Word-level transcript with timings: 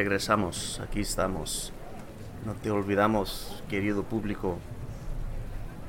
regresamos. 0.00 0.80
Aquí 0.82 1.00
estamos. 1.00 1.74
No 2.46 2.54
te 2.54 2.70
olvidamos, 2.70 3.62
querido 3.68 4.02
público. 4.02 4.58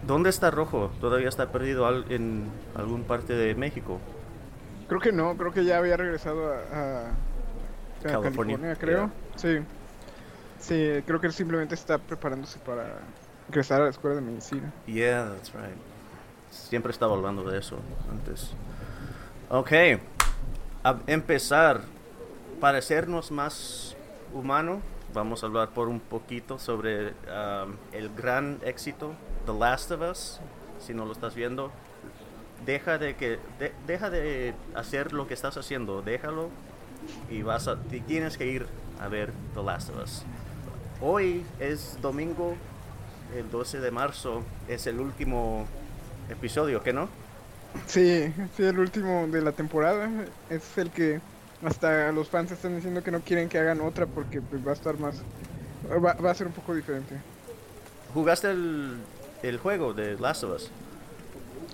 ¿Dónde 0.05 0.29
está 0.29 0.51
Rojo? 0.51 0.91
¿Todavía 0.99 1.29
está 1.29 1.49
perdido 1.49 1.87
en 2.09 2.49
algún 2.75 3.03
parte 3.03 3.33
de 3.33 3.55
México? 3.55 3.99
Creo 4.89 4.99
que 4.99 5.13
no, 5.13 5.37
creo 5.37 5.53
que 5.53 5.63
ya 5.63 5.77
había 5.77 5.95
regresado 5.95 6.53
a, 6.53 7.11
California. 8.03 8.75
creo. 8.75 9.09
Sí. 9.37 9.59
Sí, 10.59 11.01
creo 11.05 11.21
que 11.21 11.31
simplemente 11.31 11.75
está 11.75 11.97
preparándose 11.97 12.59
para 12.59 12.99
ingresar 13.47 13.79
a 13.79 13.85
la 13.85 13.91
escuela 13.91 14.17
de 14.17 14.21
medicina. 14.21 14.73
Yeah, 14.87 15.29
that's 15.29 15.53
right. 15.53 15.77
Siempre 16.49 16.91
estaba 16.91 17.15
hablando 17.15 17.49
de 17.49 17.59
eso 17.59 17.77
antes. 18.11 18.51
Ok. 19.49 19.71
A 20.83 20.99
empezar. 21.07 21.81
Para 22.59 22.77
hacernos 22.77 23.31
más 23.31 23.95
humano, 24.33 24.81
vamos 25.13 25.43
a 25.43 25.47
hablar 25.47 25.69
por 25.69 25.87
un 25.87 25.99
poquito 25.99 26.59
sobre 26.59 27.09
um, 27.09 27.75
el 27.91 28.09
gran 28.15 28.59
éxito 28.63 29.13
The 29.45 29.53
Last 29.53 29.91
of 29.91 30.01
Us. 30.01 30.39
Si 30.79 30.93
no 30.93 31.05
lo 31.05 31.11
estás 31.11 31.35
viendo, 31.35 31.71
deja 32.65 32.97
de 32.97 33.15
que 33.15 33.39
deja 33.87 34.09
de 34.09 34.53
hacer 34.75 35.13
lo 35.13 35.27
que 35.27 35.33
estás 35.33 35.57
haciendo, 35.57 36.01
déjalo 36.01 36.49
y 37.29 37.41
vas 37.41 37.69
tienes 38.07 38.37
que 38.37 38.47
ir 38.47 38.65
a 38.99 39.07
ver 39.07 39.31
The 39.53 39.63
Last 39.63 39.89
of 39.89 40.03
Us. 40.03 40.23
Hoy 41.01 41.43
es 41.59 41.97
domingo, 42.01 42.55
el 43.35 43.49
12 43.49 43.79
de 43.79 43.91
marzo, 43.91 44.43
es 44.67 44.85
el 44.87 44.99
último 44.99 45.65
episodio, 46.29 46.83
¿qué 46.83 46.93
no? 46.93 47.09
Sí, 47.87 48.33
sí, 48.55 48.63
el 48.63 48.77
último 48.77 49.27
de 49.27 49.41
la 49.41 49.51
temporada. 49.51 50.09
Es 50.49 50.77
el 50.77 50.91
que 50.91 51.19
hasta 51.63 52.11
los 52.11 52.29
fans 52.29 52.51
están 52.51 52.75
diciendo 52.75 53.03
que 53.03 53.11
no 53.11 53.21
quieren 53.21 53.49
que 53.49 53.59
hagan 53.59 53.81
otra 53.81 54.05
porque 54.05 54.41
pues, 54.41 54.65
va 54.65 54.71
a 54.71 54.73
estar 54.73 54.97
más... 54.99 55.21
Va, 55.91 56.31
a 56.31 56.33
ser 56.33 56.47
un 56.47 56.53
poco 56.53 56.73
diferente. 56.73 57.15
¿Jugaste 58.13 58.51
el, 58.51 58.97
el 59.43 59.57
juego 59.57 59.93
de 59.93 60.17
Last 60.19 60.43
of 60.43 60.55
Us? 60.55 60.71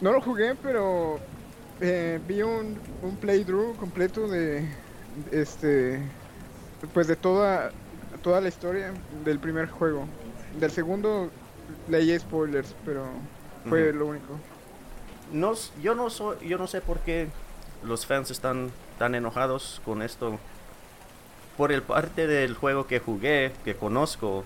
No 0.01 0.11
lo 0.11 0.21
jugué, 0.21 0.55
pero 0.55 1.19
eh, 1.81 2.19
vi 2.27 2.41
un, 2.41 2.79
un 3.03 3.17
playthrough 3.17 3.75
completo 3.77 4.27
de 4.27 4.67
este 5.31 6.01
pues 6.93 7.07
de 7.07 7.15
toda 7.15 7.71
toda 8.21 8.41
la 8.41 8.47
historia 8.47 8.93
del 9.23 9.39
primer 9.39 9.69
juego. 9.69 10.05
Del 10.59 10.71
segundo 10.71 11.29
leí 11.87 12.17
spoilers, 12.17 12.75
pero 12.85 13.05
fue 13.67 13.93
lo 13.93 14.07
único. 14.07 14.39
No, 15.31 15.53
yo 15.81 15.93
no 15.93 16.09
soy, 16.09 16.47
yo 16.47 16.57
no 16.57 16.67
sé 16.67 16.81
por 16.81 16.99
qué 16.99 17.27
los 17.83 18.05
fans 18.05 18.31
están 18.31 18.71
tan 18.97 19.15
enojados 19.15 19.81
con 19.85 20.01
esto. 20.01 20.39
Por 21.57 21.71
el 21.71 21.81
parte 21.81 22.27
del 22.27 22.55
juego 22.55 22.85
que 22.87 22.99
jugué, 22.99 23.51
que 23.65 23.75
conozco, 23.75 24.43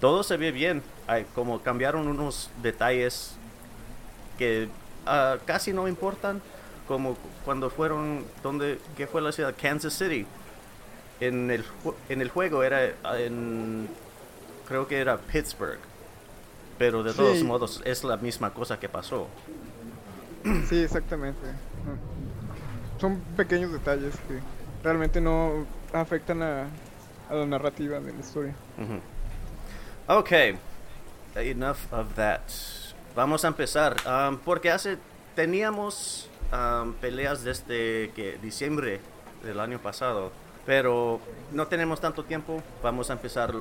todo 0.00 0.22
se 0.22 0.36
ve 0.36 0.52
bien. 0.52 0.82
Hay, 1.06 1.24
como 1.34 1.60
cambiaron 1.62 2.06
unos 2.06 2.50
detalles 2.62 3.34
que 4.38 4.68
ah, 5.06 5.36
casi 5.46 5.72
no 5.72 5.88
importan, 5.88 6.40
como 6.86 7.16
cuando 7.44 7.70
fueron, 7.70 8.24
donde, 8.42 8.78
¿qué 8.96 9.06
fue 9.06 9.20
la 9.20 9.32
ciudad? 9.32 9.54
Kansas 9.60 9.94
City 9.94 10.26
en 11.20 11.50
el, 11.50 11.64
en 12.08 12.20
el 12.20 12.28
juego 12.28 12.62
era 12.62 12.92
en, 13.18 13.88
creo 14.66 14.86
que 14.86 14.98
era 14.98 15.18
Pittsburgh, 15.18 15.78
pero 16.78 17.02
de 17.02 17.12
todos 17.12 17.42
modos 17.42 17.80
es 17.84 18.04
la 18.04 18.16
misma 18.16 18.52
cosa 18.52 18.78
que 18.78 18.88
pasó. 18.88 19.28
Sí, 20.68 20.82
exactamente. 20.82 21.46
Son 23.04 23.20
pequeños 23.36 23.70
detalles 23.70 24.14
que 24.26 24.40
realmente 24.82 25.20
no 25.20 25.66
afectan 25.92 26.42
a, 26.42 26.68
la 27.30 27.44
narrativa 27.44 28.00
de 28.00 28.14
la 28.14 28.18
historia. 28.18 28.54
Ok, 30.06 30.32
enough 31.36 31.92
of 31.92 32.14
that. 32.14 32.40
Vamos 33.14 33.44
a 33.44 33.48
empezar, 33.48 33.96
um, 34.06 34.38
porque 34.38 34.70
hace 34.70 34.96
teníamos 35.36 36.30
um, 36.50 36.94
peleas 36.94 37.44
desde 37.44 38.10
que 38.14 38.38
diciembre 38.40 39.00
del 39.42 39.60
año 39.60 39.78
pasado 39.80 40.32
pero 40.64 41.20
no 41.52 41.66
tenemos 41.66 42.00
tanto 42.00 42.24
tiempo. 42.24 42.62
Vamos 42.82 43.10
a 43.10 43.12
empezar 43.12 43.52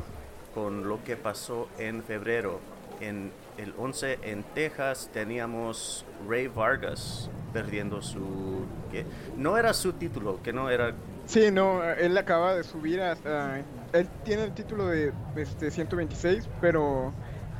con 0.54 0.88
lo 0.88 1.04
que 1.04 1.18
pasó 1.18 1.68
en 1.78 2.02
febrero. 2.02 2.62
En 3.02 3.34
el 3.58 3.74
11 3.78 4.20
en 4.24 4.44
Texas 4.44 5.10
teníamos 5.14 6.06
Ray 6.28 6.48
Vargas 6.48 7.30
perdiendo 7.52 8.02
su 8.02 8.66
que 8.92 9.06
no 9.38 9.58
era 9.58 9.74
su 9.74 9.94
título, 9.94 10.42
que 10.42 10.54
no 10.54 10.70
era 10.70 10.94
Sí, 11.26 11.52
no, 11.52 11.84
él 11.84 12.18
acaba 12.18 12.54
de 12.54 12.64
subir 12.64 13.02
hasta 13.02 13.64
él 13.94 14.08
tiene 14.26 14.44
el 14.44 14.54
título 14.54 14.88
de 14.88 15.14
este 15.36 15.72
126, 15.72 16.50
pero 16.60 17.14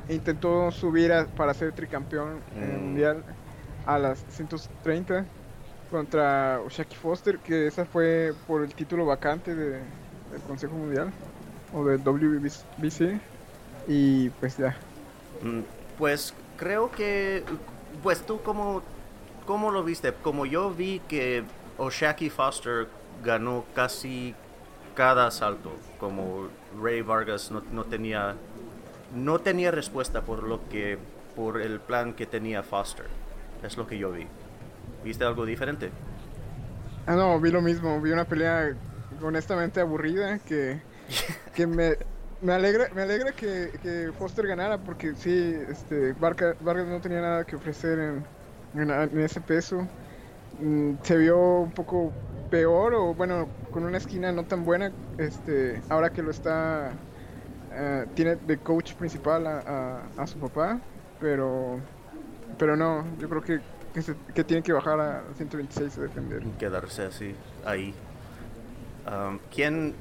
intentó 0.08 0.70
subir 0.70 1.12
para 1.36 1.54
ser 1.54 1.72
tricampeón 1.72 2.40
mm. 2.54 2.84
mundial 2.84 3.24
a 3.86 3.98
las 3.98 4.24
130 4.30 5.24
contra 5.90 6.60
Oshaki 6.60 6.96
Foster, 6.96 7.38
que 7.38 7.68
esa 7.68 7.84
fue 7.84 8.32
por 8.46 8.62
el 8.62 8.74
título 8.74 9.06
vacante 9.06 9.54
de, 9.54 9.70
del 9.70 10.42
Consejo 10.46 10.74
Mundial 10.74 11.12
o 11.72 11.84
del 11.84 12.02
WBC. 12.02 13.20
Y 13.86 14.30
pues 14.30 14.56
ya. 14.56 14.76
Pues 15.98 16.34
creo 16.56 16.90
que, 16.90 17.44
pues 18.02 18.24
tú 18.24 18.40
como, 18.42 18.82
¿cómo 19.46 19.70
lo 19.70 19.84
viste? 19.84 20.12
Como 20.12 20.46
yo 20.46 20.70
vi 20.70 21.00
que 21.08 21.44
Oshaki 21.78 22.30
Foster 22.30 22.88
ganó 23.24 23.64
casi 23.74 24.34
cada 24.94 25.26
asalto, 25.26 25.72
como 25.98 26.48
Ray 26.80 27.02
Vargas 27.02 27.50
no, 27.50 27.62
no 27.72 27.84
tenía 27.84 28.36
no 29.14 29.38
tenía 29.38 29.70
respuesta 29.70 30.22
por 30.22 30.42
lo 30.42 30.68
que 30.68 30.98
por 31.36 31.60
el 31.60 31.80
plan 31.80 32.14
que 32.14 32.26
tenía 32.26 32.62
Foster. 32.62 33.06
Es 33.62 33.76
lo 33.76 33.86
que 33.86 33.98
yo 33.98 34.12
vi. 34.12 34.26
¿Viste 35.04 35.24
algo 35.24 35.44
diferente? 35.46 35.90
Ah, 37.06 37.14
no, 37.14 37.38
vi 37.40 37.50
lo 37.50 37.60
mismo. 37.60 38.00
Vi 38.00 38.12
una 38.12 38.24
pelea 38.24 38.74
honestamente 39.22 39.80
aburrida 39.80 40.38
que, 40.38 40.80
que 41.54 41.66
me, 41.66 41.96
me 42.44 42.52
alegra, 42.52 42.88
me 42.94 43.02
alegra 43.02 43.32
que, 43.32 44.12
Foster 44.18 44.46
ganara 44.46 44.78
porque 44.78 45.14
sí, 45.14 45.56
este, 45.68 46.12
Vargas, 46.12 46.56
no 46.60 47.00
tenía 47.00 47.22
nada 47.22 47.44
que 47.44 47.56
ofrecer 47.56 47.98
en, 47.98 48.90
en, 48.90 49.20
ese 49.20 49.40
peso. 49.40 49.88
Mm, 50.60 50.92
se 51.02 51.16
vio 51.16 51.60
un 51.60 51.72
poco 51.72 52.12
peor 52.50 52.94
o 52.94 53.14
bueno, 53.14 53.48
con 53.72 53.84
una 53.84 53.96
esquina 53.96 54.30
no 54.30 54.44
tan 54.44 54.64
buena, 54.64 54.92
este, 55.16 55.80
ahora 55.88 56.10
que 56.10 56.22
lo 56.22 56.30
está, 56.30 56.92
eh, 57.72 58.06
tiene 58.14 58.36
de 58.36 58.58
coach 58.58 58.92
principal 58.94 59.46
a, 59.46 60.02
a, 60.16 60.26
su 60.26 60.38
papá, 60.38 60.78
pero, 61.20 61.80
pero 62.58 62.76
no, 62.76 63.04
yo 63.18 63.28
creo 63.28 63.42
que 63.42 63.60
que, 64.34 64.42
tienen 64.42 64.62
que 64.62 64.72
bajar 64.72 65.00
a 65.00 65.22
126 65.36 65.98
a 65.98 66.00
defender. 66.02 66.42
Quedarse 66.58 67.04
así, 67.04 67.34
ahí. 67.64 67.94
Um, 69.06 69.38
¿Quién 69.54 69.94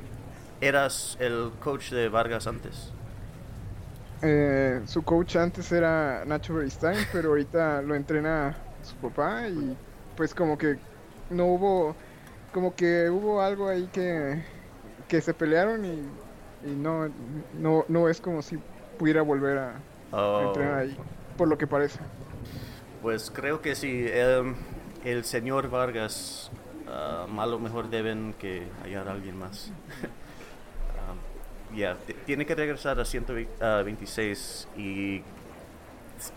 eras 0.62 1.18
el 1.20 1.52
coach 1.60 1.92
de 1.92 2.10
Vargas 2.10 2.48
antes? 2.48 2.92
Eh, 4.22 4.82
su 4.86 5.04
coach 5.04 5.36
antes 5.36 5.72
era 5.72 6.24
Nacho 6.26 6.54
Beristain, 6.56 6.98
pero 7.12 7.30
ahorita 7.30 7.82
lo 7.82 7.96
entrena 7.96 8.56
su 8.82 8.96
papá 8.96 9.48
y 9.48 9.76
pues 10.16 10.34
como 10.34 10.58
que 10.58 10.78
no 11.30 11.48
hubo, 11.48 11.96
como 12.54 12.74
que 12.76 13.10
hubo 13.10 13.42
algo 13.42 13.68
ahí 13.68 13.90
que, 13.92 14.42
que 15.08 15.22
se 15.22 15.34
pelearon 15.34 15.86
y, 15.86 16.02
no, 16.66 17.10
no, 17.60 17.84
no 17.90 18.08
es 18.08 18.22
como 18.22 18.42
si 18.42 18.58
pudiera 18.98 19.22
volver 19.22 19.58
a 19.58 19.74
oh. 20.12 20.48
entrenar 20.48 20.80
ahí, 20.80 20.98
por 21.38 21.50
lo 21.50 21.58
que 21.58 21.68
parece. 21.68 22.00
Pues 23.02 23.30
creo 23.30 23.62
que 23.62 23.76
sí. 23.76 24.06
Em, 24.08 24.56
el 25.04 25.26
señor 25.26 25.70
Vargas, 25.70 26.50
uh, 26.88 27.28
malo 27.28 27.60
mejor 27.60 27.90
deben 27.90 28.34
que 28.40 28.66
hallar 28.82 29.10
a 29.10 29.12
alguien 29.12 29.38
más. 29.38 29.72
ya, 31.76 31.98
tiene 32.26 32.46
que 32.46 32.56
regresar 32.56 33.00
a 33.00 33.06
126 33.06 34.68
y 34.78 35.22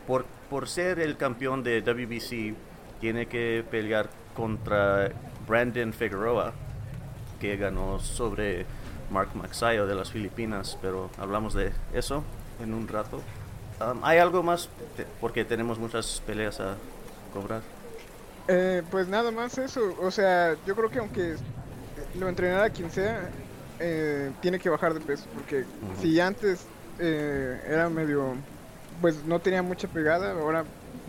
por, 0.06 0.24
por 0.50 0.68
ser 0.68 0.98
el 1.00 1.16
campeón 1.16 1.62
de 1.62 1.80
WBC 1.80 2.54
tiene 3.00 3.26
que 3.26 3.64
pelear 3.70 4.08
contra 4.34 5.10
Brandon 5.46 5.92
Figueroa 5.92 6.52
que 7.40 7.56
ganó 7.56 7.98
sobre 8.00 8.66
Mark 9.10 9.30
Maxayo 9.34 9.86
de 9.86 9.94
las 9.94 10.10
Filipinas, 10.10 10.78
pero 10.80 11.10
hablamos 11.18 11.54
de 11.54 11.72
eso 11.92 12.24
en 12.62 12.74
un 12.74 12.88
rato. 12.88 13.20
Um, 13.80 14.02
¿Hay 14.04 14.18
algo 14.18 14.42
más? 14.42 14.68
Porque 15.20 15.44
tenemos 15.44 15.78
muchas 15.78 16.22
peleas 16.26 16.60
a 16.60 16.76
cobrar. 17.32 17.60
Eh, 18.48 18.82
pues 18.90 19.08
nada 19.08 19.30
más 19.30 19.58
eso. 19.58 19.94
O 20.00 20.10
sea, 20.10 20.56
yo 20.66 20.74
creo 20.74 20.90
que 20.90 20.98
aunque 20.98 21.36
lo 22.18 22.28
entrenara 22.28 22.70
quien 22.70 22.90
sea, 22.90 23.28
eh, 23.80 24.30
tiene 24.40 24.58
que 24.58 24.68
bajar 24.68 24.94
de 24.94 25.00
peso. 25.00 25.24
Porque 25.34 25.64
si 26.00 26.18
antes 26.20 26.66
eh, 26.98 27.60
era 27.68 27.88
medio. 27.88 28.34
Pues 29.00 29.24
no 29.24 29.40
tenía 29.40 29.62
mucha 29.62 29.88
pegada, 29.88 30.32
ahora 30.32 30.64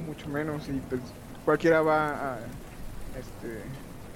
mucho 0.06 0.28
menos. 0.28 0.68
Y 0.68 0.74
pues 0.90 1.02
cualquiera 1.46 1.82
va 1.82 2.34
a 2.34 2.40
este, 3.18 3.62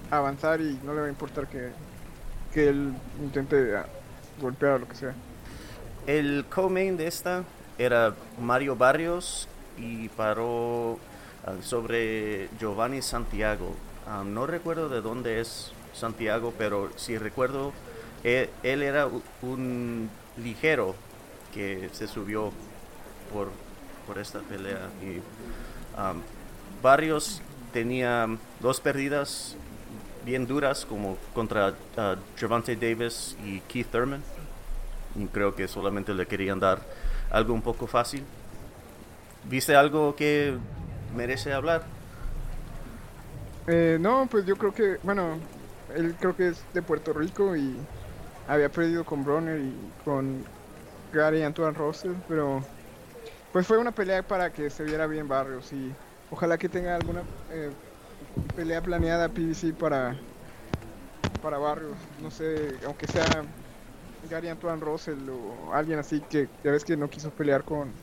avanzar 0.09 0.59
y 0.61 0.77
no 0.83 0.93
le 0.93 1.01
va 1.01 1.05
a 1.07 1.09
importar 1.09 1.47
que, 1.47 1.69
que 2.53 2.69
él 2.69 2.93
intente 3.21 3.75
ah, 3.75 3.85
golpear 4.41 4.73
o 4.73 4.79
lo 4.79 4.87
que 4.87 4.95
sea. 4.95 5.13
El 6.07 6.45
co-main 6.49 6.97
de 6.97 7.07
esta 7.07 7.43
era 7.77 8.13
Mario 8.39 8.75
Barrios 8.75 9.47
y 9.77 10.09
paró 10.09 10.99
ah, 11.45 11.53
sobre 11.61 12.49
Giovanni 12.59 13.01
Santiago. 13.01 13.75
Ah, 14.07 14.23
no 14.25 14.45
recuerdo 14.45 14.89
de 14.89 15.01
dónde 15.01 15.39
es 15.39 15.71
Santiago, 15.93 16.53
pero 16.57 16.89
si 16.97 17.17
recuerdo, 17.17 17.71
él, 18.23 18.49
era 18.63 19.07
un 19.41 20.09
ligero 20.37 20.95
que 21.53 21.89
se 21.91 22.07
subió 22.07 22.51
por, 23.33 23.49
por 24.07 24.17
esta 24.19 24.39
pelea. 24.39 24.89
Y 25.01 25.17
um, 25.99 26.21
Barrios 26.81 27.41
tenía 27.73 28.27
dos 28.59 28.79
pérdidas 28.79 29.55
bien 30.25 30.45
duras, 30.45 30.85
como 30.85 31.17
contra 31.33 31.69
uh, 31.69 32.75
Davis 32.79 33.35
y 33.43 33.59
Keith 33.61 33.87
Thurman. 33.91 34.21
Y 35.15 35.25
creo 35.25 35.55
que 35.55 35.67
solamente 35.67 36.13
le 36.13 36.25
querían 36.25 36.59
dar 36.59 36.81
algo 37.31 37.53
un 37.53 37.61
poco 37.61 37.87
fácil. 37.87 38.23
¿Viste 39.43 39.75
algo 39.75 40.15
que 40.15 40.55
merece 41.15 41.51
hablar? 41.51 41.83
Eh, 43.67 43.97
no, 43.99 44.27
pues 44.29 44.45
yo 44.45 44.55
creo 44.55 44.73
que, 44.73 44.97
bueno, 45.03 45.37
él 45.95 46.15
creo 46.19 46.35
que 46.35 46.49
es 46.49 46.63
de 46.73 46.81
Puerto 46.81 47.13
Rico 47.13 47.55
y 47.55 47.75
había 48.45 48.71
perdido 48.71 49.05
con 49.05 49.23
Bronner 49.23 49.59
y 49.61 49.93
con 50.03 50.49
Gary 51.11 51.43
Antoine 51.43 51.75
Russell, 51.75 52.21
pero 52.27 52.71
pues 53.51 53.67
fue 53.67 53.77
una 53.79 53.93
pelea 53.93 54.23
para 54.27 54.51
que 54.53 54.69
se 54.71 54.85
viera 54.85 55.07
bien 55.07 55.27
Barrios 55.27 55.73
y 55.73 55.97
ojalá 56.29 56.57
que 56.57 56.69
tenga 56.69 56.95
alguna 56.95 57.29
eh, 57.49 57.75
pelea 58.53 58.81
planeada 58.83 59.29
PBC 59.33 59.75
para 59.75 60.25
para 61.39 61.57
Barrios, 61.57 62.11
no 62.17 62.29
sé, 62.31 62.79
aunque 62.85 63.07
sea 63.07 63.47
Gary 64.21 64.49
Antoine 64.49 64.81
Russell 64.81 65.29
o 65.29 65.73
alguien 65.73 65.99
así 65.99 66.25
que 66.25 66.51
ya 66.63 66.71
ves 66.71 66.85
que 66.85 66.97
no 66.97 67.09
quiso 67.09 67.31
pelear 67.33 67.63
con 67.65 68.01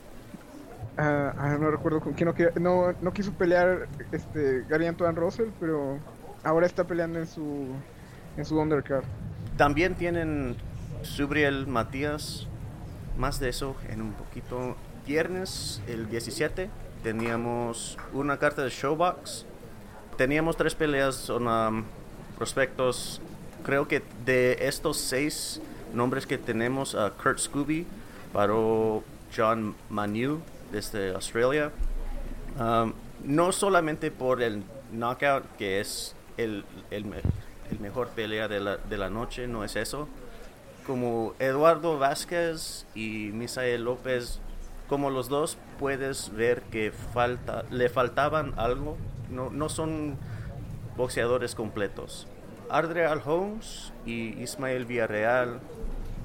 ah, 0.97 1.57
no 1.59 1.71
recuerdo 1.71 2.01
con 2.01 2.13
quién 2.13 2.29
no, 2.59 2.93
no 2.99 3.13
quiso 3.13 3.35
pelear 3.35 3.89
este 4.11 4.65
Gary 4.65 4.87
Antoine 4.87 5.15
Russell, 5.15 5.51
pero 5.57 6.05
ahora 6.43 6.65
está 6.67 6.85
peleando 6.85 7.19
en 7.19 7.27
su 7.27 7.83
en 8.35 8.45
su 8.45 8.57
undercard. 8.59 9.05
También 9.59 9.95
tienen 9.95 10.55
Subriel 11.03 11.67
Matías. 11.67 12.47
Más 13.17 13.41
de 13.41 13.49
eso 13.49 13.75
en 13.89 14.01
un 14.01 14.13
poquito. 14.13 14.77
Viernes, 15.05 15.81
el 15.85 16.09
17, 16.09 16.69
teníamos 17.03 17.97
una 18.13 18.39
carta 18.39 18.63
de 18.63 18.69
Showbox. 18.69 19.45
Teníamos 20.15 20.55
tres 20.55 20.75
peleas, 20.75 21.15
son 21.15 21.49
um, 21.49 21.83
prospectos. 22.37 23.19
Creo 23.65 23.85
que 23.85 24.01
de 24.23 24.59
estos 24.61 24.95
seis 24.95 25.59
nombres 25.93 26.25
que 26.25 26.37
tenemos, 26.37 26.95
Kurt 27.21 27.39
Scooby 27.39 27.85
paró 28.31 29.03
John 29.35 29.75
Manu 29.89 30.39
desde 30.71 31.13
Australia. 31.13 31.69
Um, 32.57 32.93
no 33.25 33.51
solamente 33.51 34.09
por 34.09 34.41
el 34.41 34.63
knockout, 34.93 35.43
que 35.57 35.81
es 35.81 36.15
el, 36.37 36.63
el, 36.91 37.03
el 37.71 37.79
mejor 37.79 38.09
pelea 38.09 38.47
de 38.47 38.59
la, 38.59 38.77
de 38.77 38.97
la 38.97 39.09
noche, 39.09 39.47
no 39.47 39.63
es 39.63 39.75
eso. 39.75 40.07
Como 40.85 41.33
Eduardo 41.39 41.99
Vázquez 41.99 42.85
y 42.95 43.29
Misael 43.33 43.83
López, 43.83 44.39
como 44.87 45.09
los 45.11 45.29
dos 45.29 45.57
puedes 45.77 46.33
ver 46.33 46.61
que 46.63 46.91
falta, 46.91 47.63
le 47.69 47.89
faltaban 47.89 48.53
algo. 48.57 48.97
No, 49.29 49.49
no 49.51 49.69
son 49.69 50.17
boxeadores 50.97 51.53
completos. 51.53 52.27
Adriel 52.69 53.21
Holmes 53.23 53.93
y 54.05 54.29
Ismael 54.41 54.85
Villarreal. 54.85 55.59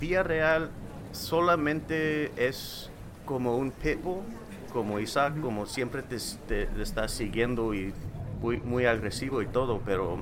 Villarreal 0.01 0.71
solamente 1.13 2.33
es 2.37 2.91
como 3.27 3.57
un 3.57 3.71
pitbull, 3.71 4.23
como 4.73 4.99
Isaac, 4.99 5.41
como 5.41 5.67
siempre 5.67 6.03
te, 6.03 6.17
te- 6.49 6.67
te 6.67 6.83
está 6.83 7.09
siguiendo 7.09 7.75
y 7.75 7.93
muy, 8.41 8.59
muy 8.59 8.87
agresivo 8.87 9.41
y 9.43 9.47
todo, 9.47 9.81
pero 9.85 10.19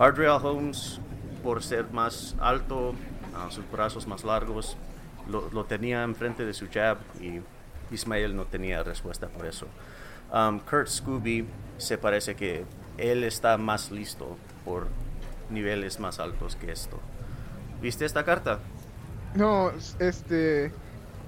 Adriel 0.00 0.38
Holmes, 0.42 0.98
por 1.42 1.62
ser 1.62 1.92
más 1.92 2.34
alto, 2.40 2.94
ah, 3.36 3.48
sus 3.50 3.70
brazos 3.70 4.06
más 4.06 4.24
largos, 4.24 4.78
lo, 5.28 5.50
lo 5.50 5.64
tenía 5.66 6.02
enfrente 6.02 6.46
de 6.46 6.54
su 6.54 6.68
jab 6.72 6.96
y 7.20 7.40
Ismael 7.94 8.34
no 8.34 8.46
tenía 8.46 8.82
respuesta 8.82 9.28
por 9.28 9.44
eso. 9.44 9.66
Um, 10.32 10.58
Kurt 10.60 10.88
Scooby 10.88 11.46
se 11.76 11.98
parece 11.98 12.34
que 12.34 12.64
él 12.96 13.24
está 13.24 13.58
más 13.58 13.90
listo 13.90 14.38
por 14.64 14.86
niveles 15.50 16.00
más 16.00 16.18
altos 16.18 16.56
que 16.56 16.72
esto. 16.72 16.98
¿Viste 17.82 18.06
esta 18.06 18.24
carta? 18.24 18.58
No, 19.34 19.70
este 19.98 20.72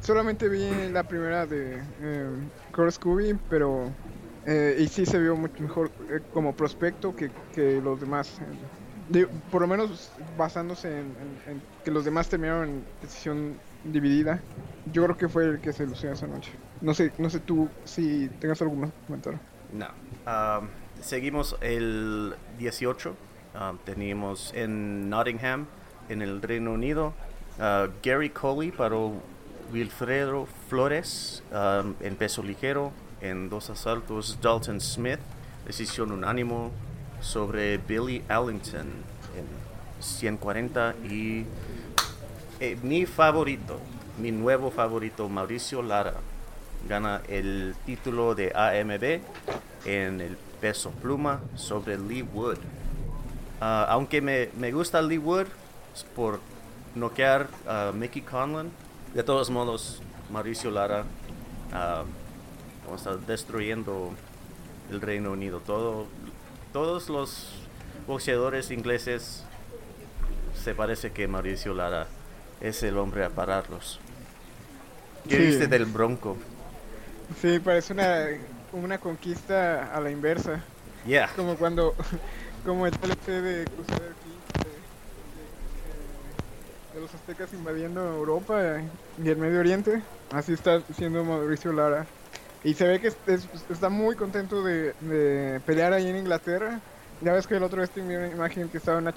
solamente 0.00 0.48
vi 0.48 0.88
la 0.90 1.02
primera 1.02 1.44
de 1.44 1.82
eh, 2.00 2.30
Kurt 2.74 2.92
Scooby, 2.92 3.38
pero 3.50 3.92
eh, 4.46 4.76
y 4.80 4.88
sí 4.88 5.06
se 5.06 5.18
vio 5.18 5.36
mucho 5.36 5.62
mejor 5.62 5.90
eh, 6.10 6.20
como 6.32 6.54
prospecto 6.54 7.14
que, 7.14 7.30
que 7.54 7.80
los 7.80 8.00
demás. 8.00 8.40
eh, 9.14 9.26
por 9.50 9.60
lo 9.62 9.68
menos 9.68 10.10
basándose 10.36 11.00
en, 11.00 11.62
que 11.84 11.90
los 11.90 12.04
demás 12.04 12.28
terminaron 12.28 12.68
en 12.68 12.84
decisión 13.00 13.58
dividida. 13.84 14.40
Yo 14.92 15.04
creo 15.04 15.16
que 15.16 15.28
fue 15.28 15.44
el 15.44 15.60
que 15.60 15.72
se 15.72 15.86
lució 15.86 16.12
esa 16.12 16.26
noche. 16.26 16.52
No 16.80 16.94
sé, 16.94 17.12
no 17.18 17.30
sé 17.30 17.40
tú 17.40 17.68
si 17.84 18.28
tengas 18.40 18.60
algún 18.62 18.92
comentario. 19.06 19.38
No. 19.72 19.86
Um, 20.26 20.68
seguimos 21.00 21.56
el 21.60 22.34
18. 22.58 23.16
Um, 23.54 23.78
teníamos 23.78 24.52
en 24.54 25.10
Nottingham, 25.10 25.66
en 26.08 26.22
el 26.22 26.40
Reino 26.40 26.72
Unido, 26.72 27.12
uh, 27.58 27.88
Gary 28.02 28.30
Coley 28.30 28.70
paró 28.70 29.12
Wilfredo 29.72 30.46
Flores 30.68 31.42
um, 31.52 31.94
en 32.00 32.16
peso 32.16 32.42
ligero. 32.42 32.92
En 33.22 33.48
dos 33.48 33.70
asaltos, 33.70 34.38
Dalton 34.42 34.80
Smith, 34.80 35.20
decisión 35.64 36.10
unánimo 36.10 36.72
sobre 37.20 37.78
Billy 37.78 38.24
Allington 38.28 38.88
en 39.36 39.46
140 40.00 40.96
y 41.08 41.46
eh, 42.58 42.76
mi 42.82 43.06
favorito, 43.06 43.78
mi 44.18 44.32
nuevo 44.32 44.72
favorito, 44.72 45.28
Mauricio 45.28 45.82
Lara, 45.82 46.14
gana 46.88 47.22
el 47.28 47.76
título 47.86 48.34
de 48.34 48.52
AMB 48.56 49.20
en 49.84 50.20
el 50.20 50.36
peso 50.60 50.90
pluma 50.90 51.40
sobre 51.54 51.98
Lee 51.98 52.22
Wood. 52.22 52.58
Ah, 53.60 53.86
aunque 53.88 54.20
me, 54.20 54.48
me 54.58 54.72
gusta 54.72 55.00
Lee 55.00 55.18
Wood 55.18 55.46
por 56.16 56.40
noquear 56.96 57.48
a 57.68 57.92
Mickey 57.94 58.22
Conlon, 58.22 58.72
de 59.14 59.22
todos 59.22 59.48
modos, 59.48 60.02
Mauricio 60.28 60.72
Lara 60.72 61.04
ah, 61.72 62.02
como 62.84 62.96
está 62.96 63.16
destruyendo 63.16 64.10
el 64.90 65.00
Reino 65.00 65.32
Unido. 65.32 65.60
Todo, 65.60 66.06
todos 66.72 67.08
los 67.08 67.52
boxeadores 68.06 68.70
ingleses 68.70 69.44
se 70.62 70.74
parece 70.74 71.12
que 71.12 71.26
Mauricio 71.28 71.74
Lara 71.74 72.06
es 72.60 72.82
el 72.82 72.98
hombre 72.98 73.24
a 73.24 73.30
pararlos. 73.30 74.00
¿Qué 75.28 75.36
Sí. 75.36 75.46
viste 75.46 75.66
del 75.68 75.84
Bronco? 75.86 76.36
Sí, 77.40 77.58
parece 77.60 77.92
una, 77.92 78.26
una 78.72 78.98
conquista 78.98 79.94
a 79.94 80.00
la 80.00 80.10
inversa. 80.10 80.62
Yeah. 81.06 81.28
Como 81.34 81.56
cuando, 81.56 81.94
como 82.66 82.86
el 82.86 82.92
TLC 82.96 83.26
de 83.40 83.64
Crusader 83.64 84.12
Kings, 84.22 84.64
de, 84.64 84.70
de- 84.70 84.76
de 86.94 87.00
los 87.00 87.14
aztecas 87.14 87.52
invadiendo 87.54 88.04
Europa 88.06 88.60
y 89.22 89.28
el 89.28 89.36
Medio 89.36 89.60
Oriente. 89.60 90.02
Así 90.32 90.52
está 90.52 90.82
siendo 90.96 91.24
Mauricio 91.24 91.72
Lara. 91.72 92.06
Y 92.62 92.74
se 92.74 92.86
ve 92.86 93.00
que 93.00 93.08
es- 93.08 93.18
es- 93.26 93.48
está 93.70 93.88
muy 93.88 94.16
contento 94.16 94.62
de, 94.62 94.94
de 95.00 95.60
pelear 95.66 95.92
ahí 95.92 96.08
en 96.08 96.16
Inglaterra. 96.16 96.80
Ya 97.20 97.32
ves 97.32 97.46
que 97.46 97.56
el 97.56 97.62
otro 97.62 97.80
vez 97.80 97.90
tenía 97.90 98.18
una 98.18 98.28
imagen 98.28 98.68
que 98.68 98.78
estaba 98.78 98.98
en 98.98 99.04
una, 99.04 99.14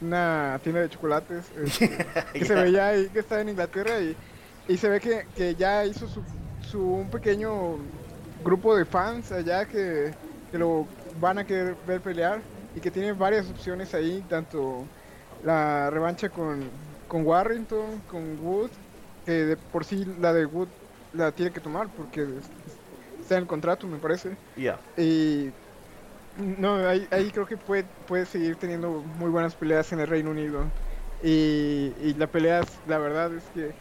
una 0.00 0.60
tienda 0.62 0.80
de 0.80 0.88
chocolates. 0.90 1.50
este, 1.56 2.06
que 2.32 2.44
se 2.44 2.54
veía 2.54 2.88
ahí 2.88 3.08
que 3.10 3.20
estaba 3.20 3.40
en 3.40 3.50
Inglaterra 3.50 4.00
y, 4.00 4.16
y 4.66 4.76
se 4.78 4.88
ve 4.88 5.00
que, 5.00 5.28
que 5.34 5.54
ya 5.54 5.84
hizo 5.86 6.08
su, 6.08 6.24
su 6.60 6.82
un 6.82 7.10
pequeño 7.10 7.78
grupo 8.44 8.76
de 8.76 8.84
fans 8.84 9.32
allá 9.32 9.66
que, 9.66 10.16
que 10.50 10.58
lo 10.58 10.86
van 11.20 11.38
a 11.38 11.44
querer 11.46 11.76
ver 11.86 12.00
pelear 12.02 12.42
y 12.74 12.80
que 12.80 12.90
tiene 12.90 13.12
varias 13.12 13.48
opciones 13.50 13.94
ahí, 13.94 14.24
tanto 14.28 14.90
la 15.42 15.90
revancha 15.90 16.30
con, 16.30 16.80
con 17.06 17.24
Warrington, 17.26 18.02
con 18.02 18.38
Wood, 18.40 18.70
que 19.24 19.32
de 19.32 19.56
por 19.56 19.84
sí 19.84 20.04
la 20.04 20.32
de 20.32 20.46
Wood 20.46 20.68
la 21.12 21.32
tiene 21.32 21.52
que 21.52 21.60
tomar 21.60 21.88
porque 21.94 22.26
está 23.28 23.36
en 23.36 23.42
el 23.42 23.46
contrato 23.46 23.86
me 23.86 23.98
parece. 23.98 24.36
Yeah. 24.56 24.80
Y 24.96 25.50
no, 26.38 26.76
ahí, 26.76 27.06
ahí 27.10 27.30
creo 27.30 27.46
que 27.46 27.58
puede, 27.58 27.84
puede 28.06 28.24
seguir 28.24 28.56
teniendo 28.56 29.02
muy 29.18 29.28
buenas 29.28 29.54
peleas 29.54 29.92
en 29.92 30.00
el 30.00 30.06
Reino 30.06 30.30
Unido. 30.30 30.64
Y, 31.22 31.92
y 32.00 32.14
la 32.16 32.26
pelea, 32.26 32.62
la 32.86 32.96
verdad 32.96 33.34
es 33.34 33.44
que 33.52 33.72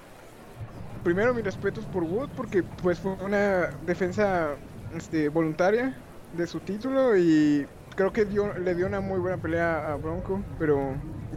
primero 1.03 1.33
mis 1.33 1.45
respetos 1.45 1.85
por 1.85 2.03
Wood 2.03 2.29
porque 2.35 2.61
pues 2.63 2.99
fue 2.99 3.13
una 3.23 3.67
defensa 3.85 4.55
este, 4.93 5.29
voluntaria 5.29 5.95
de 6.35 6.45
su 6.45 6.59
título 6.59 7.15
y 7.15 7.65
creo 7.95 8.11
que 8.11 8.25
dio, 8.25 8.53
le 8.57 8.75
dio 8.75 8.85
una 8.85 8.99
muy 8.99 9.19
buena 9.19 9.37
pelea 9.37 9.93
a 9.93 9.95
Bronco, 9.95 10.41
pero 10.59 10.95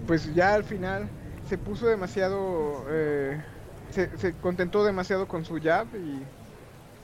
pues 0.09 0.35
ya 0.35 0.55
al 0.55 0.65
final 0.65 1.09
se 1.49 1.59
puso 1.59 1.87
demasiado, 1.87 2.87
eh, 2.89 3.41
se, 3.91 4.17
se, 4.19 4.33
contentó 4.33 4.85
demasiado 4.85 5.29
con 5.29 5.45
su 5.45 5.61
jab 5.61 5.87
y 5.95 6.25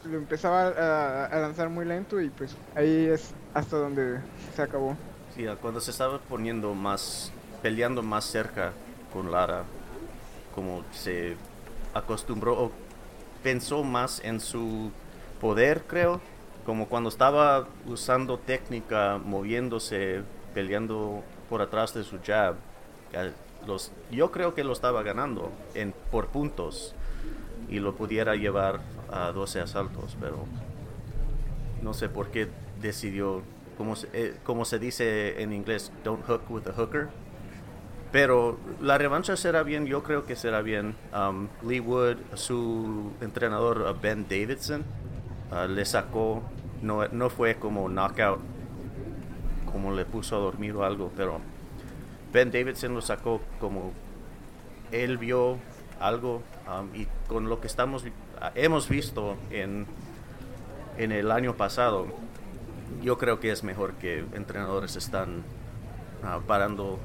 lo 0.06 0.18
empezaba 0.18 0.68
a, 0.68 1.26
a, 1.26 1.38
lanzar 1.40 1.68
muy 1.68 1.84
lento 1.84 2.20
y 2.20 2.30
pues 2.30 2.56
ahí 2.74 3.06
es 3.06 3.32
hasta 3.54 3.76
donde 3.76 4.20
se 4.54 4.62
acabó. 4.62 4.96
Sí, 5.34 5.44
cuando 5.60 5.80
se 5.80 5.90
estaba 5.90 6.18
poniendo 6.18 6.74
más, 6.74 7.32
peleando 7.62 8.02
más 8.02 8.24
cerca 8.24 8.72
con 9.12 9.30
Lara, 9.30 9.64
como 10.54 10.82
se 10.92 11.36
acostumbró 11.94 12.64
o 12.64 12.72
pensó 13.42 13.84
más 13.84 14.20
en 14.24 14.40
su 14.40 14.90
poder, 15.40 15.82
creo, 15.86 16.20
como 16.64 16.88
cuando 16.88 17.08
estaba 17.08 17.68
usando 17.86 18.38
técnica, 18.38 19.20
moviéndose, 19.24 20.22
peleando 20.54 21.22
por 21.48 21.62
atrás 21.62 21.94
de 21.94 22.02
su 22.02 22.18
jab. 22.24 22.56
Los, 23.66 23.92
yo 24.10 24.30
creo 24.32 24.54
que 24.54 24.64
lo 24.64 24.72
estaba 24.72 25.02
ganando 25.02 25.50
en, 25.74 25.94
por 26.10 26.28
puntos 26.28 26.94
y 27.68 27.78
lo 27.78 27.94
pudiera 27.94 28.34
llevar 28.34 28.80
a 29.10 29.32
12 29.32 29.60
asaltos, 29.60 30.16
pero 30.20 30.44
no 31.82 31.94
sé 31.94 32.08
por 32.08 32.28
qué 32.28 32.48
decidió, 32.80 33.42
como 33.78 33.96
se, 33.96 34.08
eh, 34.12 34.36
como 34.44 34.64
se 34.64 34.78
dice 34.78 35.42
en 35.42 35.52
inglés, 35.52 35.92
don't 36.04 36.24
hook 36.26 36.42
with 36.50 36.66
a 36.68 36.72
hooker. 36.72 37.08
Pero 38.12 38.58
la 38.80 38.98
revancha 38.98 39.36
será 39.36 39.62
bien, 39.62 39.86
yo 39.86 40.02
creo 40.02 40.24
que 40.24 40.36
será 40.36 40.62
bien. 40.62 40.94
Um, 41.14 41.48
Lee 41.66 41.80
Wood, 41.80 42.16
su 42.34 43.12
entrenador 43.20 43.80
uh, 43.82 44.00
Ben 44.00 44.26
Davidson, 44.28 44.84
uh, 45.50 45.68
le 45.68 45.84
sacó, 45.84 46.42
no, 46.82 47.06
no 47.08 47.30
fue 47.30 47.56
como 47.56 47.88
knockout, 47.88 48.40
como 49.70 49.92
le 49.92 50.04
puso 50.04 50.36
a 50.36 50.38
dormir 50.38 50.74
o 50.76 50.84
algo, 50.84 51.12
pero 51.16 51.40
Ben 52.32 52.50
Davidson 52.50 52.94
lo 52.94 53.02
sacó 53.02 53.40
como 53.60 53.92
él 54.92 55.18
vio 55.18 55.58
algo 56.00 56.42
um, 56.68 56.94
y 56.94 57.06
con 57.28 57.48
lo 57.48 57.60
que 57.60 57.66
estamos 57.66 58.04
hemos 58.54 58.88
visto 58.88 59.36
en, 59.50 59.86
en 60.98 61.12
el 61.12 61.30
año 61.30 61.54
pasado, 61.54 62.06
yo 63.02 63.18
creo 63.18 63.40
que 63.40 63.50
es 63.50 63.62
mejor 63.64 63.94
que 63.94 64.20
entrenadores 64.34 64.96
están 64.96 65.42
uh, 66.22 66.40
parando, 66.42 66.98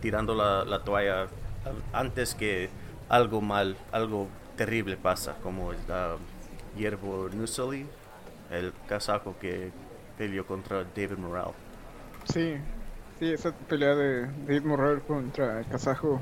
tirando 0.00 0.34
la, 0.34 0.64
la, 0.64 0.84
toalla 0.84 1.26
antes 1.92 2.34
que 2.34 2.70
algo 3.08 3.40
mal, 3.40 3.76
algo 3.92 4.28
terrible 4.56 4.96
pasa, 4.96 5.36
como 5.42 5.72
el 5.72 5.78
uh, 5.78 6.78
Yerbo 6.78 7.28
Nusali, 7.32 7.86
el 8.50 8.72
casaco 8.88 9.36
que 9.38 9.70
peleó 10.16 10.46
contra 10.46 10.84
David 10.84 11.18
Morale. 11.18 11.52
Sí, 12.24 12.56
sí, 13.18 13.32
esa 13.32 13.52
pelea 13.52 13.94
de 13.94 14.26
David 14.46 14.62
Morale 14.62 15.00
contra 15.00 15.60
el 15.60 15.66
kazajo 15.66 16.20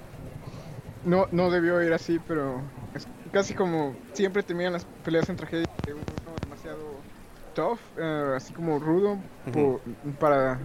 no, 1.04 1.28
no 1.30 1.50
debió 1.50 1.80
ir 1.82 1.92
así, 1.92 2.18
pero 2.26 2.60
es 2.94 3.06
casi 3.33 3.54
como 3.54 3.95
siempre 4.12 4.42
temían 4.42 4.73
las 4.73 4.85
peleas 5.04 5.28
en 5.28 5.37
tragedia 5.37 5.66
de 5.85 5.95
uno 5.95 6.02
demasiado 6.42 6.97
tough, 7.54 7.78
uh, 7.99 8.35
así 8.35 8.52
como 8.52 8.78
rudo 8.78 9.12
uh 9.12 9.50
-huh. 9.52 9.80
para, 10.18 10.59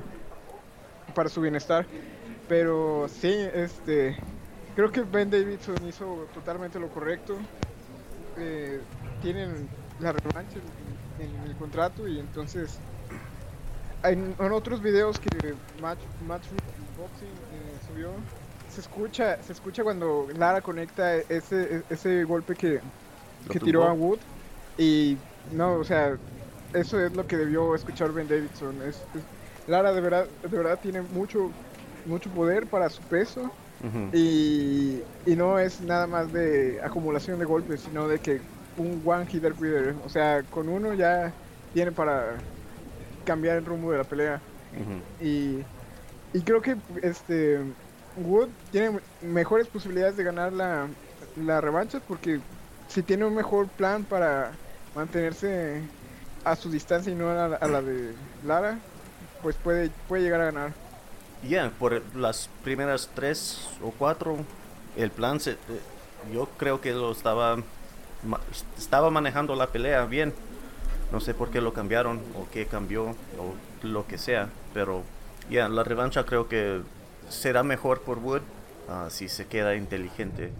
para 1.15 1.29
su 1.29 1.41
bienestar. 1.41 1.85
Pero 2.47 3.07
sí, 3.07 3.33
este, 3.53 4.17
creo 4.75 4.91
que 4.91 5.01
Ben 5.01 5.29
Davidson 5.29 5.77
hizo 5.87 6.27
totalmente 6.33 6.79
lo 6.79 6.89
correcto. 6.89 7.37
Eh, 8.37 8.81
tienen 9.21 9.69
la 9.99 10.11
revancha 10.11 10.57
en, 11.19 11.25
en, 11.25 11.47
el 11.47 11.55
contrato 11.57 12.07
y 12.07 12.19
entonces 12.19 12.79
en, 14.03 14.35
en 14.39 14.51
otros 14.51 14.81
videos 14.81 15.19
que 15.19 15.53
Match, 15.81 15.99
Match 16.27 16.45
Boxing 16.97 17.27
eh, 17.27 17.77
subió 17.87 18.09
se 18.71 18.81
escucha, 18.81 19.41
se 19.43 19.53
escucha 19.53 19.83
cuando 19.83 20.27
Lara 20.37 20.61
conecta 20.61 21.15
ese, 21.15 21.83
ese 21.89 22.23
golpe 22.23 22.55
que, 22.55 22.79
que 23.49 23.59
tiró 23.59 23.83
a 23.83 23.93
Wood. 23.93 24.19
Y 24.77 25.17
no, 25.51 25.75
o 25.75 25.83
sea, 25.83 26.17
eso 26.73 26.99
es 26.99 27.13
lo 27.13 27.27
que 27.27 27.37
debió 27.37 27.75
escuchar 27.75 28.11
Ben 28.13 28.27
Davidson. 28.27 28.81
Es, 28.83 28.95
es, 29.15 29.23
Lara 29.67 29.91
de 29.91 30.01
verdad, 30.01 30.25
de 30.41 30.57
verdad 30.57 30.79
tiene 30.81 31.01
mucho, 31.01 31.51
mucho 32.05 32.29
poder 32.29 32.65
para 32.67 32.89
su 32.89 33.01
peso. 33.03 33.51
Uh 33.83 33.87
-huh. 33.87 34.09
y, 34.13 35.01
y, 35.25 35.35
no 35.35 35.57
es 35.57 35.81
nada 35.81 36.05
más 36.05 36.31
de 36.31 36.79
acumulación 36.83 37.39
de 37.39 37.45
golpes, 37.45 37.81
sino 37.81 38.07
de 38.07 38.19
que 38.19 38.39
un 38.77 39.01
one 39.03 39.25
hitter 39.29 39.53
quitter. 39.53 39.95
O 40.05 40.09
sea, 40.09 40.43
con 40.43 40.69
uno 40.69 40.93
ya 40.93 41.33
tiene 41.73 41.91
para 41.91 42.35
cambiar 43.25 43.57
el 43.57 43.65
rumbo 43.65 43.91
de 43.91 43.97
la 43.97 44.03
pelea. 44.03 44.39
Uh 44.73 45.23
-huh. 45.23 45.25
y, 45.27 45.65
y 46.37 46.41
creo 46.43 46.61
que 46.61 46.77
este 47.01 47.59
Wood 48.17 48.49
tiene 48.71 48.99
mejores 49.21 49.67
posibilidades 49.67 50.17
de 50.17 50.23
ganar 50.23 50.53
la, 50.53 50.87
la 51.37 51.61
revancha 51.61 51.99
porque 52.07 52.39
si 52.87 53.03
tiene 53.03 53.25
un 53.25 53.35
mejor 53.35 53.67
plan 53.67 54.03
para 54.03 54.51
mantenerse 54.95 55.81
a 56.43 56.55
su 56.55 56.69
distancia 56.69 57.11
y 57.11 57.15
no 57.15 57.29
a 57.29 57.47
la, 57.67 57.81
de 57.81 58.13
Lara, 58.45 58.79
pues 59.41 59.55
puede, 59.55 59.91
puede 60.07 60.23
llegar 60.23 60.41
a 60.41 60.45
ganar. 60.45 60.73
Ya, 61.43 61.49
yeah, 61.49 61.71
por 61.71 62.01
las 62.15 62.49
primeras 62.63 63.09
tres 63.15 63.69
o 63.81 63.91
cuatro, 63.91 64.37
el 64.97 65.09
plan, 65.09 65.39
se, 65.39 65.57
yo 66.33 66.47
creo 66.57 66.81
que 66.81 66.91
lo 66.91 67.11
estaba, 67.11 67.57
estaba 68.77 69.09
manejando 69.09 69.55
la 69.55 69.67
pelea 69.67 70.05
bien. 70.05 70.33
No 71.11 71.19
sé 71.19 71.33
por 71.33 71.49
qué 71.49 71.59
lo 71.59 71.73
cambiaron 71.73 72.21
o 72.35 72.47
qué 72.51 72.65
cambió 72.65 73.15
o 73.37 73.55
lo 73.83 74.07
que 74.07 74.17
sea, 74.17 74.49
pero 74.73 75.03
ya, 75.45 75.49
yeah, 75.49 75.69
la 75.69 75.83
revancha 75.83 76.25
creo 76.25 76.47
que 76.47 76.81
será 77.31 77.63
mejor 77.63 78.01
por 78.01 78.19
Wood 78.19 78.41
uh, 78.87 79.09
si 79.09 79.29
se 79.29 79.47
queda 79.47 79.75
inteligente. 79.75 80.51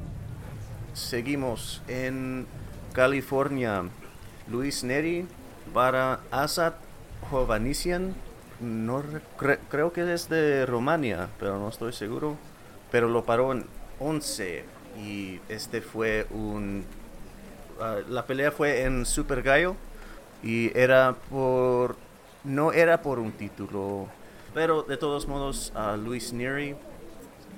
Seguimos 0.94 1.82
en 1.88 2.48
California. 2.94 3.84
Luis 4.50 4.84
Neri 4.84 5.28
para 5.74 6.20
Asad 6.32 6.74
Jovanisian. 7.30 8.16
No 8.60 9.04
cre 9.38 9.60
creo 9.70 9.92
que 9.92 10.14
es 10.14 10.30
de 10.30 10.66
Rumania, 10.66 11.30
pero 11.40 11.58
no 11.58 11.70
estoy 11.70 11.94
seguro. 11.94 12.38
Pero 12.92 13.08
lo 13.08 13.26
paró 13.26 13.52
en 13.52 13.66
11 14.00 14.66
y 15.00 15.40
este 15.48 15.82
fue 15.82 16.28
un 16.32 16.86
uh, 17.80 18.10
la 18.10 18.26
pelea 18.26 18.52
fue 18.52 18.84
en 18.84 19.06
Super 19.06 19.42
Gallo 19.42 19.76
y 20.44 20.78
era 20.78 21.16
por 21.30 21.96
no 22.44 22.74
era 22.74 23.02
por 23.02 23.20
un 23.20 23.32
título 23.32 24.08
pero 24.54 24.84
de 24.84 24.98
todos 24.98 25.28
modos, 25.28 25.72
a 25.76 25.96
Luis 25.98 26.34
Neri 26.34 26.76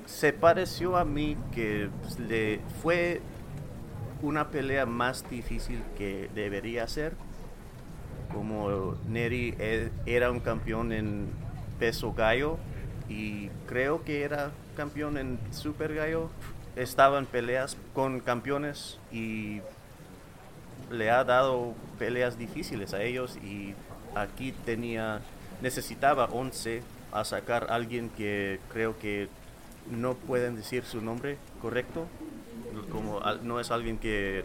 se 0.05 0.33
pareció 0.33 0.97
a 0.97 1.05
mí 1.05 1.37
que 1.53 1.89
le 2.27 2.59
fue 2.81 3.21
una 4.21 4.49
pelea 4.49 4.85
más 4.85 5.29
difícil 5.29 5.81
que 5.97 6.29
debería 6.33 6.87
ser. 6.87 7.13
Como 8.33 8.95
Neri 9.07 9.55
e, 9.59 9.91
era 10.05 10.31
un 10.31 10.39
campeón 10.39 10.91
en 10.91 11.27
peso 11.79 12.13
gallo 12.13 12.57
y 13.09 13.49
creo 13.67 14.03
que 14.03 14.23
era 14.23 14.51
campeón 14.75 15.17
en 15.17 15.39
super 15.51 15.93
gallo, 15.93 16.29
estaba 16.75 17.19
en 17.19 17.25
peleas 17.25 17.77
con 17.93 18.19
campeones 18.21 18.97
y 19.11 19.61
le 20.89 21.11
ha 21.11 21.23
dado 21.23 21.73
peleas 21.99 22.37
difíciles 22.37 22.93
a 22.93 23.03
ellos 23.03 23.37
y 23.37 23.75
aquí 24.15 24.51
tenía 24.65 25.21
necesitaba 25.63 26.25
11 26.25 26.81
a 27.13 27.23
sacar 27.23 27.71
a 27.71 27.75
alguien 27.75 28.09
que 28.09 28.59
creo 28.71 28.99
que 28.99 29.29
no 29.89 30.13
pueden 30.13 30.55
decir 30.55 30.83
su 30.83 31.01
nombre 31.01 31.37
correcto, 31.61 32.05
como 32.91 33.21
no 33.43 33.59
es 33.59 33.71
alguien 33.71 33.97
que 33.97 34.43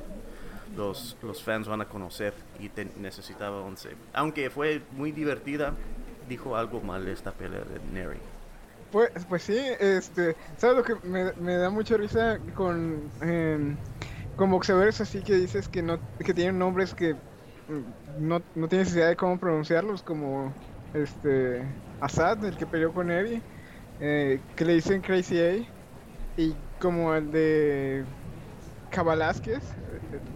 los, 0.77 1.17
los 1.23 1.43
fans 1.43 1.67
van 1.67 1.81
a 1.81 1.87
conocer 1.87 2.35
y 2.61 2.71
necesitaba 3.01 3.61
11. 3.63 3.91
Aunque 4.13 4.49
fue 4.49 4.81
muy 4.93 5.11
divertida, 5.11 5.75
dijo 6.29 6.57
algo 6.57 6.81
mal 6.81 7.07
esta 7.09 7.33
pelea 7.33 7.63
de 7.65 7.81
Neri. 7.93 8.19
Pues, 8.93 9.11
pues 9.29 9.43
sí, 9.43 9.59
este, 9.81 10.37
¿sabes 10.57 10.77
lo 10.77 10.85
que 10.85 10.95
me, 11.07 11.33
me 11.33 11.57
da 11.57 11.69
mucha 11.69 11.97
risa 11.97 12.39
con, 12.55 13.11
eh, 13.23 13.75
con 14.37 14.51
boxeadores 14.51 15.01
así 15.01 15.21
que 15.21 15.35
dices 15.35 15.69
que 15.69 15.83
no 15.83 15.99
que 16.25 16.33
tienen 16.33 16.59
nombres 16.59 16.95
que 16.95 17.13
mm, 17.13 18.27
no, 18.27 18.41
no 18.55 18.69
tienes 18.69 18.95
idea 18.95 19.09
de 19.09 19.17
cómo 19.17 19.39
pronunciarlos, 19.39 20.03
como 20.03 20.55
este 20.95 21.63
Assad, 22.01 22.45
el 22.45 22.57
que 22.57 22.67
peleó 22.67 22.93
con 22.93 23.11
Eddie, 23.11 23.43
eh, 24.01 24.41
que 24.57 24.65
le 24.65 24.75
dicen 24.75 25.01
Crazy 25.01 25.39
A, 25.41 25.57
y 26.37 26.55
como 26.81 27.15
el 27.15 27.31
de 27.33 28.05
Cabalásquez, 28.91 29.63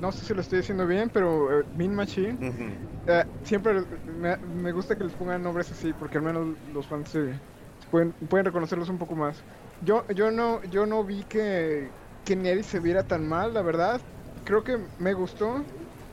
no 0.01 0.13
sé 0.13 0.25
si 0.25 0.35
lo 0.35 0.41
estoy 0.41 0.59
diciendo 0.59 0.87
bien, 0.87 1.11
pero 1.13 1.47
uh, 1.47 1.65
Mean 1.77 1.95
Machine, 1.95 2.35
uh 2.35 2.53
-huh. 2.53 2.73
eh, 3.07 3.25
siempre 3.45 3.83
me, 4.19 4.37
me, 4.37 4.73
gusta 4.73 4.97
que 4.97 5.05
les 5.05 5.13
pongan 5.13 5.43
nombres 5.43 5.71
así, 5.71 5.93
porque 5.93 6.19
al 6.19 6.25
menos 6.25 6.57
los 6.75 6.87
fans 6.87 7.09
se, 7.09 7.33
se 7.33 7.89
pueden, 7.91 8.13
pueden, 8.29 8.47
reconocerlos 8.47 8.89
un 8.89 8.99
poco 8.99 9.15
más. 9.15 9.43
Yo, 9.85 10.07
yo 10.09 10.31
no, 10.31 10.63
yo 10.65 10.87
no 10.87 11.05
vi 11.05 11.25
que, 11.25 11.89
que 12.25 12.37
Neri 12.37 12.63
se 12.63 12.81
viera 12.81 13.03
tan 13.05 13.29
mal, 13.29 13.55
la 13.55 13.63
verdad. 13.63 14.01
Creo 14.45 14.65
que 14.65 14.79
me 14.99 15.15
gustó, 15.15 15.65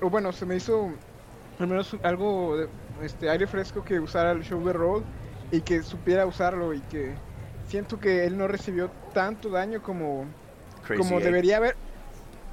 o 0.01 0.09
bueno, 0.09 0.31
se 0.31 0.45
me 0.45 0.55
hizo 0.55 0.91
al 1.59 1.67
menos 1.67 1.95
algo 2.03 2.57
de, 2.57 2.67
este 3.03 3.29
aire 3.29 3.47
fresco 3.47 3.83
que 3.83 3.99
usara 3.99 4.31
el 4.31 4.41
shoulder 4.41 4.75
roll 4.75 5.03
y 5.51 5.61
que 5.61 5.81
supiera 5.83 6.25
usarlo 6.25 6.73
y 6.73 6.81
que 6.81 7.13
siento 7.67 7.99
que 7.99 8.25
él 8.25 8.37
no 8.37 8.47
recibió 8.47 8.89
tanto 9.13 9.49
daño 9.49 9.81
como, 9.81 10.25
como 10.97 11.19
debería 11.19 11.57
haber. 11.57 11.75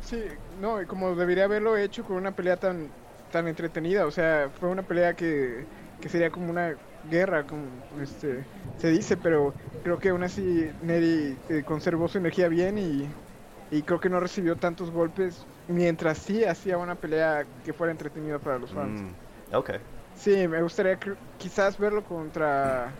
Sí, 0.02 0.22
no, 0.60 0.78
como 0.86 1.14
debería 1.14 1.44
haberlo 1.44 1.76
hecho 1.76 2.04
con 2.04 2.16
una 2.16 2.30
pelea 2.30 2.56
tan, 2.56 2.88
tan 3.32 3.48
entretenida. 3.48 4.06
O 4.06 4.10
sea, 4.10 4.50
fue 4.60 4.68
una 4.68 4.82
pelea 4.82 5.14
que, 5.14 5.64
que 6.00 6.08
sería 6.08 6.30
como 6.30 6.50
una 6.50 6.74
guerra, 7.10 7.44
como 7.44 7.64
este, 8.00 8.44
se 8.78 8.90
dice, 8.90 9.16
pero 9.16 9.54
creo 9.82 9.98
que 9.98 10.10
aún 10.10 10.22
así 10.22 10.70
Neri 10.82 11.36
eh, 11.48 11.62
conservó 11.64 12.08
su 12.08 12.18
energía 12.18 12.48
bien 12.48 12.78
y, 12.78 13.08
y 13.70 13.82
creo 13.82 14.00
que 14.00 14.08
no 14.08 14.20
recibió 14.20 14.56
tantos 14.56 14.90
golpes 14.90 15.44
mientras 15.68 16.18
sí 16.18 16.44
hacía 16.44 16.78
una 16.78 16.94
pelea 16.94 17.44
que 17.64 17.72
fuera 17.72 17.90
entretenida 17.90 18.38
para 18.38 18.58
los 18.58 18.70
fans. 18.70 19.00
Mm, 19.00 19.54
ok. 19.54 19.70
Sí, 20.16 20.48
me 20.48 20.62
gustaría 20.62 20.98
quizás 21.38 21.78
verlo 21.78 22.02
contra... 22.04 22.92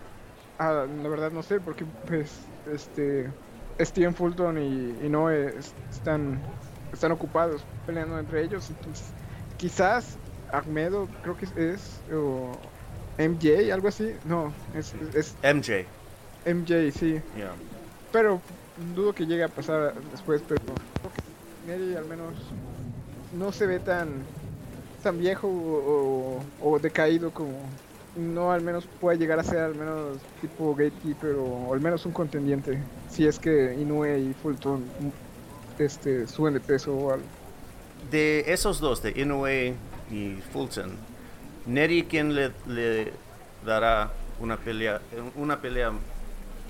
Ah, 0.59 0.87
la 1.03 1.09
verdad 1.09 1.31
no 1.31 1.43
sé, 1.43 1.61
porque 1.61 1.85
pues 2.07 2.41
este 2.73 3.31
Steven 3.79 4.15
Fulton 4.15 4.59
y, 4.59 5.05
y 5.05 5.09
Noé 5.09 5.55
están, 5.91 6.41
están 6.93 7.13
ocupados 7.13 7.63
peleando 7.85 8.19
entre 8.19 8.43
ellos. 8.43 8.71
Entonces, 8.71 9.07
quizás 9.59 10.17
Ahmedo, 10.53 11.09
creo 11.23 11.37
que 11.37 11.47
es, 11.73 12.01
o 12.13 12.53
MJ, 13.19 13.73
algo 13.73 13.89
así. 13.89 14.15
No, 14.25 14.53
es, 14.75 14.95
es 15.15 15.35
MJ. 15.43 15.85
MJ, 16.47 16.91
sí. 16.93 17.21
Pero 18.13 18.41
dudo 18.95 19.13
que 19.13 19.27
llegue 19.27 19.45
a 19.45 19.49
pasar 19.49 19.95
después, 20.13 20.43
pero 20.47 20.61
Neri 21.67 21.97
al 21.97 22.07
menos 22.07 22.35
no 23.37 23.53
se 23.53 23.67
ve 23.67 23.81
tan 23.81 24.25
tan 25.07 25.21
viejo 25.21 25.47
o, 26.61 26.79
decaído 26.81 27.31
como 27.31 27.53
no 28.17 28.51
al 28.51 28.61
menos 28.61 28.89
puede 29.01 29.19
llegar 29.19 29.39
a 29.39 29.45
ser 29.45 29.59
al 29.59 29.77
menos 29.77 30.19
tipo 30.41 30.75
gatekeeper 30.75 31.37
o, 31.37 31.73
al 31.73 31.81
menos 31.81 32.05
un 32.07 32.13
contendiente 32.13 32.83
si 33.09 33.25
es 33.25 33.39
que 33.39 33.77
Inoue 33.81 34.19
y 34.19 34.35
Fulton 34.43 34.83
este 35.79 36.27
suben 36.27 36.55
de 36.55 36.61
peso 36.61 36.93
o 36.93 37.13
algo. 37.13 37.25
De 38.11 38.53
esos 38.53 38.81
dos, 38.81 39.01
de 39.01 39.13
Inoue 39.13 39.75
y 40.11 40.43
Fulton, 40.53 40.97
Neri 41.67 42.03
quién 42.03 42.35
le, 42.35 42.51
le 42.67 43.13
dará 43.65 44.11
una 44.41 44.57
pelea 44.57 45.01
una 45.37 45.61
pelea 45.61 45.93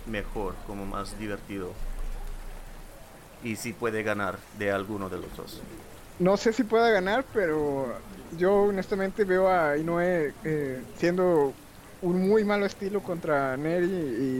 mejor, 0.04 0.54
como 0.66 0.84
más 0.84 1.18
divertido 1.18 1.72
y 3.42 3.56
si 3.56 3.72
puede 3.72 4.02
ganar 4.02 4.38
de 4.58 4.72
alguno 4.72 5.08
de 5.08 5.20
los 5.20 5.34
dos. 5.34 5.62
No 6.18 6.36
sé 6.38 6.52
si 6.52 6.64
pueda 6.64 6.90
ganar, 6.90 7.28
pero 7.30 8.00
yo 8.30 8.54
honestamente 8.64 9.24
veo 9.26 9.48
a 9.50 9.76
Inoue 9.78 10.34
eh, 10.42 10.86
siendo 10.94 11.60
un 12.00 12.26
muy 12.28 12.44
malo 12.44 12.64
estilo 12.66 13.02
contra 13.02 13.56
Neri 13.58 13.86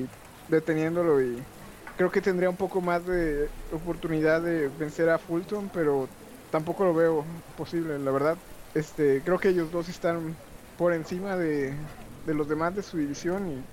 y 0.04 0.10
deteniéndolo 0.46 1.20
y 1.22 1.46
creo 1.94 2.10
que 2.10 2.22
tendría 2.22 2.48
un 2.50 2.56
poco 2.56 2.80
más 2.80 3.04
de 3.04 3.52
oportunidad 3.70 4.42
de 4.42 4.68
vencer 4.70 5.08
a 5.10 5.18
Fulton, 5.18 5.70
pero 5.70 6.14
tampoco 6.48 6.84
lo 6.84 6.94
veo 6.94 7.44
posible, 7.54 7.98
la 7.98 8.10
verdad. 8.10 8.42
Este, 8.72 9.22
creo 9.22 9.38
que 9.38 9.50
ellos 9.50 9.70
dos 9.70 9.88
están 9.88 10.40
por 10.76 10.92
encima 10.94 11.36
de, 11.36 11.90
de 12.22 12.34
los 12.34 12.48
demás 12.48 12.74
de 12.74 12.82
su 12.82 12.96
división 12.98 13.48
y 13.48 13.68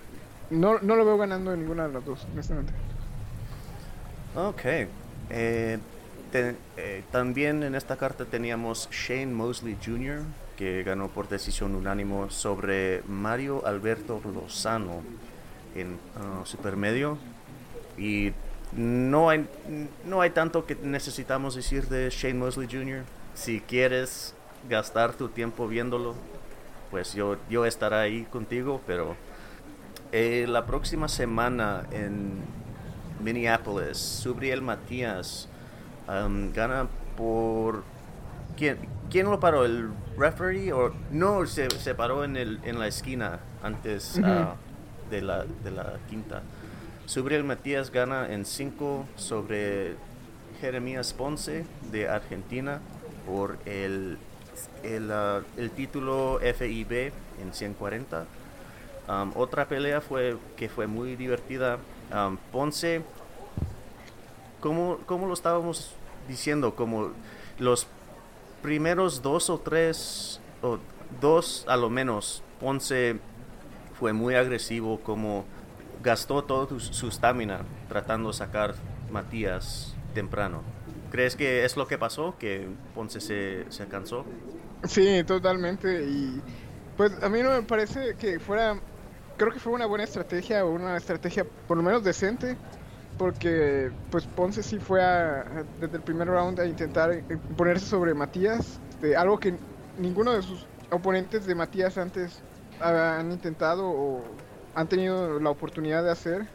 no, 0.49 0.79
no 0.81 0.95
lo 0.97 1.05
veo 1.05 1.17
ganando 1.17 1.53
en 1.53 1.59
ninguna 1.61 1.87
de 1.87 1.93
las 1.93 2.03
dos, 2.03 2.27
honestamente. 2.27 2.73
Ok, 4.35 4.61
eh, 5.29 5.79
eh, 6.33 7.03
también 7.11 7.63
en 7.63 7.75
esta 7.75 7.97
carta 7.97 8.25
teníamos 8.25 8.89
Shane 8.91 9.27
Mosley 9.27 9.77
Jr., 9.83 10.23
que 10.57 10.83
ganó 10.83 11.07
por 11.07 11.27
decisión 11.29 11.75
unánimo 11.75 12.29
sobre 12.29 13.01
Mario 13.07 13.65
Alberto 13.65 14.21
Lozano 14.33 15.01
en 15.75 15.93
uh, 15.93 16.45
supermedio. 16.45 17.17
Y 17.97 18.33
no 18.75 19.29
hay, 19.29 19.47
no 20.05 20.21
hay 20.21 20.31
tanto 20.31 20.65
que 20.65 20.75
necesitamos 20.75 21.55
decir 21.55 21.87
de 21.87 22.09
Shane 22.09 22.35
Mosley 22.35 22.67
Jr. 22.71 23.03
Si 23.33 23.61
quieres 23.61 24.33
gastar 24.69 25.13
tu 25.13 25.29
tiempo 25.29 25.67
viéndolo, 25.67 26.15
pues 26.91 27.13
yo, 27.13 27.37
yo 27.49 27.65
estaré 27.65 27.95
ahí 27.95 28.23
contigo, 28.23 28.81
pero 28.85 29.15
eh, 30.11 30.45
la 30.47 30.65
próxima 30.65 31.07
semana 31.07 31.85
en 31.91 32.33
Minneapolis, 33.23 33.97
Subriel 33.97 34.61
Matías 34.61 35.49
um, 36.07 36.51
gana 36.51 36.87
por... 37.17 37.83
¿Quién, 38.57 38.77
¿Quién 39.09 39.29
lo 39.29 39.39
paró? 39.39 39.65
¿El 39.65 39.89
referee? 40.17 40.71
O, 40.73 40.93
no, 41.11 41.45
se, 41.45 41.69
se 41.69 41.95
paró 41.95 42.23
en, 42.23 42.37
el, 42.37 42.59
en 42.63 42.79
la 42.79 42.87
esquina 42.87 43.39
antes 43.61 44.19
uh, 44.19 44.55
de, 45.09 45.21
la, 45.21 45.45
de 45.45 45.71
la 45.71 45.97
quinta. 46.09 46.43
Subriel 47.05 47.43
Matías 47.43 47.91
gana 47.91 48.31
en 48.31 48.45
5 48.45 49.07
sobre 49.15 49.95
Jeremías 50.61 51.13
Ponce 51.13 51.65
de 51.91 52.07
Argentina 52.07 52.79
por 53.25 53.57
el, 53.65 54.17
el, 54.83 55.11
uh, 55.11 55.43
el 55.59 55.71
título 55.71 56.39
FIB 56.39 57.11
en 57.41 57.53
140. 57.53 58.25
Um, 59.07 59.31
otra 59.35 59.67
pelea 59.67 59.99
fue 59.99 60.37
que 60.55 60.69
fue 60.69 60.87
muy 60.87 61.15
divertida. 61.15 61.77
Um, 62.13 62.37
Ponce 62.51 63.01
como, 64.63 64.99
como 65.05 65.27
lo 65.27 65.33
estábamos 65.33 65.91
diciendo, 66.25 66.73
como 66.73 67.11
los 67.59 67.85
primeros 68.61 69.21
dos 69.21 69.49
o 69.49 69.59
tres, 69.59 70.39
o 70.61 70.79
dos 71.19 71.65
a 71.67 71.75
lo 71.75 71.89
menos, 71.89 72.41
Ponce 72.61 73.19
fue 73.99 74.13
muy 74.13 74.35
agresivo, 74.35 75.01
como 75.01 75.43
gastó 76.01 76.45
toda 76.45 76.79
su 76.79 77.09
estamina 77.09 77.59
tratando 77.89 78.29
de 78.29 78.35
sacar 78.35 78.75
Matías 79.11 79.95
temprano. 80.13 80.61
¿Crees 81.11 81.35
que 81.35 81.65
es 81.65 81.75
lo 81.75 81.85
que 81.85 81.97
pasó? 81.97 82.37
¿Que 82.39 82.65
Ponce 82.95 83.19
se, 83.19 83.69
se 83.69 83.85
cansó? 83.87 84.25
Sí, 84.85 85.25
totalmente. 85.25 86.05
Y 86.05 86.41
pues 86.95 87.11
a 87.21 87.27
mí 87.27 87.43
no 87.43 87.49
me 87.49 87.63
parece 87.63 88.15
que 88.15 88.39
fuera. 88.39 88.79
Creo 89.35 89.51
que 89.51 89.59
fue 89.59 89.73
una 89.73 89.87
buena 89.87 90.05
estrategia 90.05 90.63
o 90.63 90.71
una 90.71 90.95
estrategia 90.95 91.45
por 91.67 91.75
lo 91.75 91.83
menos 91.83 92.01
decente 92.03 92.55
porque 93.17 93.91
pues 94.09 94.27
Ponce 94.27 94.63
sí 94.63 94.79
fue 94.79 95.01
desde 95.77 95.97
el 95.97 96.03
primer 96.03 96.27
round 96.27 96.59
a 96.59 96.65
intentar 96.65 97.25
ponerse 97.55 97.85
sobre 97.85 98.13
Matías, 98.13 98.81
este, 98.89 99.15
algo 99.15 99.39
que 99.39 99.59
ninguno 99.95 100.33
de 100.33 100.41
sus 100.41 100.69
oponentes 100.91 101.45
de 101.45 101.55
Matías 101.55 101.97
antes 101.97 102.45
han 102.79 103.31
intentado 103.31 103.85
o 103.89 104.43
han 104.73 104.87
tenido 104.87 105.39
la 105.39 105.49
oportunidad 105.49 106.03
de 106.03 106.11
hacer. 106.11 106.49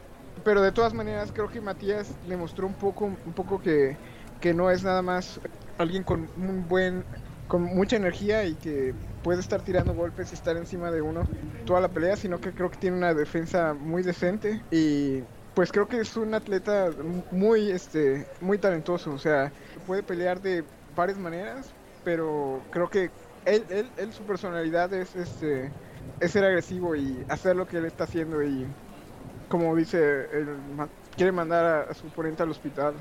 Pero 0.44 0.62
de 0.62 0.72
todas 0.72 0.94
maneras 0.94 1.32
creo 1.32 1.48
que 1.48 1.60
Matías 1.60 2.18
demostró 2.22 2.66
un 2.66 2.76
poco, 2.76 3.06
un 3.24 3.34
poco 3.34 3.60
que, 3.60 4.00
que 4.40 4.54
no 4.54 4.70
es 4.70 4.84
nada 4.84 5.02
más 5.02 5.40
alguien 5.78 6.04
con 6.04 6.30
un 6.36 6.68
buen, 6.68 7.06
con 7.46 7.62
mucha 7.62 7.96
energía 7.96 8.44
y 8.44 8.56
que 8.56 8.94
puede 9.22 9.40
estar 9.40 9.62
tirando 9.62 9.94
golpes 9.94 10.30
y 10.32 10.34
estar 10.34 10.56
encima 10.56 10.90
de 10.90 11.02
uno 11.02 11.28
toda 11.64 11.80
la 11.80 11.92
pelea, 11.92 12.16
sino 12.16 12.40
que 12.40 12.54
creo 12.54 12.70
que 12.70 12.78
tiene 12.78 12.96
una 12.96 13.14
defensa 13.14 13.74
muy 13.74 14.02
decente 14.02 14.64
y 14.70 15.24
pues 15.58 15.72
creo 15.72 15.88
que 15.88 15.98
es 15.98 16.16
un 16.16 16.34
atleta 16.34 16.92
muy, 17.32 17.72
este, 17.72 18.28
muy 18.40 18.58
talentoso. 18.58 19.10
O 19.10 19.18
sea, 19.18 19.50
puede 19.88 20.04
pelear 20.04 20.40
de 20.40 20.62
varias 20.94 21.18
maneras, 21.18 21.72
pero 22.04 22.62
creo 22.70 22.88
que 22.88 23.10
él, 23.44 23.64
él, 23.96 24.12
su 24.12 24.22
personalidad 24.22 24.94
es, 24.94 25.16
este, 25.16 25.72
es 26.20 26.30
ser 26.30 26.44
agresivo 26.44 26.94
y 26.94 27.24
hacer 27.28 27.56
lo 27.56 27.66
que 27.66 27.78
él 27.78 27.86
está 27.86 28.04
haciendo 28.04 28.40
y, 28.40 28.68
como 29.48 29.74
dice, 29.74 30.28
quiere 31.16 31.32
mandar 31.32 31.88
a, 31.90 31.92
su 31.92 32.06
oponente 32.06 32.44
al 32.44 32.50
hospital. 32.50 32.94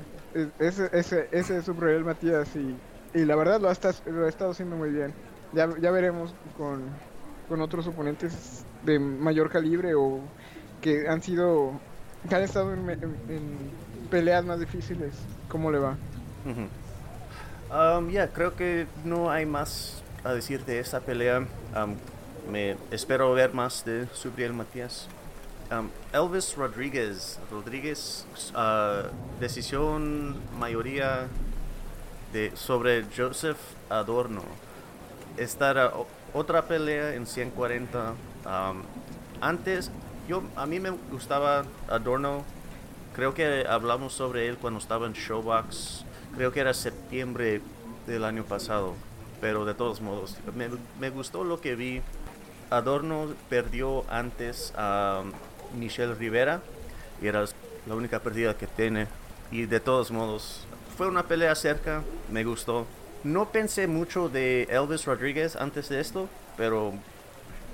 Ese, 0.58 0.90
ese, 0.92 1.28
ese 1.30 1.58
es 1.58 1.64
su 1.64 1.76
problema, 1.76 2.06
Matías, 2.06 2.56
y, 2.56 2.76
y 3.14 3.24
la 3.24 3.36
verdad 3.36 3.60
lo 3.60 3.70
ha, 3.70 3.74
lo 4.10 4.26
ha 4.26 4.28
estado 4.28 4.50
haciendo 4.50 4.74
muy 4.74 4.90
bien. 4.90 5.14
Ya, 5.52 5.68
ya 5.80 5.92
veremos 5.92 6.34
con, 6.56 6.82
con 7.48 7.60
otros 7.60 7.86
oponentes 7.86 8.64
de 8.82 8.98
mayor 8.98 9.48
calibre 9.48 9.94
o 9.94 10.18
que 10.80 11.08
han 11.08 11.22
sido 11.22 11.80
que 12.28 12.34
han 12.34 12.42
estado 12.42 12.72
en, 12.72 13.78
peleas 14.10 14.44
más 14.44 14.60
difíciles, 14.60 15.12
¿cómo 15.48 15.70
le 15.70 15.78
va? 15.78 15.96
Um, 17.70 18.10
ya, 18.10 18.28
creo 18.28 18.54
que 18.54 18.86
no 19.04 19.30
hay 19.30 19.44
más 19.44 20.02
a 20.24 20.32
decir 20.32 20.64
de 20.64 20.78
esta 20.78 21.00
pelea. 21.00 21.46
Um, 21.76 21.96
me 22.50 22.76
espero 22.90 23.32
ver 23.32 23.52
más 23.52 23.84
de 23.84 24.06
Subriel 24.14 24.52
Matías. 24.52 25.08
Um, 25.70 25.90
Elvis 26.12 26.56
Rodríguez, 26.56 27.38
Rodríguez, 27.50 28.24
uh, 28.54 29.08
decisión 29.38 30.36
mayoría 30.58 31.26
de, 32.32 32.52
sobre 32.56 33.04
Joseph 33.14 33.58
Adorno. 33.90 34.42
Esta 35.36 35.70
era 35.70 35.92
otra 36.32 36.62
pelea 36.62 37.14
en 37.14 37.26
140. 37.26 38.14
antes 39.40 39.90
yo 40.28 40.42
a 40.56 40.66
mí 40.66 40.78
me 40.78 40.90
gustaba 40.90 41.64
Adorno. 41.88 42.44
Creo 43.14 43.34
que 43.34 43.64
hablamos 43.68 44.12
sobre 44.12 44.46
él 44.46 44.58
cuando 44.58 44.78
estaba 44.78 45.06
en 45.06 45.14
Showbox. 45.14 46.04
Creo 46.36 46.52
que 46.52 46.60
era 46.60 46.74
septiembre 46.74 47.62
del 48.06 48.24
año 48.24 48.44
pasado. 48.44 48.94
Pero 49.40 49.64
de 49.64 49.74
todos 49.74 50.00
modos, 50.00 50.36
me, 51.00 51.10
gustó 51.10 51.44
lo 51.44 51.60
que 51.60 51.74
vi. 51.74 52.02
Adorno 52.70 53.28
perdió 53.48 54.04
antes 54.10 54.74
a 54.76 55.22
Michelle 55.76 56.14
Rivera 56.14 56.60
y 57.22 57.26
era 57.28 57.44
la 57.86 57.94
única 57.94 58.20
pérdida 58.20 58.56
que 58.56 58.66
tiene. 58.66 59.06
Y 59.50 59.64
de 59.64 59.80
todos 59.80 60.10
modos, 60.10 60.66
fue 60.96 61.08
una 61.08 61.22
pelea 61.22 61.54
cerca, 61.54 62.02
me 62.30 62.44
gustó. 62.44 62.86
No 63.24 63.50
pensé 63.50 63.86
mucho 63.86 64.28
de 64.28 64.64
Elvis 64.64 65.06
Rodríguez 65.06 65.56
antes 65.56 65.88
de 65.88 66.00
esto, 66.00 66.28
pero... 66.56 66.92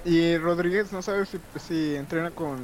Y 0.05 0.37
Rodríguez 0.37 0.93
no 0.93 1.03
sabe 1.03 1.25
si, 1.27 1.39
si 1.59 1.95
entrena 1.97 2.31
con 2.31 2.59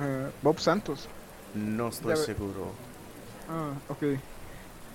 eh, 0.00 0.30
Bob 0.42 0.58
Santos. 0.58 1.08
No 1.54 1.88
estoy 1.88 2.16
seguro. 2.16 2.72
Ah, 3.48 3.72
ok. 3.88 4.18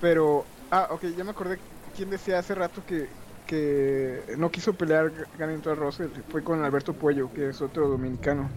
Pero, 0.02 0.46
ah, 0.72 0.88
ok, 0.92 1.04
ya 1.16 1.24
me 1.24 1.32
acordé 1.32 1.60
quién 1.96 2.10
decía 2.10 2.40
hace 2.40 2.56
rato 2.56 2.82
que, 2.86 3.08
que 3.46 4.36
no 4.38 4.50
quiso 4.50 4.74
pelear 4.74 5.12
Ganito 5.38 5.74
Russell. 5.76 6.10
Fue 6.30 6.44
con 6.44 6.64
Alberto 6.64 6.94
Puello, 6.94 7.32
que 7.34 7.50
es 7.50 7.62
otro 7.62 7.88
dominicano. 7.88 8.50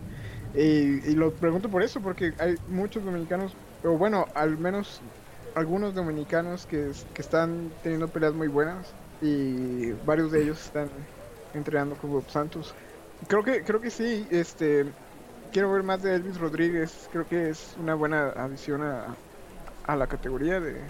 Y, 0.54 1.06
y, 1.08 1.14
lo 1.14 1.32
pregunto 1.32 1.68
por 1.68 1.82
eso, 1.82 2.00
porque 2.00 2.32
hay 2.38 2.56
muchos 2.68 3.04
dominicanos, 3.04 3.52
o 3.84 3.90
bueno, 3.90 4.26
al 4.34 4.56
menos 4.56 5.02
algunos 5.54 5.94
dominicanos 5.94 6.64
que, 6.66 6.92
que 7.12 7.22
están 7.22 7.70
teniendo 7.82 8.08
peleas 8.08 8.32
muy 8.32 8.48
buenas 8.48 8.86
y 9.20 9.92
varios 10.06 10.32
de 10.32 10.42
ellos 10.42 10.64
están 10.64 10.88
entrenando 11.54 11.96
con 11.96 12.10
Bob 12.10 12.28
Santos. 12.30 12.74
Creo 13.28 13.42
que, 13.42 13.62
creo 13.62 13.80
que 13.80 13.90
sí, 13.90 14.26
este, 14.30 14.86
quiero 15.52 15.72
ver 15.72 15.82
más 15.82 16.02
de 16.02 16.14
Elvis 16.14 16.38
Rodríguez, 16.38 17.08
creo 17.12 17.26
que 17.26 17.50
es 17.50 17.74
una 17.80 17.94
buena 17.94 18.28
adición 18.28 18.82
a, 18.82 19.16
a 19.86 19.96
la 19.96 20.06
categoría 20.06 20.60
de 20.60 20.80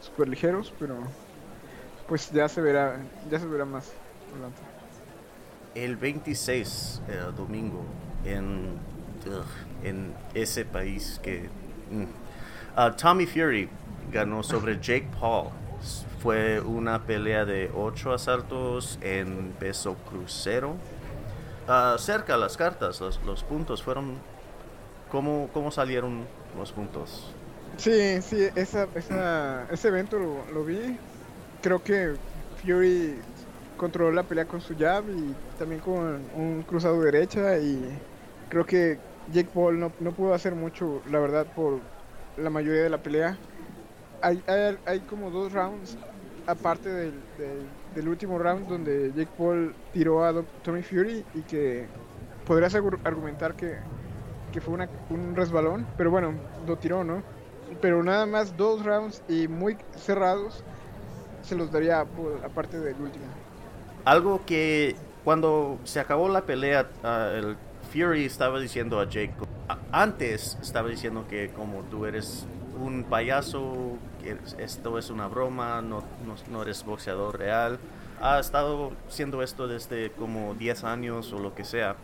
superligeros, 0.00 0.72
pero 0.78 0.96
pues 2.08 2.30
ya 2.30 2.48
se 2.48 2.60
verá, 2.60 2.98
ya 3.30 3.38
se 3.38 3.46
verá 3.46 3.64
más 3.64 3.92
adelante. 4.32 4.60
El 5.74 5.96
26, 5.96 7.02
eh, 7.08 7.20
domingo, 7.36 7.84
en, 8.24 8.78
en 9.84 10.14
ese 10.34 10.64
país 10.64 11.20
que... 11.22 11.48
Mm, 11.90 12.02
uh, 12.80 12.96
Tommy 12.96 13.26
Fury 13.26 13.68
ganó 14.10 14.42
sobre 14.42 14.78
Jake 14.80 15.08
Paul. 15.20 15.50
Fue 16.22 16.60
una 16.60 17.04
pelea 17.04 17.44
de 17.44 17.70
ocho 17.74 18.12
asaltos 18.12 18.98
en 19.00 19.52
peso 19.60 19.94
crucero. 20.08 20.74
Uh, 21.68 21.98
cerca 21.98 22.36
las 22.36 22.56
cartas, 22.56 23.00
los, 23.00 23.44
puntos 23.44 23.82
fueron... 23.82 24.16
¿cómo, 25.10 25.50
¿Cómo 25.52 25.70
salieron 25.70 26.26
los 26.56 26.72
puntos? 26.72 27.32
Sí, 27.76 28.22
sí, 28.22 28.48
esa, 28.54 28.88
esa, 28.94 29.66
ese 29.70 29.88
evento 29.88 30.18
lo, 30.18 30.64
vi. 30.64 30.96
Creo 31.62 31.82
que 31.82 32.14
Fury 32.62 33.16
controló 33.76 34.12
la 34.12 34.22
pelea 34.22 34.46
con 34.46 34.60
su 34.60 34.76
jab 34.76 35.04
y 35.08 35.34
también 35.58 35.80
con 35.80 36.22
un 36.34 36.64
cruzado 36.66 37.00
derecha 37.02 37.58
y 37.58 37.98
creo 38.48 38.64
que 38.64 38.98
Jake 39.32 39.50
Paul 39.52 39.78
no, 39.78 39.92
no 40.00 40.12
pudo 40.12 40.34
hacer 40.34 40.54
mucho, 40.54 41.02
la 41.10 41.20
verdad, 41.20 41.46
por 41.54 41.80
la 42.36 42.50
mayoría 42.50 42.82
de 42.82 42.90
la 42.90 42.98
pelea 42.98 43.36
hay, 44.22 44.42
hay, 44.86 45.00
como 45.00 45.30
dos 45.30 45.52
rounds, 45.52 45.96
aparte 46.46 46.88
del, 46.88 47.12
último 48.06 48.38
round, 48.38 48.68
donde 48.68 49.12
Jake 49.16 49.30
Paul 49.36 49.74
tiró 49.92 50.24
a 50.24 50.32
Tommy 50.62 50.82
Fury 50.82 51.24
y 51.34 51.40
que 51.42 51.86
podrías 52.46 52.74
argumentar 52.74 53.54
que, 53.54 53.78
que 54.52 54.60
fue 54.60 54.74
un 55.10 55.34
resbalón, 55.34 55.86
pero 55.96 56.10
bueno, 56.10 56.34
lo 56.66 56.76
tiró, 56.76 57.02
¿no? 57.02 57.22
Pero 57.80 58.02
nada 58.02 58.26
más 58.26 58.56
dos 58.56 58.84
rounds 58.84 59.22
y 59.28 59.48
muy 59.48 59.76
cerrados 59.96 60.62
se 61.42 61.56
los 61.56 61.72
daría 61.72 62.04
por, 62.04 62.44
aparte 62.44 62.78
del 62.78 62.94
último. 63.00 63.24
Algo 64.04 64.44
que 64.46 64.96
cuando 65.24 65.78
se 65.84 66.00
acabó 66.00 66.28
la 66.28 66.42
pelea, 66.42 66.88
uh, 67.02 67.36
el 67.36 67.56
Fury 67.92 68.24
estaba 68.24 68.60
diciendo 68.60 69.00
a 69.00 69.08
Jake, 69.08 69.34
antes 69.92 70.58
estaba 70.62 70.88
diciendo 70.88 71.26
que 71.28 71.50
como 71.50 71.82
tú 71.82 72.06
eres 72.06 72.46
un 72.80 73.04
payaso, 73.04 73.96
esto 74.58 74.98
es 74.98 75.10
una 75.10 75.28
broma, 75.28 75.82
no, 75.82 76.02
no, 76.50 76.62
eres 76.62 76.84
boxeador 76.84 77.38
real. 77.38 77.78
Ha 78.20 78.38
estado 78.38 78.92
haciendo 79.08 79.42
esto 79.42 79.68
desde 79.68 80.10
como 80.12 80.54
10 80.54 80.84
años 80.84 81.32
o 81.32 81.38
lo 81.38 81.54
que 81.54 81.64
sea. 81.64 81.96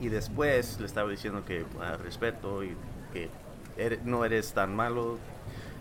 Y 0.00 0.08
después 0.08 0.78
le 0.80 0.86
estaba 0.86 1.10
diciendo 1.10 1.44
que 1.44 1.64
ah, 1.80 1.96
respeto 2.02 2.62
y 2.64 2.76
que 3.12 3.30
no 4.04 4.24
eres 4.24 4.52
tan 4.52 4.74
malo 4.74 5.18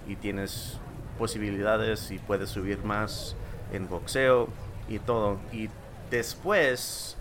y 0.08 0.15
tienes 0.15 0.80
posibilidades 1.17 2.12
y 2.12 2.19
puedes 2.19 2.49
subir 2.49 2.84
más 2.84 3.36
en 3.71 3.89
boxeo 3.89 4.49
y 4.88 4.99
todo. 4.99 5.39
Y 5.51 5.69
después 6.10 7.17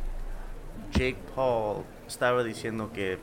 Jake 0.93 1.19
Paul 1.35 1.85
estaba 2.07 2.43
diciendo 2.45 2.91
que 2.93 3.19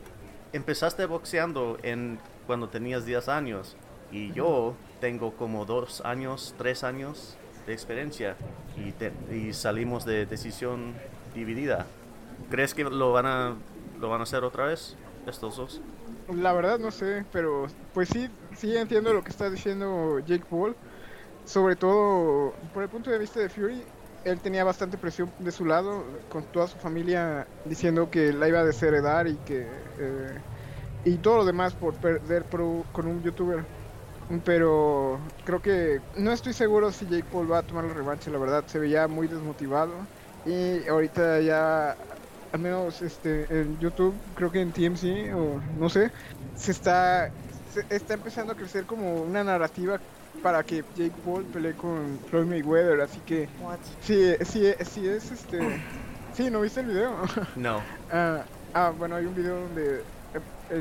empezaste 0.52 1.06
boxeando 1.06 1.78
en 1.82 2.18
cuando 2.52 2.68
tenías 2.68 3.06
10 3.06 3.30
años 3.30 3.76
y 4.10 4.30
yo 4.34 4.74
tengo 5.00 5.32
como 5.32 5.64
2 5.64 6.02
años, 6.04 6.54
3 6.58 6.84
años 6.84 7.38
de 7.66 7.72
experiencia 7.72 8.36
y, 8.76 9.34
y, 9.34 9.54
salimos 9.54 10.04
de 10.04 10.26
decisión 10.26 10.92
dividida. 11.34 11.86
¿Crees 12.50 12.74
que 12.74 12.84
lo 12.84 13.10
van 13.10 13.24
a 13.24 13.54
lo 13.98 14.10
van 14.10 14.20
a 14.20 14.24
hacer 14.24 14.44
otra 14.44 14.66
vez 14.66 14.98
estos 15.26 15.56
dos? 15.56 15.80
La 16.30 16.52
verdad 16.52 16.78
no 16.78 16.90
sé, 16.90 17.24
pero 17.32 17.68
pues 17.94 18.10
sí, 18.10 18.28
sí 18.54 18.76
entiendo 18.76 19.14
lo 19.14 19.24
que 19.24 19.30
está 19.30 19.48
diciendo 19.48 20.18
Jake 20.18 20.44
Paul. 20.50 20.76
Sobre 21.46 21.74
todo 21.74 22.52
por 22.74 22.82
el 22.82 22.90
punto 22.90 23.10
de 23.10 23.18
vista 23.18 23.40
de 23.40 23.48
Fury, 23.48 23.82
él 24.26 24.40
tenía 24.40 24.62
bastante 24.62 24.98
presión 24.98 25.32
de 25.38 25.52
su 25.52 25.64
lado, 25.64 26.04
con 26.28 26.44
toda 26.52 26.66
su 26.66 26.76
familia 26.76 27.46
diciendo 27.64 28.10
que 28.10 28.30
la 28.34 28.46
iba 28.46 28.58
a 28.58 28.64
desheredar 28.64 29.26
y 29.26 29.36
que 29.36 29.66
eh, 29.98 30.38
y 31.04 31.16
todo 31.16 31.38
lo 31.38 31.44
demás 31.44 31.72
por 31.74 31.94
perder 31.94 32.44
con 32.92 33.06
un 33.06 33.22
youtuber. 33.22 33.64
Pero 34.44 35.18
creo 35.44 35.60
que 35.60 36.00
no 36.16 36.32
estoy 36.32 36.52
seguro 36.52 36.90
si 36.90 37.06
Jake 37.06 37.26
Paul 37.30 37.50
va 37.50 37.58
a 37.58 37.62
tomar 37.62 37.84
la 37.84 37.92
revancha, 37.92 38.30
la 38.30 38.38
verdad. 38.38 38.64
Se 38.66 38.78
veía 38.78 39.06
muy 39.08 39.28
desmotivado. 39.28 39.92
Y 40.46 40.86
ahorita 40.88 41.40
ya, 41.40 41.96
al 42.52 42.60
menos 42.60 43.02
este, 43.02 43.46
en 43.50 43.78
YouTube, 43.78 44.14
creo 44.34 44.50
que 44.50 44.60
en 44.60 44.72
TMC 44.72 45.34
o 45.34 45.60
no 45.78 45.88
sé, 45.88 46.10
se 46.56 46.72
está, 46.72 47.30
se 47.72 47.84
está 47.94 48.14
empezando 48.14 48.52
a 48.52 48.56
crecer 48.56 48.84
como 48.86 49.22
una 49.22 49.44
narrativa 49.44 50.00
para 50.42 50.62
que 50.62 50.84
Jake 50.96 51.12
Paul 51.24 51.44
pelee 51.44 51.74
con 51.74 52.18
Floyd 52.30 52.46
Mayweather. 52.46 53.00
Así 53.00 53.20
que, 53.26 53.48
sí, 54.00 54.34
sí, 54.44 54.72
sí 54.84 55.08
es 55.08 55.30
este. 55.30 55.82
Sí, 56.34 56.50
¿no 56.50 56.62
viste 56.62 56.80
el 56.80 56.86
video? 56.86 57.16
No. 57.56 57.82
ah, 58.12 58.42
ah, 58.72 58.92
bueno, 58.96 59.16
hay 59.16 59.26
un 59.26 59.34
video 59.34 59.60
donde 59.60 60.02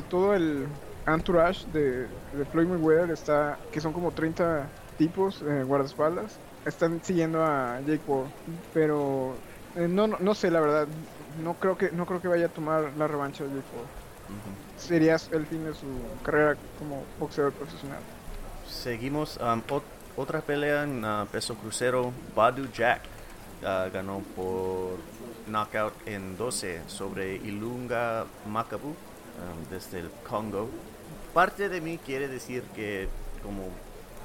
todo 0.09 0.33
el 0.33 0.67
entourage 1.07 1.65
de, 1.71 2.07
de 2.33 2.45
Floyd 2.51 2.67
Mayweather 2.67 3.11
está, 3.11 3.57
que 3.71 3.81
son 3.81 3.93
como 3.93 4.11
30 4.11 4.67
tipos 4.97 5.41
eh, 5.41 5.63
guardaespaldas, 5.63 6.37
están 6.65 7.03
siguiendo 7.03 7.43
a 7.43 7.79
Jake 7.81 8.01
Paul, 8.05 8.27
pero 8.73 9.33
eh, 9.75 9.87
no, 9.87 10.07
no, 10.07 10.35
sé 10.35 10.51
la 10.51 10.59
verdad, 10.59 10.87
no 11.43 11.55
creo 11.55 11.77
que 11.77 11.91
no 11.91 12.05
creo 12.05 12.21
que 12.21 12.27
vaya 12.27 12.45
a 12.45 12.49
tomar 12.49 12.91
la 12.97 13.07
revancha 13.07 13.43
de 13.43 13.49
Jake 13.49 13.67
Paul. 13.73 13.85
Sería 14.77 15.17
el 15.31 15.45
fin 15.45 15.65
de 15.65 15.73
su 15.73 15.87
carrera 16.23 16.55
como 16.79 17.03
boxeador 17.19 17.51
profesional. 17.53 17.99
Seguimos 18.67 19.37
um, 19.37 19.61
otra 20.15 20.41
pelea 20.41 20.83
en 20.83 21.03
uh, 21.03 21.25
peso 21.25 21.55
crucero, 21.55 22.13
Badu 22.33 22.67
Jack 22.71 23.01
uh, 23.61 23.91
ganó 23.91 24.19
por 24.35 24.97
knockout 25.47 25.93
en 26.05 26.37
12 26.37 26.83
sobre 26.87 27.35
Ilunga 27.35 28.25
Makabu 28.47 28.95
Um, 29.39 29.69
desde 29.69 29.99
el 29.99 30.09
Congo. 30.29 30.69
Parte 31.33 31.69
de 31.69 31.81
mí 31.81 31.97
quiere 31.97 32.27
decir 32.27 32.63
que 32.75 33.07
como 33.41 33.69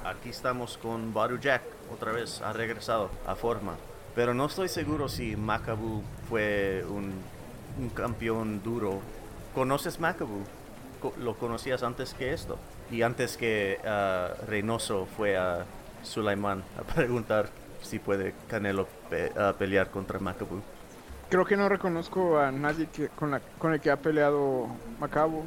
aquí 0.03 0.29
estamos 0.29 0.77
con 0.77 1.13
Baru 1.13 1.39
Jack, 1.39 1.63
otra 1.91 2.11
vez 2.11 2.41
ha 2.41 2.53
regresado 2.53 3.09
a 3.25 3.35
forma. 3.35 3.75
Pero 4.15 4.33
no 4.33 4.45
estoy 4.45 4.67
seguro 4.67 5.09
si 5.09 5.35
Makabu 5.35 6.03
fue 6.29 6.85
un, 6.89 7.13
un 7.79 7.89
campeón 7.89 8.61
duro. 8.63 8.99
¿Conoces 9.55 9.99
Makabu? 9.99 10.43
¿Lo 11.19 11.35
conocías 11.35 11.83
antes 11.83 12.13
que 12.13 12.33
esto? 12.33 12.57
Y 12.91 13.01
antes 13.01 13.37
que 13.37 13.79
uh, 13.83 14.45
Reynoso 14.45 15.07
fue 15.17 15.37
a 15.37 15.65
Sulaiman 16.03 16.63
a 16.77 16.81
preguntar 16.93 17.49
si 17.81 17.99
puede 17.99 18.33
Canelo 18.49 18.87
pelear 19.57 19.89
contra 19.89 20.19
Makabu 20.19 20.61
creo 21.29 21.45
que 21.45 21.57
no 21.57 21.69
reconozco 21.69 22.39
a 22.39 22.51
nadie 22.51 22.87
que, 22.87 23.09
con, 23.09 23.31
la, 23.31 23.41
con 23.57 23.73
el 23.73 23.81
que 23.81 23.91
ha 23.91 23.97
peleado 23.97 24.67
Macabo. 24.99 25.43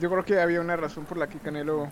Yo 0.00 0.10
creo 0.10 0.24
que 0.24 0.40
había 0.40 0.60
una 0.60 0.76
razón 0.76 1.04
por 1.04 1.18
la 1.18 1.28
que 1.28 1.38
Canelo 1.38 1.88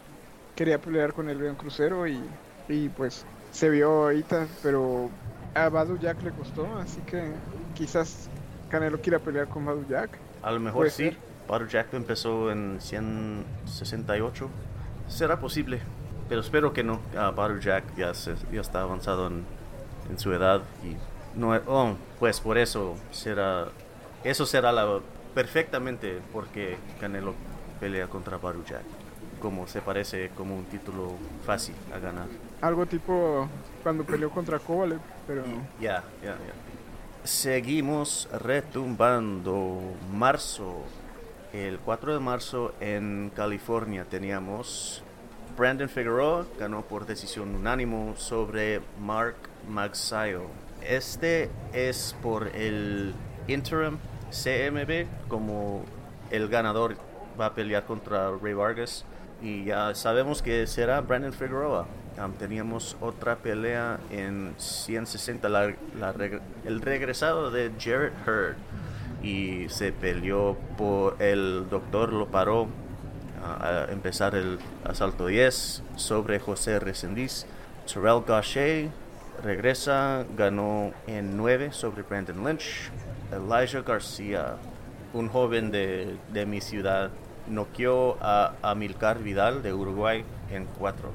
quería 0.57 0.79
pelear 0.81 1.13
con 1.13 1.29
el 1.29 1.39
León 1.39 1.57
Crucero 1.57 2.07
y, 2.07 2.21
y 2.69 2.89
pues 2.89 3.25
se 3.53 3.71
vio 3.71 4.05
ahorita, 4.05 4.47
pero 4.63 5.11
a 5.55 5.69
Badu 5.69 5.99
Jack 5.99 6.23
le 6.23 6.33
costó, 6.33 6.67
así 6.79 7.01
que 7.03 7.33
quizás 7.75 8.29
Canelo 8.71 9.01
quiera 9.01 9.19
pelear 9.19 9.49
con 9.49 9.65
Badu 9.65 9.87
Jack. 9.89 10.11
A 10.43 10.51
lo 10.51 10.61
mejor 10.61 10.91
sí. 10.91 11.17
Badu 11.49 11.67
Jack 11.67 11.93
empezó 11.95 12.51
en 12.51 12.81
168. 12.81 14.49
Será 15.09 15.39
posible, 15.39 15.81
pero 16.29 16.41
espero 16.41 16.73
que 16.73 16.83
no. 16.83 17.01
Uh, 17.15 17.35
Badu 17.35 17.61
Jack 17.61 17.85
ya, 17.97 18.15
se, 18.15 18.35
ya 18.53 18.61
está 18.61 18.83
avanzado 18.83 19.27
en, 19.29 19.45
en 20.11 20.19
su 20.19 20.33
edad 20.33 20.63
y 20.83 20.97
no, 21.37 21.55
oh, 21.67 21.95
pues 22.19 22.41
por 22.41 22.59
eso 22.59 22.97
será, 23.11 23.69
eso 24.25 24.47
será 24.47 24.73
la, 24.73 25.01
perfectamente 25.35 26.21
porque 26.33 26.77
Canelo 27.01 27.35
pelea 27.81 28.07
contra 28.07 28.39
Baruchak. 28.39 28.83
Como 29.41 29.67
se 29.67 29.81
parece 29.81 30.31
como 30.37 30.57
un 30.57 30.65
título 30.67 31.15
fácil 31.45 31.75
a 31.93 31.99
ganar. 31.99 32.29
Algo 32.61 32.87
tipo 32.87 33.49
cuando 33.83 34.05
peleó 34.05 34.31
contra 34.31 34.61
Kovalev, 34.61 35.01
pero... 35.27 35.43
Ya, 35.81 36.05
ya, 36.23 36.31
ya. 36.31 37.25
Seguimos 37.25 38.29
retumbando. 38.41 39.81
Marzo. 40.13 40.85
El 41.53 41.79
4 41.81 42.15
de 42.15 42.21
marzo 42.21 42.73
en 42.81 43.31
California 43.35 44.07
teníamos 44.09 45.03
Brandon 45.57 45.89
Figueroa 45.89 46.47
ganó 46.59 46.83
por 46.83 47.05
decisión 47.05 47.55
unánimo 47.55 48.15
sobre 48.17 48.81
Mark 49.01 49.37
Magsayo. 49.69 50.47
Este 50.87 51.51
es 51.73 52.17
por 52.23 52.49
el 52.49 53.15
interim 53.47 53.99
CMB 54.31 55.29
como 55.29 55.85
el 56.31 56.49
ganador 56.49 56.97
va 57.41 57.47
a 57.47 57.55
pelear 57.55 57.85
contra 57.85 58.31
Ray 58.31 58.55
Vargas 58.55 59.05
y 59.41 59.65
ya 59.65 59.95
sabemos 59.95 60.43
que 60.43 60.67
será 60.67 61.01
Brandon 61.01 61.33
Figueroa. 61.33 61.87
teníamos 62.39 62.97
otra 63.01 63.37
pelea 63.37 63.99
en 64.11 64.55
160, 64.57 65.49
el 66.65 66.81
regresado 66.81 67.51
de 67.51 67.71
Jared 67.79 68.13
Hurd 68.27 68.57
y 69.23 69.69
se 69.69 69.93
peleó 69.93 70.57
por 70.77 71.21
el 71.21 71.69
doctor 71.71 72.13
lo 72.13 72.27
paró 72.29 72.69
a 73.43 73.87
empezar 73.91 74.35
el 74.35 74.59
asalto 74.85 75.27
10 75.27 75.83
sobre 75.97 76.39
José 76.39 76.79
Resendiz. 76.79 77.47
Terrell 77.93 78.23
Gaucher 78.27 78.91
regresa, 79.43 80.25
ganó 80.37 80.93
en 81.07 81.37
9 81.37 81.73
sobre 81.73 82.03
Brandon 82.03 82.45
Lynch. 82.45 82.91
Elijah 83.33 83.83
García, 83.83 84.57
un 85.13 85.29
joven 85.29 85.71
de, 85.71 86.17
de 86.33 86.47
mi 86.47 86.61
ciudad, 86.61 87.11
noqueó 87.49 88.19
a 88.21 88.55
Amilcar 88.63 89.19
Vidal 89.19 89.63
de 89.63 89.73
Uruguay 89.73 90.25
en 90.51 90.67
4. 90.79 91.11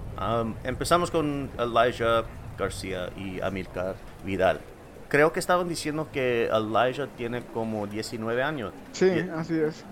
empezamos 0.64 1.12
con 1.12 1.50
Elijah 1.58 2.24
García 2.58 3.10
y 3.16 3.40
Amilcar 3.42 3.96
Vidal. 4.26 4.60
Creo 5.10 5.32
que 5.32 5.40
estaban 5.40 5.70
diciendo 5.70 6.10
que 6.12 6.48
Elijah 6.48 7.08
tiene 7.16 7.44
como 7.54 7.88
19 7.88 8.44
años. 8.44 8.74
Sí, 8.92 9.10
así 9.34 9.58
es 9.60 9.86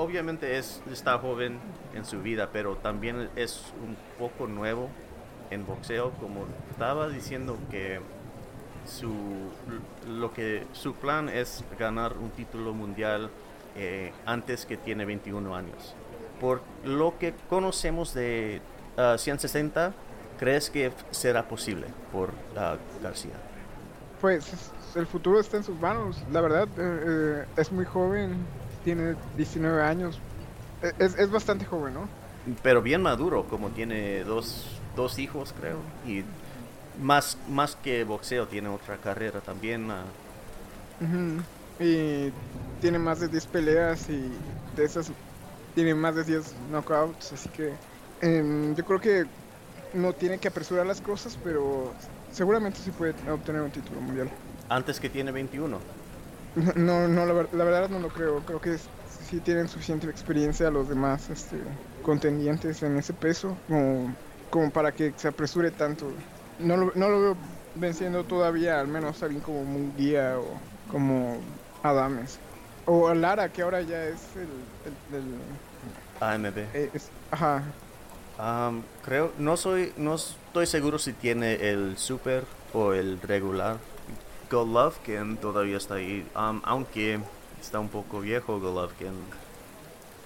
obviamente 0.00 0.58
es, 0.58 0.82
está 0.90 1.18
joven 1.18 1.58
en 1.94 2.04
su 2.04 2.20
vida, 2.22 2.48
pero 2.52 2.76
también 2.76 3.28
es 3.36 3.62
un 3.84 3.96
poco 4.18 4.46
nuevo 4.46 4.88
en 5.50 5.66
boxeo, 5.66 6.12
como 6.20 6.46
estaba 6.70 7.08
diciendo 7.08 7.58
que 7.70 8.00
su, 8.86 9.12
lo 10.08 10.32
que, 10.32 10.66
su 10.72 10.94
plan 10.94 11.28
es 11.28 11.64
ganar 11.78 12.16
un 12.16 12.30
título 12.30 12.72
mundial 12.72 13.30
eh, 13.76 14.12
antes 14.26 14.66
que 14.66 14.76
tiene 14.76 15.04
21 15.04 15.54
años. 15.54 15.94
Por 16.40 16.62
lo 16.84 17.18
que 17.18 17.34
conocemos 17.48 18.14
de 18.14 18.62
160, 19.18 19.86
ah, 19.86 19.92
¿crees 20.38 20.70
que 20.70 20.92
será 21.10 21.46
posible 21.46 21.86
por 22.12 22.30
uh, 22.30 23.02
García? 23.02 23.34
Pues 24.20 24.70
el 24.94 25.06
futuro 25.06 25.40
está 25.40 25.58
en 25.58 25.64
sus 25.64 25.78
manos. 25.78 26.22
La 26.32 26.40
verdad, 26.40 26.68
eh, 26.76 26.78
eh, 26.78 27.44
es 27.56 27.70
muy 27.72 27.84
joven, 27.84 28.38
tiene 28.84 29.16
19 29.36 29.82
años. 29.82 30.18
E, 30.82 30.92
es, 30.98 31.18
es, 31.18 31.30
bastante 31.30 31.66
joven, 31.66 31.94
¿no? 31.94 32.08
Pero 32.62 32.80
bien 32.80 33.02
maduro, 33.02 33.44
como 33.44 33.68
tiene 33.68 34.24
dos, 34.24 34.79
dos 34.96 35.18
hijos, 35.18 35.54
creo. 35.58 35.78
Y 36.06 36.24
más, 37.00 37.36
más 37.48 37.76
que 37.76 38.04
boxeo, 38.04 38.46
tiene 38.46 38.68
otra 38.68 38.96
carrera 38.96 39.40
también. 39.40 39.90
Ah. 39.90 40.04
Y 41.78 42.30
tiene 42.80 42.98
más 42.98 43.20
de 43.20 43.28
10 43.28 43.46
peleas 43.46 44.08
y 44.10 44.30
de 44.76 44.84
esas 44.84 45.10
tiene 45.74 45.94
más 45.94 46.14
de 46.14 46.24
10 46.24 46.54
knockouts. 46.70 47.32
Así 47.32 47.48
que 47.48 47.72
em, 48.20 48.74
yo 48.74 48.84
creo 48.84 49.00
que 49.00 49.26
no 49.94 50.12
tiene 50.12 50.38
que 50.38 50.48
apresurar 50.48 50.86
las 50.86 51.00
cosas, 51.00 51.38
pero 51.42 51.92
seguramente 52.32 52.78
sí 52.80 52.90
puede 52.90 53.14
obtener 53.30 53.62
un 53.62 53.70
título 53.70 54.00
mundial. 54.00 54.30
Antes 54.68 55.00
que 55.00 55.08
tiene 55.08 55.32
21. 55.32 55.78
No, 56.74 57.06
no, 57.06 57.26
la, 57.26 57.32
verdad 57.32 57.88
no 57.88 58.00
lo 58.00 58.08
creo. 58.08 58.40
Creo 58.40 58.60
que 58.60 58.76
sí 58.76 59.38
tienen 59.38 59.68
suficiente 59.68 60.08
experiencia 60.10 60.68
los 60.68 60.88
demás 60.88 61.30
este, 61.30 61.56
contendientes 62.02 62.82
en 62.82 62.96
ese 62.96 63.12
peso 63.12 63.56
como, 63.68 64.12
como 64.50 64.70
para 64.70 64.92
que 64.92 65.12
se 65.16 65.28
apresure 65.28 65.70
tanto. 65.70 66.12
No 66.58 66.76
lo, 66.76 66.92
no 66.94 67.08
lo 67.08 67.20
veo 67.20 67.36
venciendo 67.74 68.24
todavía, 68.24 68.80
al 68.80 68.88
menos 68.88 69.22
alguien 69.22 69.40
como 69.40 69.64
Munguía 69.64 70.38
o 70.38 70.58
como 70.90 71.38
Adames. 71.82 72.38
O 72.86 73.12
Lara, 73.14 73.50
que 73.50 73.62
ahora 73.62 73.82
ya 73.82 74.04
es 74.04 74.20
el... 74.36 75.16
el, 75.16 75.24
AMB. 76.20 76.58
Eh, 76.74 76.90
ajá. 77.30 77.62
creo, 79.04 79.32
no 79.38 79.56
soy, 79.56 79.92
no 79.96 80.16
estoy 80.16 80.66
seguro 80.66 80.98
si 80.98 81.12
tiene 81.12 81.70
el 81.70 81.96
super 81.96 82.44
o 82.74 82.92
el 82.92 83.20
regular 83.22 83.78
Golovkin 84.50 85.36
todavía 85.36 85.76
está 85.76 85.94
ahí, 85.94 86.26
aunque 86.34 87.20
está 87.60 87.78
un 87.78 87.88
poco 87.88 88.20
viejo 88.20 88.58
Golovkin. 88.58 89.12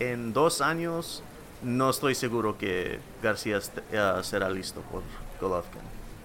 En 0.00 0.32
dos 0.32 0.60
años 0.60 1.22
no 1.64 1.90
estoy 1.90 2.14
seguro 2.14 2.56
que 2.58 2.98
García 3.22 3.58
eh, 3.92 4.20
será 4.22 4.48
listo 4.50 4.80
por 4.82 5.02
Golovkin. 5.40 5.80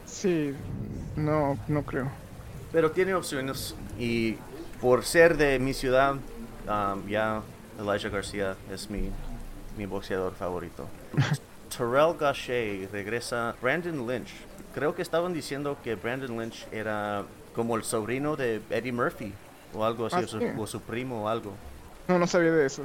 Sí, 0.05 0.53
no, 1.15 1.57
no 1.67 1.83
creo. 1.83 2.09
Pero 2.71 2.91
tiene 2.91 3.13
opciones 3.13 3.75
y 3.97 4.37
por 4.81 5.03
ser 5.03 5.37
de 5.37 5.59
mi 5.59 5.73
ciudad, 5.73 6.15
ya 7.07 7.41
Elijah 7.79 8.09
García 8.09 8.55
es 8.71 8.89
mi, 8.89 9.09
mi 9.77 9.85
boxeador 9.85 10.33
favorito. 10.35 10.87
Terrell 11.75 12.15
Gaucher 12.17 12.89
regresa. 12.91 13.55
Brandon 13.61 14.07
Lynch. 14.07 14.29
Creo 14.73 14.93
que 14.95 15.01
estaban 15.01 15.33
diciendo 15.33 15.77
que 15.83 15.95
Brandon 15.95 16.37
Lynch 16.39 16.67
era 16.71 17.23
como 17.55 17.75
el 17.75 17.83
sobrino 17.83 18.35
de 18.35 18.61
Eddie 18.69 18.91
Murphy 18.91 19.33
o 19.73 19.83
algo 19.83 20.05
así, 20.05 20.15
ah, 20.17 20.55
o, 20.57 20.67
su, 20.67 20.81
primo 20.81 21.23
o 21.23 21.27
algo. 21.27 21.53
No, 22.07 22.17
no 22.17 22.27
sabía 22.27 22.51
de 22.51 22.65
eso. 22.65 22.83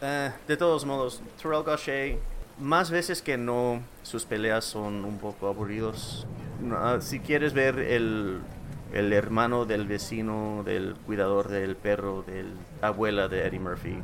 Eh, 0.00 0.30
de 0.46 0.56
todos 0.56 0.84
modos, 0.84 1.22
Terrell 1.40 1.64
Gaucher, 1.64 2.18
más 2.58 2.90
veces 2.90 3.22
que 3.22 3.36
no, 3.36 3.82
sus 4.02 4.24
peleas 4.24 4.64
son 4.64 5.04
un 5.04 5.18
poco 5.18 5.48
aburridos. 5.48 6.26
Ah, 6.72 6.98
si 7.00 7.20
quieres 7.20 7.52
ver 7.52 7.78
el, 7.78 8.40
el 8.92 9.12
hermano 9.12 9.64
del 9.64 9.86
vecino, 9.86 10.62
del 10.64 10.94
cuidador 11.06 11.48
del 11.48 11.76
perro, 11.76 12.22
de 12.22 12.44
la 12.80 12.88
abuela 12.88 13.28
de 13.28 13.46
Eddie 13.46 13.60
Murphy, 13.60 13.98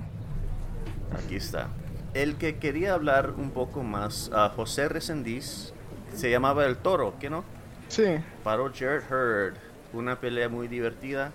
aquí 1.17 1.37
está. 1.37 1.69
El 2.13 2.37
que 2.37 2.59
quería 2.59 2.95
hablar 2.95 3.33
un 3.37 3.51
poco 3.51 3.83
más, 3.83 4.31
a 4.33 4.49
José 4.51 4.89
Resendiz, 4.89 5.73
se 6.15 6.31
llamaba 6.31 6.65
El 6.67 6.77
Toro, 6.77 7.15
¿qué 7.21 7.29
no? 7.29 7.45
Sí. 7.89 8.17
Paró 8.43 8.71
Jared 8.73 9.03
Hurd 9.11 9.57
una 9.95 10.17
pelea 10.17 10.49
muy 10.49 10.69
divertida, 10.69 11.31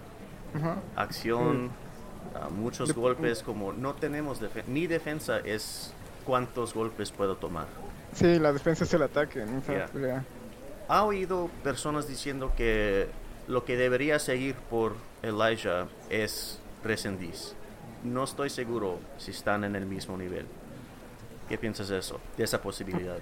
acción, 0.96 1.70
ah, 2.36 2.50
muchos 2.50 2.94
golpes, 2.94 3.44
como 3.44 3.74
no 3.74 3.94
tenemos 3.94 4.40
defensa, 4.40 4.70
mi 4.70 4.88
defensa 4.88 5.40
es 5.40 5.94
cuántos 6.26 6.74
golpes 6.74 7.12
puedo 7.12 7.36
tomar. 7.38 7.68
Sí, 8.14 8.40
la 8.40 8.54
defensa 8.54 8.84
es 8.84 8.94
el 8.94 9.04
ataque 9.04 9.42
en 9.42 10.26
Ha 10.88 11.04
oído 11.04 11.50
personas 11.64 12.08
diciendo 12.08 12.54
que 12.56 13.08
lo 13.48 13.66
que 13.66 13.78
debería 13.78 14.20
seguir 14.20 14.56
por 14.56 14.96
Elijah 15.22 15.88
es 16.10 16.60
Resendiz. 16.84 17.54
No 18.04 18.24
estoy 18.24 18.50
seguro 18.50 19.00
si 19.18 19.32
están 19.32 19.64
en 19.64 19.76
el 19.76 19.86
mismo 19.86 20.18
nivel. 20.18 20.46
¿Qué 21.48 21.58
piensas 21.58 21.90
de 21.90 21.98
eso, 21.98 22.20
de 22.38 22.44
esa 22.44 22.62
posibilidad? 22.62 23.18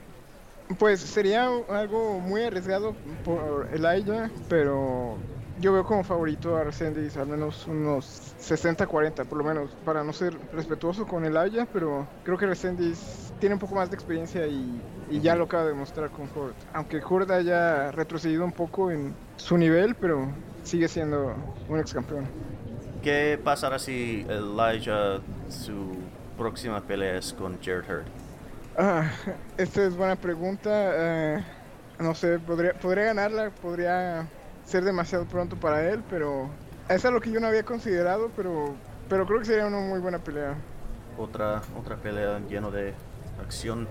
Pues 0.79 0.99
sería 0.99 1.49
algo 1.69 2.19
muy 2.19 2.43
arriesgado 2.43 2.93
por 3.23 3.69
Elijah, 3.73 4.29
pero 4.49 5.17
yo 5.59 5.73
veo 5.73 5.83
como 5.85 6.03
favorito 6.03 6.55
a 6.55 6.63
Resendiz 6.63 7.17
al 7.17 7.27
menos 7.27 7.65
unos 7.67 8.35
60-40, 8.39 9.25
por 9.25 9.37
lo 9.37 9.43
menos, 9.43 9.71
para 9.85 10.03
no 10.03 10.13
ser 10.13 10.37
respetuoso 10.53 11.07
con 11.07 11.25
Elijah, 11.25 11.67
pero 11.71 12.07
creo 12.23 12.37
que 12.37 12.45
Resendiz 12.45 13.31
tiene 13.39 13.55
un 13.55 13.59
poco 13.59 13.75
más 13.75 13.89
de 13.89 13.95
experiencia 13.95 14.45
y, 14.45 14.81
ya 15.21 15.35
lo 15.35 15.45
acaba 15.45 15.63
de 15.63 15.69
demostrar 15.69 16.09
con 16.11 16.25
Hurd. 16.35 16.53
Aunque 16.73 16.97
Hurd 16.97 17.31
haya 17.31 17.91
retrocedido 17.91 18.43
un 18.43 18.51
poco 18.51 18.91
en 18.91 19.15
su 19.37 19.57
nivel, 19.57 19.95
pero 19.95 20.27
sigue 20.63 20.87
siendo 20.87 21.33
un 21.69 21.79
ex 21.79 21.93
campeón. 21.93 22.25
¿Qué 23.01 23.39
pasará 23.41 23.79
si 23.79 24.25
Elijah 24.29 25.21
su 25.47 25.95
próxima 26.37 26.81
pelea 26.81 27.17
es 27.17 27.33
con 27.33 27.57
Jared 27.61 27.89
Hurd? 27.89 28.05
Ah, 28.79 29.09
esta 29.57 29.85
es 29.85 29.97
buena 29.97 30.15
pregunta. 30.15 30.69
Eh, 30.71 31.43
no 31.99 32.13
sé, 32.13 32.37
podría, 32.37 32.73
podría 32.73 33.05
ganarla, 33.05 33.49
podría 33.49 34.27
ser 34.65 34.83
demasiado 34.83 35.25
pronto 35.25 35.55
para 35.55 35.89
él, 35.89 36.03
pero 36.09 36.47
es 36.87 37.03
algo 37.03 37.19
que 37.19 37.31
yo 37.31 37.39
no 37.39 37.47
había 37.47 37.63
considerado, 37.63 38.29
pero, 38.35 38.75
pero 39.09 39.25
creo 39.25 39.39
que 39.39 39.45
sería 39.45 39.65
una 39.65 39.79
muy 39.79 39.99
buena 39.99 40.19
pelea. 40.19 40.55
Otra, 41.17 41.63
otra 41.75 41.95
pelea 41.95 42.39
lleno 42.47 42.69
de 42.69 42.93
acción 43.43 43.87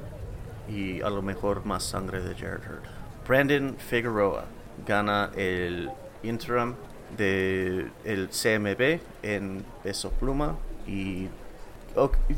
y 0.68 1.00
a 1.02 1.10
lo 1.10 1.20
mejor 1.20 1.64
más 1.64 1.82
sangre 1.82 2.22
de 2.22 2.36
Jared 2.36 2.60
Hurd. 2.60 2.84
Brandon 3.26 3.76
Figueroa 3.76 4.44
gana 4.86 5.32
el 5.34 5.90
interim 6.22 6.74
del 7.16 7.90
el 8.04 8.28
CMB 8.28 9.00
en 9.22 9.64
peso 9.82 10.10
pluma 10.10 10.56
y 10.86 11.28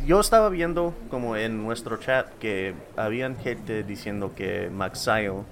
yo 0.07 0.21
estaba 0.21 0.49
viendo 0.49 0.95
como 1.11 1.37
en 1.37 1.63
nuestro 1.63 1.97
chat 1.97 2.29
que 2.39 2.75
habían 2.97 3.37
gente 3.37 3.83
diciendo 3.83 4.33
que 4.35 4.71
Maxayo, 4.71 5.45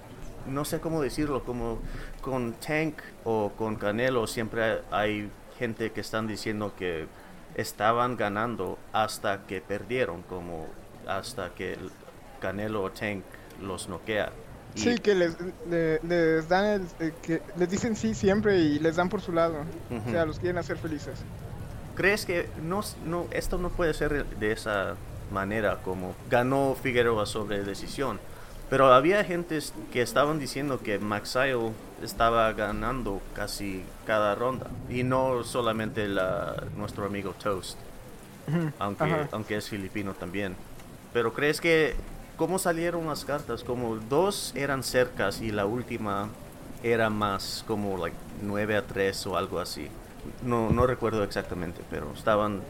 no 0.46 0.64
sé 0.64 0.80
cómo 0.80 1.02
decirlo, 1.02 1.44
como 1.44 1.78
con 2.20 2.52
Tank 2.54 2.98
o 3.24 3.52
con 3.56 3.76
Canelo 3.76 4.26
siempre 4.26 4.80
hay 4.90 5.30
gente 5.58 5.90
que 5.90 6.00
están 6.00 6.26
diciendo 6.26 6.72
que 6.78 7.06
estaban 7.56 8.16
ganando 8.16 8.78
hasta 8.92 9.46
que 9.46 9.60
perdieron, 9.60 10.22
como 10.22 10.66
hasta 11.06 11.50
que 11.54 11.76
Canelo 12.40 12.84
o 12.84 12.90
Tank 12.90 13.24
los 13.60 13.88
noquea. 13.88 14.30
Sí, 14.74 14.98
que 14.98 15.14
les, 15.14 15.36
les 15.70 16.48
dan 16.48 16.86
eh, 17.00 17.12
que 17.22 17.40
les 17.56 17.70
dicen 17.70 17.96
sí 17.96 18.14
siempre 18.14 18.58
y 18.58 18.78
les 18.78 18.96
dan 18.96 19.08
por 19.08 19.22
su 19.22 19.32
lado. 19.32 19.64
O 19.90 20.10
sea, 20.10 20.26
los 20.26 20.38
quieren 20.38 20.58
hacer 20.58 20.76
felices. 20.76 21.24
¿Crees 21.96 22.26
que 22.26 22.46
no, 22.62 22.82
no, 23.06 23.26
esto 23.30 23.56
no 23.56 23.70
puede 23.70 23.94
ser 23.94 24.26
de 24.26 24.52
esa 24.52 24.96
manera 25.32 25.78
como 25.82 26.14
ganó 26.28 26.76
Figueroa 26.80 27.24
sobre 27.24 27.64
decisión? 27.64 28.20
Pero 28.68 28.92
había 28.92 29.24
gente 29.24 29.59
que 29.92 30.02
estaban 30.02 30.38
diciendo 30.38 30.80
que 30.80 30.98
Maxayo 30.98 31.70
estaba 32.02 32.52
ganando 32.52 33.22
casi 33.35 33.82
cada 34.04 34.35
ronda. 34.35 34.66
Y 34.90 35.04
no 35.04 35.42
solamente 35.44 36.06
la, 36.06 36.64
nuestro 36.76 37.06
amigo 37.06 37.32
Toast, 37.42 37.78
aunque, 38.78 39.28
aunque 39.30 39.56
es 39.56 39.68
filipino 39.68 40.12
también. 40.12 40.54
Pero 41.14 41.32
¿crees 41.32 41.62
que 41.62 41.94
cómo 42.37 42.59
salieron 42.59 43.06
las 43.06 43.24
cartas? 43.24 43.64
Como 43.64 43.96
dos 43.96 44.52
eran 44.54 44.82
cercas 44.82 45.40
y 45.40 45.50
la 45.50 45.64
última 45.64 46.28
era 46.82 47.09
más 47.09 47.64
como 47.66 47.96
like 47.96 48.16
9 48.42 48.76
a 48.76 48.82
3 48.82 49.26
o 49.28 49.37
algo 49.38 49.61
así 49.61 49.88
no, 50.42 50.70
no 50.70 50.86
recuerdo 50.86 51.22
exactamente, 51.24 51.82
pero 51.90 52.12
estaban... 52.14 52.62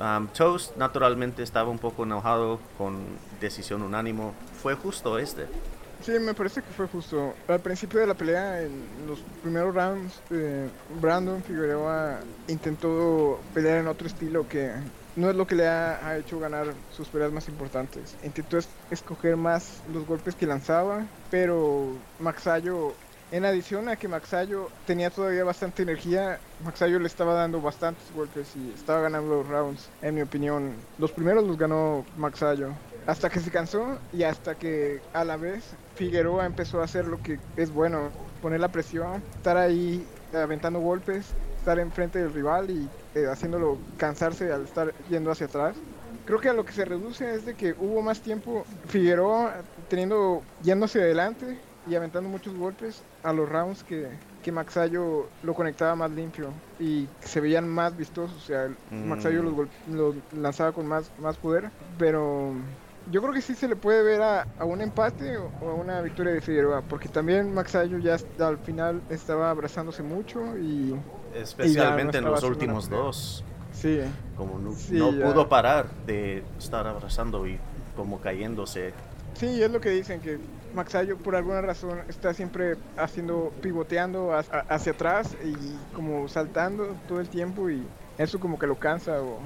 Um, 0.00 0.26
Toast 0.28 0.76
naturalmente 0.76 1.42
estaba 1.42 1.68
un 1.68 1.78
poco 1.78 2.04
enojado 2.04 2.58
con 2.78 3.04
decisión 3.40 3.82
unánimo. 3.82 4.34
¿Fue 4.60 4.74
justo 4.74 5.18
este? 5.18 5.46
Sí, 6.02 6.12
me 6.18 6.34
parece 6.34 6.62
que 6.62 6.72
fue 6.72 6.88
justo. 6.88 7.34
Al 7.46 7.60
principio 7.60 8.00
de 8.00 8.06
la 8.08 8.14
pelea, 8.14 8.62
en 8.62 8.84
los 9.06 9.20
primeros 9.42 9.72
rounds, 9.72 10.20
eh, 10.30 10.68
Brandon 11.00 11.42
Figueroa 11.42 12.18
intentó 12.48 13.38
pelear 13.54 13.78
en 13.78 13.86
otro 13.86 14.08
estilo 14.08 14.48
que 14.48 14.72
no 15.14 15.30
es 15.30 15.36
lo 15.36 15.46
que 15.46 15.54
le 15.54 15.68
ha, 15.68 16.16
hecho 16.16 16.40
ganar 16.40 16.74
sus 16.90 17.08
peleas 17.08 17.30
más 17.30 17.48
importantes. 17.48 18.16
Intentó 18.24 18.58
escoger 18.90 19.36
más 19.36 19.82
los 19.92 20.06
golpes 20.06 20.34
que 20.34 20.46
lanzaba, 20.46 21.06
pero 21.30 21.92
Maxayo 22.18 22.94
en 23.32 23.46
adición 23.46 23.88
a 23.88 23.96
que 23.96 24.08
Maxayo 24.08 24.68
tenía 24.86 25.08
todavía 25.08 25.42
bastante 25.42 25.82
energía, 25.82 26.38
Maxayo 26.62 26.98
le 26.98 27.06
estaba 27.06 27.32
dando 27.32 27.62
bastantes 27.62 28.04
golpes 28.14 28.54
y 28.54 28.70
estaba 28.74 29.00
ganando 29.00 29.36
los 29.36 29.48
rounds, 29.48 29.88
en 30.02 30.14
mi 30.14 30.20
opinión. 30.20 30.74
Los 30.98 31.12
primeros 31.12 31.42
los 31.42 31.56
ganó 31.56 32.04
Maxayo. 32.18 32.68
Hasta 33.06 33.30
que 33.30 33.40
se 33.40 33.50
cansó 33.50 33.98
y 34.12 34.22
hasta 34.22 34.54
que 34.54 35.00
a 35.14 35.24
la 35.24 35.38
vez 35.38 35.64
Figueroa 35.96 36.44
empezó 36.44 36.82
a 36.82 36.84
hacer 36.84 37.06
lo 37.06 37.22
que 37.22 37.38
es 37.56 37.72
bueno, 37.72 38.10
poner 38.42 38.60
la 38.60 38.68
presión, 38.68 39.22
estar 39.34 39.56
ahí 39.56 40.06
aventando 40.34 40.78
golpes, 40.78 41.26
estar 41.56 41.78
enfrente 41.78 42.18
del 42.18 42.34
rival 42.34 42.70
y 42.70 42.88
eh, 43.14 43.26
haciéndolo 43.26 43.78
cansarse 43.96 44.52
al 44.52 44.64
estar 44.64 44.92
yendo 45.08 45.30
hacia 45.30 45.46
atrás. 45.46 45.74
Creo 46.26 46.38
que 46.38 46.50
a 46.50 46.52
lo 46.52 46.66
que 46.66 46.72
se 46.72 46.84
reduce 46.84 47.34
es 47.34 47.46
de 47.46 47.54
que 47.54 47.74
hubo 47.78 48.02
más 48.02 48.20
tiempo 48.20 48.64
Figueroa 48.88 49.54
teniendo 49.88 50.42
yéndose 50.62 51.00
adelante 51.00 51.58
y 51.86 51.94
aventando 51.94 52.28
muchos 52.28 52.54
golpes 52.54 53.02
a 53.22 53.32
los 53.32 53.48
rounds 53.48 53.82
que, 53.82 54.08
que 54.42 54.52
Maxayo 54.52 55.28
lo 55.42 55.54
conectaba 55.54 55.94
más 55.96 56.10
limpio 56.10 56.50
y 56.78 57.08
se 57.20 57.40
veían 57.40 57.68
más 57.68 57.96
vistosos. 57.96 58.36
O 58.36 58.46
sea, 58.46 58.68
Maxayo 58.90 59.42
los, 59.42 59.52
mm. 59.52 59.94
los, 59.94 60.14
lanzaba 60.36 60.72
con 60.72 60.86
más, 60.86 61.10
más 61.20 61.36
poder, 61.36 61.70
pero 61.98 62.52
yo 63.10 63.20
creo 63.20 63.32
que 63.32 63.42
sí 63.42 63.54
se 63.54 63.68
le 63.68 63.76
puede 63.76 64.02
ver 64.02 64.22
a, 64.22 64.46
a 64.58 64.64
un 64.64 64.80
empate 64.80 65.36
o, 65.36 65.50
a 65.60 65.74
una 65.74 66.00
victoria 66.02 66.32
de 66.32 66.40
Figueroa, 66.40 66.82
porque 66.82 67.08
también 67.08 67.52
Maxayo 67.52 67.98
ya 67.98 68.16
al 68.38 68.58
final 68.58 69.02
estaba 69.10 69.50
abrazándose 69.50 70.02
mucho 70.02 70.56
y... 70.58 70.94
Especialmente 71.34 72.18
en 72.18 72.24
los 72.24 72.42
últimos 72.42 72.88
dos. 72.90 73.42
Sí. 73.72 74.00
Como 74.36 74.58
no, 74.58 74.74
no 74.90 75.10
pudo 75.26 75.48
parar 75.48 75.86
de 76.06 76.44
estar 76.58 76.86
abrazando 76.86 77.46
y 77.46 77.58
como 77.96 78.20
cayéndose. 78.20 78.92
Sí, 79.34 79.62
es 79.62 79.70
lo 79.70 79.80
que 79.80 79.90
dicen, 79.90 80.20
que 80.20 80.38
Maxayo 80.74 81.16
por 81.18 81.36
alguna 81.36 81.60
razón 81.60 82.00
está 82.08 82.34
siempre 82.34 82.76
haciendo, 82.96 83.52
pivoteando 83.60 84.32
hacia 84.34 84.92
atrás 84.92 85.36
y 85.44 85.94
como 85.94 86.28
saltando 86.28 86.96
todo 87.08 87.20
el 87.20 87.28
tiempo 87.28 87.70
y 87.70 87.86
eso 88.18 88.40
como 88.40 88.58
que 88.58 88.66
lo 88.66 88.78
cansa 88.78 89.20
o 89.22 89.38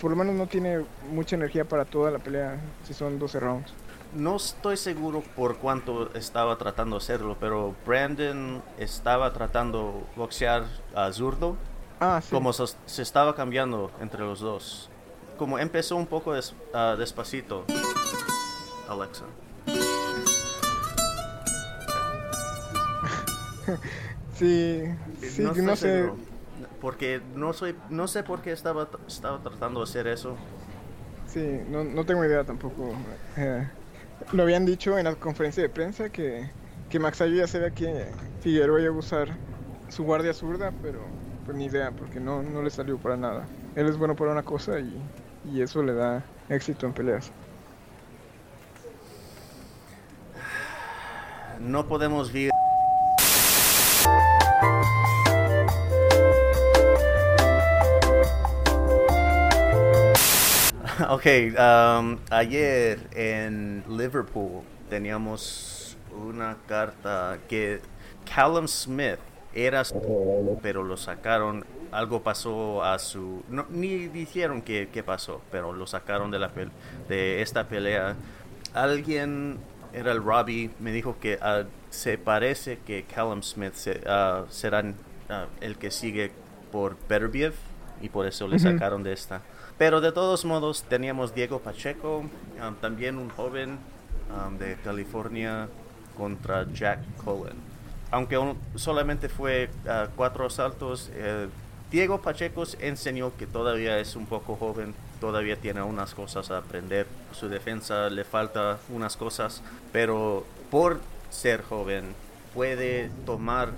por 0.00 0.10
lo 0.10 0.16
menos 0.16 0.34
no 0.34 0.46
tiene 0.46 0.84
mucha 1.10 1.36
energía 1.36 1.64
para 1.64 1.84
toda 1.84 2.10
la 2.10 2.18
pelea 2.18 2.58
si 2.84 2.94
son 2.94 3.18
12 3.18 3.40
rounds. 3.40 3.72
No 4.14 4.36
estoy 4.36 4.76
seguro 4.76 5.22
por 5.36 5.58
cuánto 5.58 6.12
estaba 6.14 6.58
tratando 6.58 6.96
de 6.96 7.02
hacerlo, 7.04 7.36
pero 7.38 7.74
Brandon 7.86 8.60
estaba 8.76 9.32
tratando 9.32 10.04
boxear 10.16 10.64
a 10.96 11.12
zurdo. 11.12 11.56
Ah, 12.00 12.20
sí. 12.20 12.30
Como 12.30 12.52
se, 12.52 13.02
estaba 13.02 13.36
cambiando 13.36 13.92
entre 14.00 14.20
los 14.20 14.40
dos. 14.40 14.90
Como 15.38 15.58
empezó 15.58 15.94
un 15.96 16.06
poco 16.06 16.34
ah, 16.74 16.96
despacito. 16.98 17.64
Alexa. 18.88 19.26
sí, 24.34 24.82
sí, 25.20 25.42
no, 25.42 25.76
sé. 25.76 26.10
Porque 26.80 27.20
no 27.34 27.52
soy, 27.52 27.76
no 27.88 28.08
sé 28.08 28.22
por 28.22 28.42
qué 28.42 28.52
estaba, 28.52 28.88
estaba 29.06 29.42
tratando 29.42 29.80
de 29.80 29.84
hacer 29.84 30.06
eso. 30.06 30.36
Sí, 31.26 31.60
no, 31.68 31.84
no 31.84 32.04
tengo 32.04 32.24
idea 32.24 32.44
tampoco. 32.44 32.92
Eh, 33.36 33.66
lo 34.32 34.42
habían 34.42 34.66
dicho 34.66 34.98
en 34.98 35.04
la 35.04 35.14
conferencia 35.14 35.62
de 35.62 35.68
prensa 35.68 36.10
que, 36.10 36.50
que 36.88 36.98
Maxayo 36.98 37.36
ya 37.36 37.46
sabía 37.46 37.70
que 37.70 38.06
Figueroa 38.40 38.80
iba 38.80 38.94
a 38.94 38.98
usar 38.98 39.28
su 39.88 40.04
guardia 40.04 40.34
zurda, 40.34 40.72
pero 40.82 41.00
pues 41.44 41.56
ni 41.56 41.66
idea, 41.66 41.90
porque 41.92 42.20
no, 42.20 42.42
no 42.42 42.62
le 42.62 42.70
salió 42.70 42.98
para 42.98 43.16
nada. 43.16 43.46
Él 43.76 43.86
es 43.86 43.96
bueno 43.96 44.16
para 44.16 44.32
una 44.32 44.42
cosa 44.42 44.78
y, 44.80 45.00
y 45.52 45.62
eso 45.62 45.82
le 45.82 45.94
da 45.94 46.24
éxito 46.48 46.86
en 46.86 46.92
peleas. 46.92 47.30
No 51.60 51.86
podemos 51.86 52.32
vivir 52.32 52.49
ok, 61.10 61.26
um, 61.58 62.18
ayer 62.30 63.00
en 63.14 63.82
Liverpool 63.88 64.62
teníamos 64.88 65.98
una 66.12 66.56
carta 66.68 67.38
que 67.48 67.80
Callum 68.32 68.68
Smith 68.68 69.18
era, 69.52 69.82
pero 70.62 70.84
lo 70.84 70.96
sacaron. 70.96 71.64
Algo 71.90 72.22
pasó 72.22 72.84
a 72.84 73.00
su. 73.00 73.42
ni 73.70 74.06
dijeron 74.06 74.62
qué, 74.62 75.02
pasó, 75.04 75.42
pero 75.50 75.72
lo 75.72 75.88
sacaron 75.88 76.30
de, 76.30 76.38
la 76.38 76.52
de 77.08 77.42
esta 77.42 77.66
pelea. 77.66 78.14
Alguien, 78.72 79.58
era 79.92 80.12
el 80.12 80.22
Robbie, 80.22 80.70
me 80.78 80.92
dijo 80.92 81.16
que 81.18 81.40
uh, 81.42 81.66
se 81.90 82.18
parece 82.18 82.78
que 82.86 83.02
Callum 83.02 83.42
Smith 83.42 83.74
uh, 83.74 84.48
será 84.48 84.82
uh, 84.82 85.32
el 85.60 85.76
que 85.76 85.90
sigue 85.90 86.30
por 86.70 86.96
Beterbiev 87.08 87.54
y 88.00 88.08
por 88.08 88.26
eso 88.26 88.46
le 88.46 88.60
sacaron 88.60 89.02
de 89.02 89.12
esta. 89.12 89.42
Pero 89.80 90.02
de 90.02 90.12
todos 90.12 90.44
modos 90.44 90.82
teníamos 90.82 91.34
Diego 91.34 91.60
Pacheco, 91.60 92.18
um, 92.18 92.74
también 92.82 93.16
un 93.16 93.30
joven 93.30 93.78
um, 94.28 94.58
de 94.58 94.76
California 94.84 95.70
contra 96.18 96.70
Jack 96.70 97.00
Cullen. 97.24 97.56
Aunque 98.10 98.36
solamente 98.74 99.30
fue 99.30 99.70
uh, 99.86 100.10
cuatro 100.14 100.44
asaltos, 100.44 101.10
eh, 101.14 101.48
Diego 101.90 102.20
Pacheco 102.20 102.64
enseñó 102.78 103.34
que 103.38 103.46
todavía 103.46 103.98
es 103.98 104.16
un 104.16 104.26
poco 104.26 104.54
joven, 104.54 104.94
todavía 105.18 105.56
tiene 105.56 105.80
unas 105.80 106.14
cosas 106.14 106.50
a 106.50 106.58
aprender. 106.58 107.06
Su 107.32 107.48
defensa 107.48 108.10
le 108.10 108.24
falta 108.24 108.78
unas 108.90 109.16
cosas, 109.16 109.62
pero 109.94 110.44
por 110.70 111.00
ser 111.30 111.62
joven 111.62 112.14
puede 112.52 113.08
tomar 113.24 113.70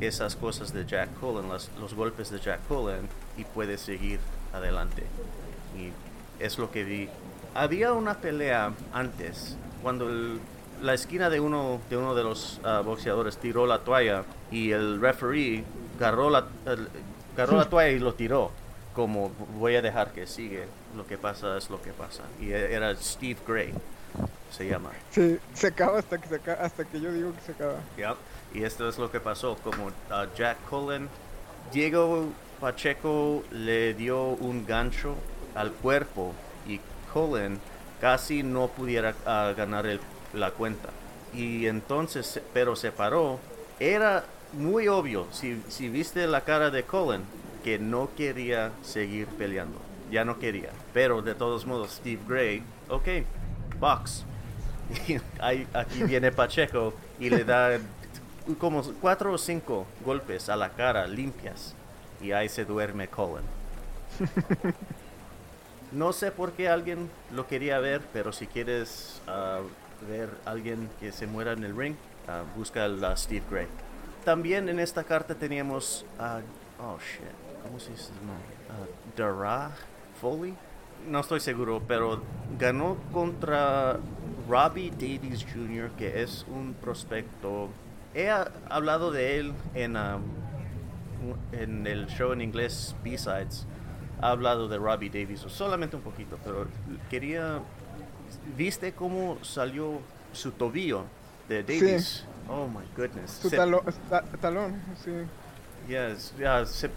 esas 0.00 0.36
cosas 0.36 0.72
de 0.72 0.86
Jack 0.86 1.12
Cullen, 1.18 1.48
los 1.48 1.94
golpes 1.94 2.30
de 2.30 2.38
Jack 2.38 2.60
Cullen, 2.68 3.08
y 3.36 3.42
puede 3.42 3.76
seguir 3.76 4.20
adelante 4.52 5.02
y 5.78 5.92
es 6.42 6.58
lo 6.58 6.70
que 6.70 6.84
vi. 6.84 7.08
Había 7.54 7.92
una 7.92 8.14
pelea 8.14 8.72
antes, 8.92 9.56
cuando 9.82 10.08
la 10.82 10.94
esquina 10.94 11.30
de 11.30 11.40
uno 11.40 11.80
de, 11.90 11.96
uno 11.96 12.14
de 12.14 12.22
los 12.22 12.60
ah, 12.64 12.82
boxeadores 12.84 13.38
tiró 13.38 13.66
la 13.66 13.80
toalla 13.80 14.24
y 14.50 14.70
el 14.70 15.00
referee 15.00 15.64
agarró 15.98 16.30
la, 16.30 16.46
agarró 17.34 17.56
la 17.56 17.68
toalla 17.68 17.90
y 17.90 17.98
lo 17.98 18.14
tiró. 18.14 18.50
Como 18.94 19.30
voy 19.58 19.76
a 19.76 19.82
dejar 19.82 20.12
que 20.12 20.26
sigue, 20.26 20.66
lo 20.96 21.06
que 21.06 21.18
pasa 21.18 21.56
es 21.56 21.70
lo 21.70 21.80
que 21.80 21.92
pasa. 21.92 22.24
Y 22.40 22.50
e, 22.50 22.74
era 22.74 22.94
Steve 22.96 23.38
Gray, 23.46 23.72
se 24.50 24.68
llama. 24.68 24.90
Sí, 25.10 25.38
se 25.54 25.68
acaba 25.68 25.98
hasta 25.98 26.18
que, 26.18 26.28
se 26.28 26.34
acaba, 26.36 26.64
hasta 26.64 26.84
que 26.84 27.00
yo 27.00 27.12
digo 27.12 27.32
que 27.32 27.40
se 27.40 27.52
acaba. 27.52 27.76
Y 28.54 28.62
esto 28.64 28.88
es 28.88 28.98
lo 28.98 29.10
que 29.10 29.20
pasó, 29.20 29.56
como 29.56 29.90
a 30.10 30.26
Jack 30.34 30.56
Cullen, 30.68 31.08
Diego 31.72 32.26
Pacheco 32.60 33.44
le 33.52 33.94
dio 33.94 34.30
un 34.30 34.66
gancho 34.66 35.14
al 35.58 35.72
cuerpo 35.72 36.32
y 36.66 36.80
Colin 37.12 37.58
casi 38.00 38.44
no 38.44 38.68
pudiera 38.68 39.14
ah, 39.26 39.52
ganar 39.56 39.86
la 40.32 40.52
cuenta. 40.52 40.90
Y 41.34 41.66
entonces, 41.66 42.40
pero 42.54 42.76
se 42.76 42.92
paró. 42.92 43.40
Era 43.80 44.24
muy 44.52 44.88
obvio, 44.88 45.26
si, 45.32 45.62
si 45.68 45.88
viste 45.88 46.26
la 46.26 46.42
cara 46.42 46.70
de 46.70 46.84
Colin, 46.84 47.22
que 47.64 47.78
no 47.78 48.08
quería 48.16 48.70
seguir 48.82 49.26
peleando. 49.26 49.78
Ya 50.10 50.24
no 50.24 50.38
quería. 50.38 50.70
Pero 50.94 51.22
de 51.22 51.34
todos 51.34 51.66
modos, 51.66 51.92
Steve 51.92 52.22
Gray, 52.26 52.62
ok, 52.88 53.08
box. 53.78 54.24
Y 55.08 55.20
aquí 55.74 56.02
viene 56.04 56.32
Pacheco 56.32 56.94
y 57.20 57.28
le 57.28 57.44
da 57.44 57.78
como 58.58 58.82
cuatro 59.02 59.34
o 59.34 59.38
cinco 59.38 59.86
golpes 60.02 60.48
a 60.48 60.56
la 60.56 60.70
cara 60.70 61.06
limpias. 61.06 61.74
Y 62.22 62.32
ahí 62.32 62.48
se 62.48 62.64
duerme 62.64 63.08
Colin. 63.08 63.44
No 65.92 66.12
sé 66.12 66.30
por 66.30 66.52
qué 66.52 66.68
alguien 66.68 67.08
lo 67.32 67.46
quería 67.46 67.78
ver, 67.78 68.02
pero 68.12 68.32
si 68.32 68.46
quieres 68.46 69.22
ah, 69.26 69.60
ver 70.08 70.28
a 70.44 70.50
alguien 70.50 70.88
que 71.00 71.12
se 71.12 71.26
muera 71.26 71.52
en 71.52 71.64
el 71.64 71.74
ring, 71.74 71.94
ah, 72.28 72.42
busca 72.56 72.84
a 72.84 73.16
Steve 73.16 73.44
Gray. 73.50 73.66
También 74.24 74.68
en 74.68 74.80
esta 74.80 75.04
carta 75.04 75.34
teníamos 75.34 76.04
a... 76.18 76.40
oh 76.78 76.98
shit, 76.98 77.22
¿cómo 77.62 77.80
se 77.80 77.92
dice? 77.92 78.10
Dara 79.16 79.70
Foley. 80.20 80.54
No 81.08 81.20
estoy 81.20 81.40
seguro, 81.40 81.80
pero 81.88 82.20
ganó 82.58 82.98
contra 83.10 83.98
Robbie 84.46 84.90
Davies 84.90 85.46
Jr., 85.54 85.90
que 85.92 86.22
es 86.22 86.44
un 86.48 86.74
prospecto. 86.74 87.70
He 88.14 88.28
ah, 88.28 88.50
hablado 88.68 89.10
de 89.10 89.38
él 89.38 89.54
en, 89.74 89.96
ah, 89.96 90.18
en 91.52 91.86
el 91.86 92.08
show 92.08 92.32
en 92.32 92.42
inglés 92.42 92.94
B-Sides 93.02 93.66
ha 94.20 94.30
hablado 94.30 94.68
de 94.68 94.78
Robbie 94.78 95.10
Davis, 95.10 95.40
solamente 95.48 95.96
un 95.96 96.02
poquito, 96.02 96.38
pero 96.44 96.66
quería... 97.10 97.60
¿Viste 98.56 98.92
cómo 98.92 99.38
salió 99.42 100.00
su 100.32 100.50
tobillo 100.52 101.04
de 101.48 101.62
Davis? 101.62 102.24
Oh 102.48 102.66
my 102.66 102.84
goodness. 102.96 103.30
Su 103.42 103.48
Se- 103.50 103.56
talo- 103.56 103.82
ta- 104.10 104.22
talón, 104.40 104.80
sí. 105.02 105.10
Yes, 105.88 106.34
ya, 106.38 106.64
se- 106.66 106.90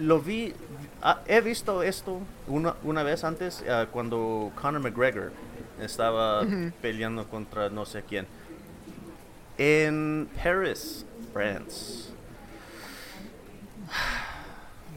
lo 0.00 0.20
vi, 0.20 0.52
ah, 1.02 1.20
he 1.26 1.40
visto 1.40 1.82
esto 1.82 2.20
una, 2.48 2.74
una 2.82 3.02
vez 3.04 3.22
antes 3.24 3.62
ah, 3.68 3.86
cuando 3.90 4.50
Conor 4.60 4.80
McGregor 4.82 5.32
estaba 5.80 6.42
Ujú. 6.42 6.72
peleando 6.82 7.26
contra 7.28 7.68
no 7.70 7.84
sé 7.86 8.02
quién. 8.02 8.26
En 9.56 10.28
Paris, 10.42 11.04
France. 11.32 12.08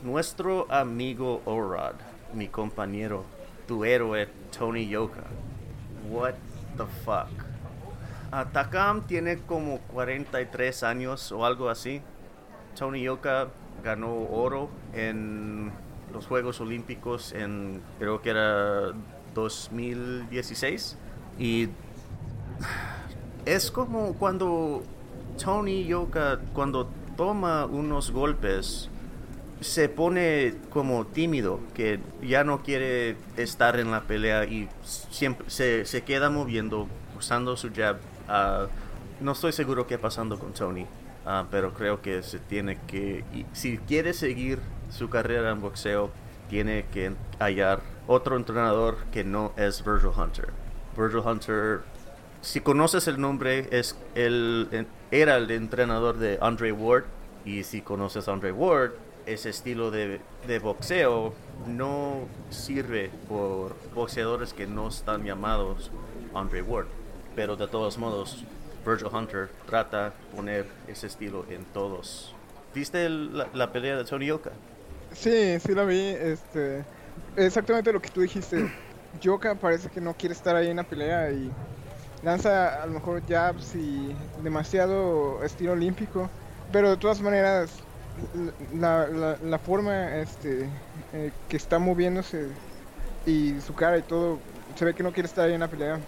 Nuestro 0.04 0.66
amigo 0.72 1.44
Orad, 1.46 1.94
mi 2.34 2.48
compañero, 2.48 3.24
tu 3.68 3.86
héroe 3.86 4.28
Tony 4.58 4.88
Yoka. 4.88 5.22
What 6.10 6.34
the 6.76 6.86
fuck? 7.06 7.30
Takam 8.52 9.06
tiene 9.06 9.38
como 9.38 9.78
43 9.94 10.82
años 10.82 11.32
o 11.32 11.46
algo 11.46 11.70
así. 11.70 12.02
Tony 12.76 13.04
Yoka 13.04 13.50
ganó 13.84 14.12
oro 14.32 14.70
en 14.94 15.72
los 16.12 16.26
Juegos 16.26 16.60
Olímpicos 16.62 17.32
en 17.34 17.84
creo 18.00 18.24
que 18.24 18.32
era 18.32 18.94
2016 19.36 20.98
y 21.38 21.70
es 23.46 23.70
como 23.70 24.16
cuando 24.16 24.82
Tony 25.38 25.86
Yoka 25.86 26.40
cuando 26.54 26.90
toma 27.16 27.66
unos 27.66 28.10
golpes 28.10 28.90
se 29.62 29.90
pone 29.90 30.56
como 30.72 31.06
tímido, 31.06 31.60
que 31.76 32.00
ya 32.22 32.44
no 32.44 32.64
quiere 32.64 33.16
estar 33.38 33.80
en 33.80 33.92
la 33.92 34.02
pelea 34.02 34.46
y 34.46 34.68
siempre 34.82 35.50
se, 35.50 35.86
se 35.86 36.02
queda 36.02 36.30
moviendo, 36.30 36.88
usando 37.18 37.56
su 37.56 37.72
jab. 37.74 37.98
Ah, 38.28 38.66
no 39.20 39.34
estoy 39.34 39.52
seguro 39.52 39.86
qué 39.86 40.00
pasando 40.00 40.40
con 40.40 40.54
Tony, 40.54 40.88
ah, 41.26 41.46
pero 41.52 41.74
creo 41.74 42.02
que 42.02 42.24
se 42.24 42.40
tiene 42.40 42.80
que, 42.88 43.24
si 43.54 43.78
quiere 43.78 44.14
seguir 44.14 44.60
su 44.90 45.10
carrera 45.10 45.52
en 45.52 45.62
boxeo, 45.62 46.10
tiene 46.50 46.86
que 46.92 47.14
hallar 47.40 47.82
otro 48.08 48.36
entrenador 48.36 48.98
que 49.12 49.24
no 49.24 49.54
es 49.58 49.86
Virgil 49.86 50.10
Hunter. 50.18 50.50
Virgil 50.98 51.20
Hunter, 51.20 51.82
si 52.42 52.62
conoces 52.62 53.08
el 53.08 53.22
nombre, 53.22 53.68
es 53.72 53.96
el, 54.16 54.88
era 55.12 55.38
el 55.38 55.52
entrenador 55.52 56.18
de 56.18 56.40
Andre 56.42 56.72
Ward, 56.72 57.06
y 57.46 57.64
si 57.64 57.82
conoces 57.82 58.28
Andre 58.28 58.52
Ward, 58.52 58.92
ese 59.26 59.50
estilo 59.50 59.92
de, 59.92 60.20
de 60.48 60.60
boxeo 60.60 61.34
no 61.68 62.22
sirve 62.50 63.12
por 63.28 63.76
boxeadores 63.94 64.54
que 64.54 64.68
no 64.68 64.88
están 64.88 65.24
llamados 65.24 65.92
Andre 66.34 66.62
Ward. 66.62 66.88
Pero 67.36 67.56
de 67.56 67.68
todos 67.68 67.98
modos, 67.98 68.44
Virgil 68.86 69.08
Hunter 69.14 69.50
trata 69.68 70.06
de 70.06 70.12
poner 70.36 70.66
ese 70.88 71.08
estilo 71.08 71.46
en 71.50 71.64
todos. 71.66 72.34
¿Viste 72.74 73.06
el- 73.06 73.38
la, 73.38 73.48
la 73.54 73.72
pelea 73.72 73.96
de 73.98 74.04
Tony 74.06 74.26
Yoka? 74.28 74.52
Sí, 75.14 75.60
sí 75.60 75.74
la 75.76 75.84
vi, 75.84 76.00
este, 76.00 76.84
exactamente 77.36 77.92
lo 77.94 78.02
que 78.02 78.10
tú 78.10 78.22
dijiste. 78.22 78.72
Yoka 79.22 79.56
parece 79.56 79.90
que 79.90 80.00
no 80.02 80.14
quiere 80.14 80.34
estar 80.34 80.56
ahí 80.56 80.70
en 80.70 80.78
la 80.78 80.84
pelea 80.84 81.32
y 81.32 81.52
lanza 82.24 82.82
a 82.82 82.86
lo 82.86 82.94
mejor 82.94 83.22
jabs 83.28 83.76
y 83.76 84.16
demasiado 84.42 85.44
estilo 85.44 85.74
olímpico, 85.74 86.30
pero 86.72 86.90
de 86.92 86.98
todas 86.98 87.20
maneras 87.22 87.72
la, 88.74 89.08
la, 89.08 89.38
la 89.42 89.60
forma 89.60 90.18
este, 90.18 90.68
eh, 91.14 91.32
que 91.50 91.58
está 91.58 91.80
moviéndose 91.80 92.48
y 93.26 93.60
su 93.62 93.74
cara 93.74 93.98
y 93.98 94.02
todo, 94.02 94.40
se 94.76 94.86
ve 94.86 94.94
que 94.94 95.04
no 95.04 95.12
quiere 95.12 95.28
estar 95.28 95.48
ahí 95.48 95.54
en 95.54 95.60
la 95.60 95.68
pelea. 95.68 96.00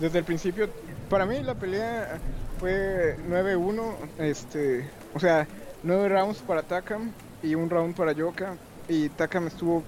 Desde 0.00 0.18
el 0.18 0.24
principio, 0.24 0.68
para 1.08 1.26
mí 1.26 1.40
la 1.42 1.54
pelea 1.54 2.18
fue 2.58 3.16
9-1, 3.28 3.94
este, 4.18 4.88
o 5.14 5.20
sea, 5.20 5.46
9 5.82 6.08
rounds 6.08 6.38
para 6.38 6.62
Takam 6.62 7.12
y 7.42 7.54
un 7.54 7.70
round 7.70 7.94
para 7.94 8.12
Yoka. 8.12 8.54
Y 8.88 9.08
Takam 9.10 9.46
estuvo 9.46 9.82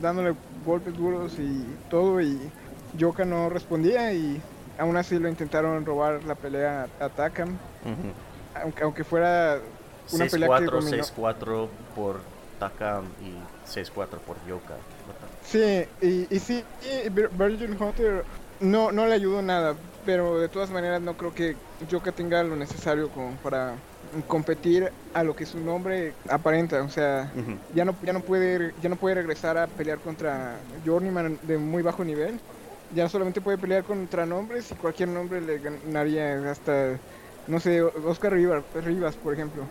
dándole 0.00 0.34
golpes 0.64 0.94
duros 0.96 1.38
y 1.38 1.64
todo 1.88 2.20
y 2.20 2.38
Yoka 2.96 3.24
no 3.24 3.48
respondía 3.48 4.12
y 4.12 4.40
aún 4.78 4.96
así 4.96 5.18
lo 5.18 5.28
intentaron 5.28 5.84
robar 5.84 6.24
la 6.24 6.34
pelea 6.34 6.86
a 7.00 7.08
Takam, 7.08 7.56
aunque, 8.62 8.82
aunque 8.82 9.04
fuera 9.04 9.58
una 10.12 10.26
pelea 10.26 10.48
que 10.58 10.66
6-4, 10.66 10.70
dominó. 10.70 11.04
6-4 11.04 11.68
por 11.94 12.20
Takam 12.58 13.04
y 13.22 13.34
6-4 13.68 14.18
por 14.26 14.36
Yoka. 14.46 14.74
Sí, 15.44 15.84
y, 16.02 16.34
y 16.34 16.38
sí, 16.40 16.64
y 16.82 17.08
Vir- 17.08 17.30
Virgin 17.30 17.76
Hunter 17.80 18.24
no, 18.60 18.92
no 18.92 19.06
le 19.06 19.14
ayudó 19.14 19.40
nada, 19.42 19.74
pero 20.04 20.38
de 20.38 20.48
todas 20.48 20.70
maneras 20.70 21.00
no 21.00 21.14
creo 21.14 21.34
que 21.34 21.56
Yoka 21.88 22.12
tenga 22.12 22.42
lo 22.42 22.56
necesario 22.56 23.08
como 23.10 23.30
para 23.36 23.74
competir 24.26 24.90
a 25.14 25.22
lo 25.22 25.36
que 25.36 25.46
su 25.46 25.58
nombre 25.60 26.12
aparenta, 26.28 26.82
o 26.82 26.88
sea, 26.88 27.30
ya 27.74 27.84
no 27.84 27.94
ya 28.02 28.12
no 28.12 28.20
puede 28.20 28.72
ya 28.82 28.88
no 28.88 28.96
puede 28.96 29.16
regresar 29.16 29.58
a 29.58 29.66
pelear 29.66 29.98
contra 29.98 30.56
Journeyman 30.84 31.38
de 31.42 31.58
muy 31.58 31.82
bajo 31.82 32.04
nivel, 32.04 32.40
ya 32.94 33.08
solamente 33.08 33.40
puede 33.40 33.58
pelear 33.58 33.84
contra 33.84 34.24
nombres 34.26 34.70
y 34.70 34.74
cualquier 34.76 35.10
nombre 35.10 35.40
le 35.40 35.58
ganaría 35.58 36.50
hasta 36.50 36.98
no 37.46 37.60
sé, 37.60 37.82
Oscar 37.82 38.32
Rivas, 38.32 38.62
Rivas 38.84 39.14
por 39.16 39.32
ejemplo. 39.34 39.62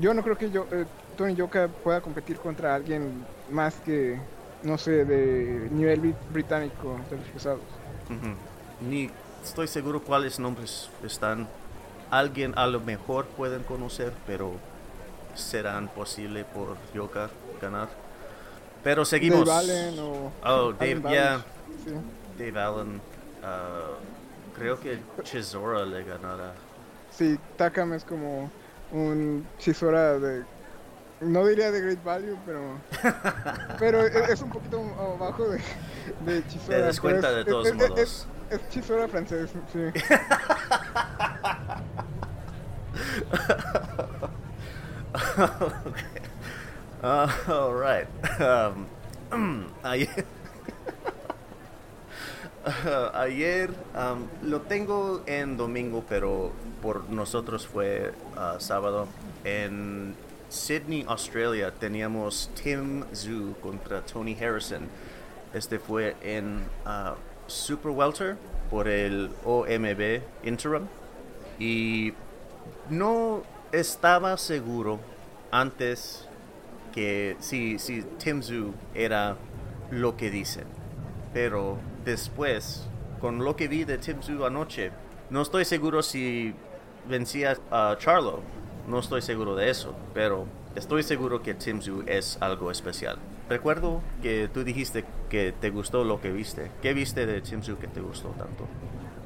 Yo 0.00 0.12
no 0.14 0.22
creo 0.22 0.36
que 0.36 0.50
yo, 0.50 0.66
eh, 0.72 0.84
Tony 1.16 1.34
Yoka 1.34 1.68
pueda 1.68 2.00
competir 2.00 2.38
contra 2.38 2.74
alguien 2.74 3.24
más 3.50 3.74
que, 3.76 4.18
no 4.62 4.76
sé, 4.78 5.04
de 5.04 5.68
nivel 5.70 6.02
bri- 6.02 6.14
británico 6.30 6.98
de 7.10 7.16
los 7.16 7.26
pesados. 7.28 7.60
Ni 8.80 9.10
estoy 9.42 9.68
seguro 9.68 10.02
cuáles 10.02 10.38
nombres 10.38 10.90
están. 11.04 11.46
Alguien 12.10 12.52
a 12.56 12.66
lo 12.66 12.80
mejor 12.80 13.26
pueden 13.26 13.62
conocer, 13.62 14.12
pero 14.26 14.52
serán 15.34 15.88
posible 15.88 16.44
por 16.44 16.76
Yoka 16.94 17.30
ganar. 17.60 17.88
Pero 18.82 19.04
seguimos. 19.04 19.46
Dave 19.46 19.58
Allen 19.58 19.98
o 19.98 20.32
Oh, 20.44 20.74
Allen 20.78 21.02
Dave, 21.02 21.14
yeah, 21.14 21.30
Barnes, 21.30 21.44
sí. 21.84 21.94
Dave 22.44 22.60
Allen. 22.60 23.00
ah, 23.42 23.90
creo 24.56 24.78
que 24.78 24.98
Chisora 25.22 25.84
le 25.84 26.04
ganará. 26.04 26.52
Sí, 27.10 27.38
Takam 27.56 27.94
es 27.94 28.04
como 28.04 28.50
un 28.94 29.46
Chisora 29.58 30.18
de. 30.18 30.44
No 31.20 31.46
diría 31.46 31.70
de 31.70 31.80
Great 31.80 32.02
Value, 32.04 32.36
pero. 32.46 32.78
pero 33.78 34.00
es, 34.06 34.30
es 34.30 34.42
un 34.42 34.50
poquito 34.50 34.80
abajo 34.98 35.48
de, 35.48 35.60
de 36.26 36.46
Chisora. 36.48 36.76
Te 36.78 36.82
das 36.82 37.00
cuenta 37.00 37.30
es- 37.30 37.36
de 37.36 37.44
todos 37.44 37.66
es- 37.66 37.74
modos. 37.74 38.26
Es, 38.50 38.68
Chisora 38.70 39.08
francés, 39.08 39.50
sí. 39.72 39.78
Uh, 47.02 47.30
all 47.48 47.74
right. 47.74 48.06
Um, 48.40 49.66
ayer, 49.84 50.24
Ayer 53.14 53.70
lo 54.42 54.62
tengo 54.62 55.22
en 55.26 55.56
domingo, 55.58 56.02
pero 56.08 56.50
por 56.80 57.10
nosotros 57.10 57.66
fue 57.66 58.12
uh, 58.36 58.58
sábado. 58.58 59.06
En 59.44 60.14
Sydney, 60.48 61.04
Australia, 61.06 61.72
teníamos 61.72 62.50
Tim 62.62 63.04
Zhu 63.14 63.54
contra 63.60 64.00
Tony 64.00 64.34
Harrison. 64.34 64.88
Este 65.52 65.78
fue 65.78 66.16
en 66.22 66.64
uh, 66.86 67.14
Super 67.46 67.90
Welter 67.90 68.36
por 68.70 68.88
el 68.88 69.30
OMB 69.44 70.22
Interim. 70.44 70.86
Y 71.58 72.14
no 72.88 73.42
estaba 73.72 74.38
seguro 74.38 75.00
antes 75.50 76.26
que 76.94 77.36
si, 77.40 77.78
si 77.78 78.02
Tim 78.02 78.40
Tzu 78.40 78.72
era 78.94 79.36
lo 79.90 80.16
que 80.16 80.30
dicen. 80.30 80.64
Pero 81.34 81.78
después, 82.04 82.86
con 83.20 83.44
lo 83.44 83.56
que 83.56 83.68
vi 83.68 83.84
de 83.84 83.98
Tim 83.98 84.20
Tzu 84.20 84.44
anoche, 84.44 84.90
no 85.30 85.42
estoy 85.42 85.64
seguro 85.64 86.02
si 86.02 86.54
vencía 87.08 87.56
a 87.70 87.96
Charlo. 87.98 88.40
No 88.86 88.98
estoy 88.98 89.22
seguro 89.22 89.56
de 89.56 89.70
eso, 89.70 89.94
pero 90.12 90.46
estoy 90.76 91.02
seguro 91.02 91.42
que 91.42 91.54
Tim 91.54 91.78
Tzu 91.78 92.04
es 92.06 92.36
algo 92.40 92.70
especial. 92.70 93.16
Recuerdo 93.48 94.02
que 94.22 94.48
tú 94.52 94.62
dijiste 94.62 95.04
que 95.30 95.54
te 95.58 95.70
gustó 95.70 96.04
lo 96.04 96.20
que 96.20 96.30
viste. 96.30 96.70
¿Qué 96.82 96.92
viste 96.92 97.24
de 97.24 97.40
Tim 97.40 97.60
Tzu 97.60 97.78
que 97.78 97.88
te 97.88 98.00
gustó 98.00 98.28
tanto? 98.30 98.66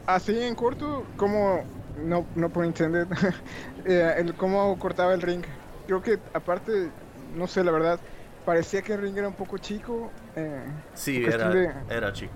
Así 0.07 0.41
en 0.41 0.55
corto, 0.55 1.05
como 1.17 1.65
no, 2.05 2.25
no 2.37 2.51
por 2.51 2.65
entender, 2.65 3.09
eh, 3.85 4.15
el 4.19 4.35
cómo 4.35 4.79
cortaba 4.79 5.13
el 5.13 5.23
ring. 5.23 5.43
Creo 5.87 6.03
que 6.03 6.19
aparte, 6.33 6.91
no 7.35 7.49
sé, 7.49 7.65
la 7.65 7.73
verdad, 7.73 7.99
parecía 8.45 8.83
que 8.83 8.93
el 8.93 9.03
ring 9.03 9.17
era 9.17 9.29
un 9.29 9.35
poco 9.35 9.59
chico. 9.59 10.11
Eh, 10.37 10.65
sí, 10.95 11.25
era, 11.25 11.83
era 11.91 12.13
chico. 12.13 12.33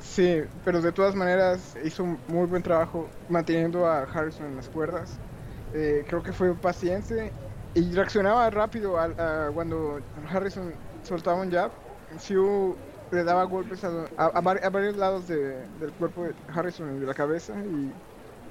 Sí, 0.00 0.42
pero 0.64 0.80
de 0.80 0.92
todas 0.92 1.14
maneras 1.14 1.76
hizo 1.84 2.04
un 2.04 2.22
muy 2.26 2.46
buen 2.46 2.62
trabajo 2.62 3.08
manteniendo 3.28 3.86
a 3.86 4.02
Harrison 4.04 4.46
en 4.46 4.56
las 4.56 4.68
cuerdas. 4.68 5.20
Eh, 5.72 6.04
creo 6.08 6.22
que 6.22 6.32
fue 6.32 6.58
paciente 6.58 7.32
y 7.74 7.92
reaccionaba 7.92 8.48
rápido 8.50 8.98
a, 8.98 9.50
cuando 9.52 10.00
Harrison 10.28 10.74
soltaba 11.02 11.40
un 11.42 11.50
jab. 11.50 11.70
Siu 12.18 12.76
le 13.10 13.24
daba 13.24 13.44
golpes 13.44 13.84
a, 13.84 14.40
varios 14.70 14.96
lados 14.96 15.26
del 15.26 15.92
cuerpo 15.98 16.24
de 16.24 16.34
Harrison 16.48 16.96
y 16.96 17.00
de 17.00 17.06
la 17.06 17.14
cabeza 17.14 17.54
y 17.66 17.92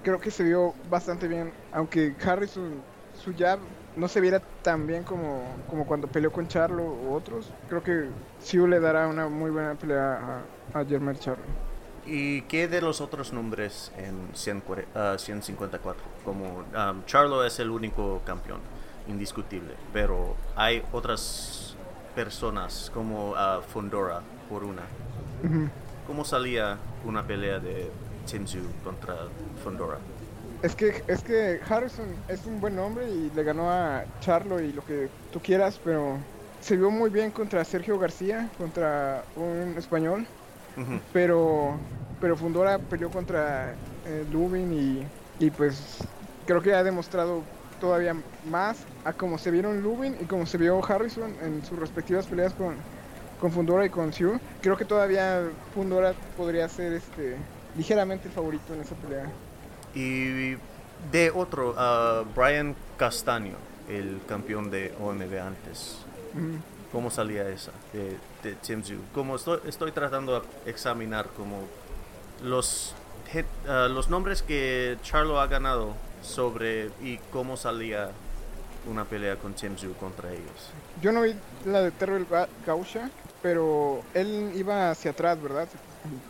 creo 0.01 0.19
que 0.19 0.31
se 0.31 0.43
vio 0.43 0.73
bastante 0.89 1.27
bien, 1.27 1.51
aunque 1.71 2.15
Harrison 2.23 2.85
su 3.11 3.33
jab 3.35 3.59
no 3.99 4.07
se 4.07 4.21
viera 4.21 4.41
tan 4.63 4.87
bien 4.87 5.03
como, 5.03 5.43
como 5.69 5.85
cuando 5.85 6.07
peleó 6.07 6.31
con 6.31 6.47
Charlo 6.47 6.83
u 6.83 7.13
otros. 7.13 7.51
Creo 7.67 7.83
que 7.83 8.07
Siu 8.39 8.65
le 8.65 8.79
dará 8.79 9.07
una 9.07 9.27
muy 9.27 9.51
buena 9.51 9.75
pelea 9.75 10.43
a, 10.73 10.79
a 10.79 10.85
Charlo. 10.87 11.43
¿Y 12.05 12.41
qué 12.43 12.67
de 12.67 12.81
los 12.81 13.01
otros 13.01 13.33
nombres 13.33 13.91
en 13.97 14.29
154? 14.33 14.93
Ah, 14.95 16.17
como 16.25 16.59
um, 16.59 17.05
Charlo 17.05 17.45
es 17.45 17.59
el 17.59 17.69
único 17.69 18.21
campeón, 18.25 18.61
indiscutible, 19.07 19.75
pero 19.93 20.35
hay 20.55 20.81
otras 20.91 21.75
personas 22.15 22.89
como 22.93 23.31
uh, 23.31 23.61
Fondora 23.61 24.21
por 24.49 24.63
una. 24.63 24.83
¿Cómo 26.07 26.25
salía 26.25 26.77
una 27.05 27.27
pelea 27.27 27.59
de 27.59 27.91
Tzu 28.25 28.59
contra 28.83 29.15
Fondora? 29.63 29.99
Es 30.61 30.75
que, 30.75 31.03
es 31.07 31.23
que 31.23 31.59
Harrison 31.69 32.05
es 32.27 32.45
un 32.45 32.59
buen 32.59 32.77
hombre 32.79 33.09
y 33.09 33.29
le 33.31 33.43
ganó 33.43 33.71
a 33.71 34.03
Charlo 34.19 34.59
y 34.59 34.73
lo 34.73 34.83
que 34.83 35.09
tú 35.31 35.39
quieras, 35.39 35.79
pero 35.83 36.17
se 36.59 36.75
vio 36.75 36.91
muy 36.91 37.09
bien 37.09 37.31
contra 37.31 37.63
Sergio 37.63 37.97
García, 37.97 38.49
contra 38.57 39.23
un 39.35 39.75
español. 39.77 40.27
Pero 41.11 41.77
pero 42.19 42.35
Fundora 42.35 42.77
peleó 42.79 43.09
contra 43.11 43.73
eh, 44.05 44.25
Lubin 44.31 44.73
y, 44.73 45.07
y, 45.45 45.51
pues 45.51 45.97
creo 46.45 46.61
que 46.61 46.73
ha 46.73 46.83
demostrado 46.83 47.43
todavía 47.79 48.15
más 48.43 48.85
a 49.05 49.13
cómo 49.13 49.37
se 49.37 49.51
vieron 49.51 49.81
Lubin 49.81 50.17
y 50.19 50.25
cómo 50.25 50.45
se 50.45 50.57
vio 50.57 50.83
Harrison 50.85 51.37
en 51.41 51.63
sus 51.63 51.79
respectivas 51.79 52.27
peleas 52.27 52.53
con, 52.53 52.75
con 53.37 53.51
Fundora 53.51 53.85
y 53.85 53.89
con 53.89 54.11
Sue. 54.11 54.39
Creo 54.61 54.75
que 54.77 54.85
todavía 54.85 55.41
Fundora 55.73 56.13
podría 56.35 56.67
ser 56.67 56.93
este 56.93 57.47
ligeramente 57.73 58.27
el 58.27 58.33
favorito 58.33 58.73
en 58.73 58.81
esa 58.81 58.95
pelea. 58.95 59.39
Y 59.99 60.57
de 61.11 61.31
otro, 61.33 61.75
Brian 62.35 62.75
Castaño, 62.97 63.55
el 63.89 64.21
campeón 64.27 64.71
de 64.71 64.93
OMB 64.99 65.39
antes. 65.39 65.97
¿Cómo 66.91 67.11
salía 67.11 67.47
esa 67.49 67.71
de, 67.93 68.17
de 68.43 68.55
Tim 68.55 68.81
Como 69.13 69.35
estoy, 69.35 69.59
estoy 69.67 69.91
tratando 69.91 70.39
de 70.39 70.71
examinar 70.71 71.27
como 71.35 71.63
los, 72.43 72.95
ah, 73.67 73.87
los 73.89 74.09
nombres 74.09 74.41
que 74.41 74.97
Charlo 75.03 75.39
ha 75.39 75.47
ganado 75.47 75.93
sobre 76.23 76.89
y 77.03 77.17
cómo 77.31 77.57
salía 77.57 78.09
una 78.89 79.05
pelea 79.05 79.35
con 79.35 79.53
Tim 79.53 79.75
Tzu 79.75 79.93
contra 79.95 80.31
ellos. 80.31 80.71
Yo 81.01 81.11
no 81.11 81.21
vi 81.21 81.35
la 81.65 81.81
de 81.81 81.91
Terrell 81.91 82.25
Gausha, 82.65 83.09
pero 83.41 84.01
él 84.13 84.51
iba 84.55 84.89
hacia 84.89 85.11
atrás, 85.11 85.41
¿verdad? 85.41 85.67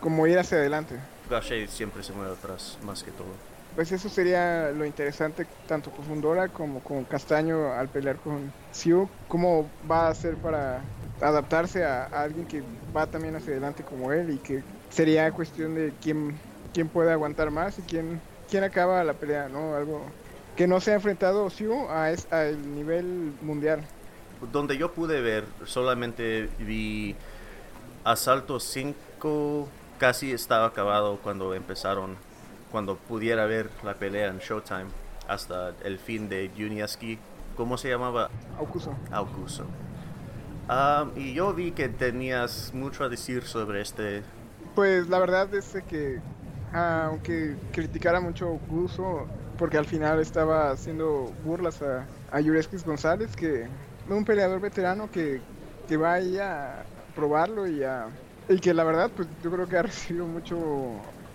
Como 0.00 0.26
ir 0.26 0.38
hacia 0.38 0.58
adelante. 0.58 0.96
Gausha 1.30 1.54
siempre 1.68 2.02
se 2.02 2.12
mueve 2.12 2.32
atrás, 2.32 2.76
más 2.82 3.02
que 3.02 3.12
todo. 3.12 3.49
Pues 3.74 3.92
eso 3.92 4.08
sería 4.08 4.70
lo 4.72 4.84
interesante 4.84 5.46
tanto 5.66 5.90
con 5.90 6.04
Fundora 6.04 6.48
como 6.48 6.80
con 6.80 7.04
Castaño 7.04 7.72
al 7.72 7.88
pelear 7.88 8.16
con 8.16 8.52
Siu. 8.72 9.08
¿Cómo 9.28 9.68
va 9.90 10.06
a 10.06 10.10
hacer 10.10 10.36
para 10.36 10.82
adaptarse 11.20 11.84
a, 11.84 12.04
alguien 12.06 12.46
que 12.46 12.62
va 12.94 13.06
también 13.06 13.36
hacia 13.36 13.52
adelante 13.52 13.82
como 13.82 14.12
él 14.12 14.30
y 14.30 14.38
que 14.38 14.62
sería 14.90 15.30
cuestión 15.32 15.74
de 15.74 15.92
quién, 16.02 16.36
quién 16.74 16.88
puede 16.88 17.12
aguantar 17.12 17.50
más 17.50 17.78
y 17.78 17.82
quién, 17.82 18.20
quién 18.50 18.64
acaba 18.64 19.04
la 19.04 19.14
pelea, 19.14 19.48
¿no? 19.48 19.74
Algo 19.74 20.02
que 20.56 20.66
no 20.66 20.80
se 20.80 20.92
ha 20.92 20.94
enfrentado 20.94 21.48
Siu 21.50 21.88
a, 21.88 22.06
a 22.30 22.44
el 22.44 22.74
nivel 22.74 23.32
mundial. 23.40 23.84
Donde 24.52 24.76
yo 24.76 24.92
pude 24.92 25.20
ver, 25.20 25.44
solamente 25.64 26.48
vi 26.58 27.14
Asalto 28.04 28.58
5, 28.58 29.68
casi 29.98 30.32
estaba 30.32 30.66
acabado 30.66 31.18
cuando 31.22 31.54
empezaron, 31.54 32.16
cuando 32.70 32.96
pudiera 32.96 33.46
ver 33.46 33.70
la 33.82 33.94
pelea 33.94 34.28
en 34.28 34.38
Showtime, 34.38 34.86
hasta 35.28 35.74
el 35.84 35.98
fin 35.98 36.28
de 36.28 36.50
Juniaski. 36.56 37.18
¿Cómo 37.56 37.76
se 37.76 37.88
llamaba? 37.90 38.30
Aukuso. 38.58 38.94
Aukuso. 39.10 39.64
Ah, 40.68 41.06
y 41.16 41.34
yo 41.34 41.52
vi 41.52 41.72
que 41.72 41.88
tenías 41.88 42.72
mucho 42.72 43.04
a 43.04 43.08
decir 43.08 43.42
sobre 43.42 43.80
este 43.80 44.22
pues 44.74 45.08
la 45.08 45.18
verdad 45.18 45.52
es 45.54 45.76
que, 45.88 46.20
aunque 46.72 47.56
criticara 47.72 48.20
mucho 48.20 48.58
Guso, 48.68 49.26
porque 49.58 49.78
al 49.78 49.84
final 49.84 50.20
estaba 50.20 50.70
haciendo 50.70 51.32
burlas 51.44 51.82
a, 51.82 52.06
a 52.30 52.40
González, 52.86 53.34
que 53.36 53.62
es 53.62 53.68
un 54.08 54.24
peleador 54.24 54.60
veterano 54.60 55.10
que, 55.10 55.40
que 55.88 55.96
va 55.96 56.14
ahí 56.14 56.38
a 56.38 56.84
probarlo 57.14 57.66
y 57.66 57.82
a 57.82 58.06
y 58.48 58.58
que 58.58 58.74
la 58.74 58.82
verdad 58.82 59.10
pues 59.14 59.28
yo 59.44 59.50
creo 59.50 59.68
que 59.68 59.76
ha 59.76 59.82
recibido 59.82 60.26
mucho 60.26 60.56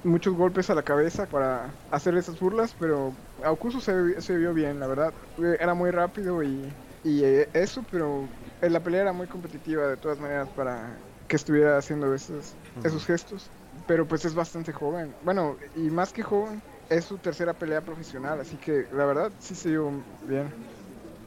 muchos 0.06 0.34
golpes 0.36 0.70
a 0.70 0.76
la 0.76 0.84
cabeza 0.84 1.26
para 1.26 1.70
hacer 1.92 2.16
esas 2.16 2.40
burlas 2.40 2.76
pero 2.80 3.14
Aukuso 3.44 3.82
se, 3.82 4.22
se 4.22 4.38
vio 4.38 4.54
bien 4.54 4.80
la 4.80 4.88
verdad 4.88 5.14
era 5.60 5.74
muy 5.74 5.92
rápido 5.92 6.42
y, 6.44 6.72
y 7.04 7.24
eh, 7.24 7.50
eso 7.54 7.84
pero 7.92 8.28
la 8.62 8.80
pelea 8.80 9.02
era 9.02 9.14
muy 9.14 9.28
competitiva 9.28 9.88
de 9.88 9.98
todas 9.98 10.20
maneras 10.20 10.48
para 10.56 10.96
que 11.28 11.36
estuviera 11.36 11.78
haciendo 11.78 12.14
esos, 12.14 12.54
esos 12.84 13.06
gestos. 13.06 13.50
Pero 13.88 14.08
pues 14.08 14.26
es 14.26 14.34
bastante 14.34 14.72
joven. 14.72 15.14
Bueno, 15.24 15.58
y 15.76 15.90
más 15.90 16.14
que 16.14 16.24
joven, 16.24 16.62
es 16.90 17.06
su 17.06 17.18
tercera 17.18 17.54
pelea 17.54 17.82
profesional, 17.82 18.40
así 18.40 18.58
que 18.58 18.88
la 18.94 19.06
verdad 19.06 19.32
sí 19.40 19.56
se 19.56 19.70
dio 19.70 19.92
bien. 20.28 20.48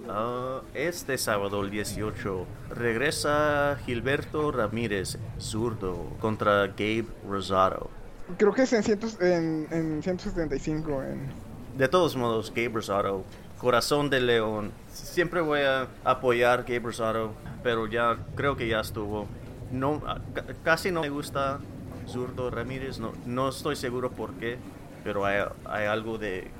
Ah, 0.08 0.62
este 0.74 1.18
sábado, 1.18 1.62
el 1.62 1.70
18, 1.70 2.46
regresa 2.70 3.76
Gilberto 3.84 4.50
Ramírez, 4.50 5.18
zurdo, 5.38 6.06
contra 6.20 6.68
Gabe 6.68 7.06
Rosado. 7.28 7.90
Creo 8.36 8.52
que 8.52 8.62
es 8.62 8.72
en, 8.72 8.82
cientos, 8.82 9.20
en, 9.20 9.66
en 9.70 10.02
175. 10.02 11.02
En... 11.02 11.28
De 11.76 11.88
todos 11.88 12.16
modos, 12.16 12.50
Gabe 12.54 12.68
Rosado, 12.68 13.24
corazón 13.58 14.10
de 14.10 14.20
león. 14.20 14.72
Siempre 14.92 15.40
voy 15.40 15.60
a 15.60 15.88
apoyar 16.04 16.64
Gabe 16.64 16.80
Rosado, 16.80 17.32
pero 17.62 17.86
ya 17.86 18.18
creo 18.34 18.56
que 18.56 18.68
ya 18.68 18.80
estuvo 18.80 19.26
no, 19.70 20.02
ah, 20.06 20.20
casi 20.64 20.90
no 20.90 21.02
me 21.02 21.10
gusta 21.10 21.60
Zurdo 22.06 22.50
Ramírez, 22.50 22.98
no, 22.98 23.12
no 23.26 23.50
estoy 23.50 23.76
seguro 23.76 24.10
por 24.10 24.32
qué, 24.34 24.58
pero 25.04 25.26
hay, 25.26 25.86
algo 25.86 26.18
de, 26.18 26.50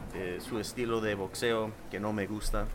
su 0.47 0.59
estilo 0.59 1.01
de 1.01 1.14
boxeo 1.14 1.71
que 1.91 2.01
no 2.01 2.12
me 2.12 2.27
gusta. 2.27 2.66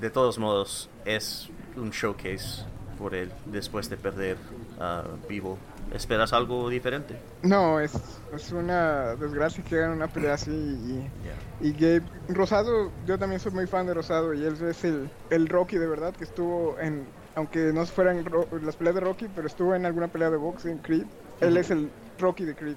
De 0.00 0.10
todos 0.10 0.38
modos, 0.38 0.90
es 1.04 1.48
un 1.76 1.90
showcase 1.90 2.64
por 2.98 3.14
él 3.14 3.32
después 3.46 3.88
de 3.88 3.96
perder 3.96 4.36
a 4.78 5.02
vivo. 5.28 5.58
¿Esperas 5.90 6.32
algo 6.32 6.68
diferente? 6.68 7.18
No, 7.42 7.80
es, 7.80 7.92
es 8.34 8.52
una 8.52 9.16
desgracia 9.16 9.64
que 9.64 9.76
hagan 9.76 9.92
una 9.92 10.08
pelea 10.08 10.34
así. 10.34 10.50
Y, 10.50 11.66
y 11.66 11.72
Gabe 11.72 12.02
Rosado, 12.28 12.92
yo 13.06 13.18
también 13.18 13.40
soy 13.40 13.52
muy 13.52 13.66
fan 13.66 13.86
de 13.86 13.94
Rosado 13.94 14.34
y 14.34 14.44
él 14.44 14.56
es 14.68 14.84
el, 14.84 15.10
el 15.30 15.48
Rocky 15.48 15.78
de 15.78 15.86
verdad 15.86 16.14
que 16.14 16.24
estuvo 16.24 16.78
en 16.78 17.06
aunque 17.34 17.72
no 17.72 17.86
fueran 17.86 18.24
las 18.62 18.74
peleas 18.74 18.96
de 18.96 19.00
Rocky, 19.00 19.28
pero 19.32 19.46
estuvo 19.46 19.72
en 19.74 19.86
alguna 19.86 20.08
pelea 20.08 20.28
de 20.28 20.36
box 20.36 20.64
en 20.66 20.78
Creed. 20.78 21.06
Él 21.40 21.56
es 21.56 21.70
el 21.70 21.88
Rocky 22.18 22.44
de 22.44 22.56
Creed. 22.56 22.76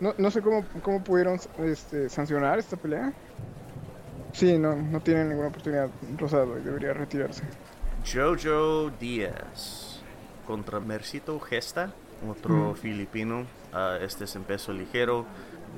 No, 0.00 0.14
no 0.16 0.30
sé 0.30 0.40
cómo, 0.40 0.64
cómo 0.82 1.04
pudieron 1.04 1.38
este, 1.58 2.08
sancionar 2.08 2.58
esta 2.58 2.76
pelea. 2.78 3.12
Sí, 4.32 4.56
no, 4.56 4.74
no 4.74 5.00
tiene 5.00 5.24
ninguna 5.24 5.48
oportunidad 5.48 5.90
Rosado 6.16 6.58
y 6.58 6.62
debería 6.62 6.94
retirarse. 6.94 7.42
Jojo 8.10 8.90
Díaz. 8.98 10.00
contra 10.46 10.80
Mercito 10.80 11.38
Gesta, 11.38 11.92
otro 12.28 12.72
Mm. 12.72 12.74
filipino. 12.76 13.46
Ah, 13.72 13.98
este 14.00 14.24
es 14.24 14.34
en 14.36 14.44
peso 14.44 14.72
ligero. 14.72 15.24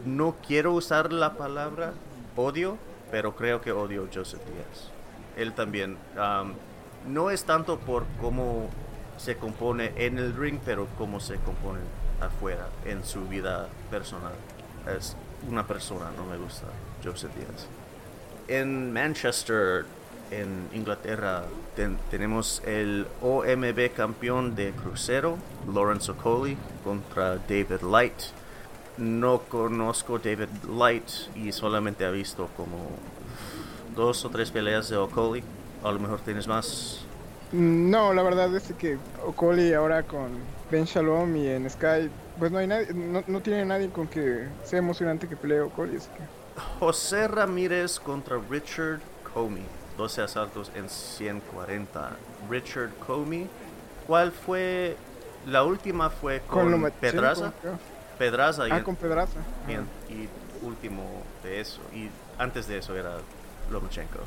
No 0.06 0.36
quiero 0.46 0.72
usar 0.72 1.12
la 1.12 1.34
palabra 1.34 1.92
odio, 2.36 2.78
pero 3.10 3.36
creo 3.36 3.60
que 3.60 3.72
odio 3.72 4.04
a 4.04 4.06
Joseph 4.14 4.40
Díaz. 4.46 4.90
Él 5.36 5.52
también. 5.52 5.96
am, 6.18 6.54
no 7.06 7.30
es 7.30 7.44
tanto 7.44 7.78
por 7.78 8.04
cómo 8.20 8.68
se 9.18 9.36
compone 9.36 9.92
en 9.96 10.18
el 10.18 10.34
ring, 10.34 10.58
pero 10.64 10.86
cómo 10.98 11.20
se 11.20 11.36
compone 11.36 11.80
afuera, 12.20 12.68
en 12.84 13.04
su 13.04 13.26
vida 13.28 13.68
personal. 13.90 14.32
Es 14.96 15.16
una 15.48 15.66
persona, 15.66 16.06
no 16.16 16.24
me 16.24 16.36
gusta 16.36 16.66
Joseph 17.04 17.32
Díaz. 17.34 17.66
En 18.48 18.92
Manchester, 18.92 19.84
en 20.40 20.68
Inglaterra, 20.72 21.44
ten- 21.76 21.98
tenemos 22.10 22.62
el 22.66 23.06
OMB 23.20 23.92
campeón 23.94 24.54
de 24.54 24.72
crucero, 24.72 25.36
Lawrence 25.72 26.10
O'Coley, 26.10 26.56
contra 26.84 27.36
David 27.36 27.82
Light. 27.82 28.14
No 28.98 29.40
conozco 29.48 30.18
David 30.18 30.48
Light 30.76 31.08
y 31.34 31.52
solamente 31.52 32.04
he 32.04 32.10
visto 32.10 32.48
como 32.56 32.76
dos 33.96 34.24
o 34.24 34.30
tres 34.30 34.50
peleas 34.50 34.88
de 34.88 34.96
O'Coley. 34.96 35.42
A 35.82 35.90
lo 35.90 35.98
mejor 35.98 36.20
tienes 36.20 36.46
más. 36.46 37.04
No, 37.52 38.14
la 38.14 38.22
verdad 38.22 38.54
es 38.56 38.72
que 38.78 38.96
Okoli 39.26 39.74
ahora 39.74 40.04
con 40.04 40.30
Ben 40.70 40.84
Shalom 40.84 41.36
y 41.36 41.48
en 41.48 41.68
Sky, 41.68 42.08
pues 42.38 42.50
no 42.50 42.56
hay 42.58 42.66
nadie, 42.66 42.94
no, 42.94 43.22
no 43.26 43.40
tiene 43.42 43.64
nadie 43.66 43.90
con 43.90 44.06
que 44.08 44.46
sea 44.64 44.78
emocionante 44.78 45.28
que 45.28 45.36
pelee 45.36 45.60
así 45.60 46.08
que 46.16 46.60
José 46.80 47.28
Ramírez 47.28 48.00
contra 48.00 48.38
Richard 48.48 49.00
Comey. 49.34 49.64
12 49.96 50.22
asaltos 50.22 50.70
en 50.74 50.88
140. 50.88 52.10
Richard 52.50 52.90
Comey. 53.06 53.48
¿Cuál 54.06 54.32
fue? 54.32 54.96
La 55.46 55.64
última 55.64 56.08
fue 56.10 56.40
con, 56.46 56.90
Pedraza. 57.00 57.52
Pedraza 58.18 58.68
y, 58.68 58.70
Ah, 58.70 58.84
con 58.84 58.94
Pedraza. 58.96 59.40
bien, 59.66 59.86
y 60.08 60.28
último 60.64 61.04
de 61.42 61.60
eso. 61.60 61.80
Y 61.92 62.08
antes 62.38 62.68
de 62.68 62.78
eso 62.78 62.96
era 62.96 63.16
Lomachenko. 63.70 64.18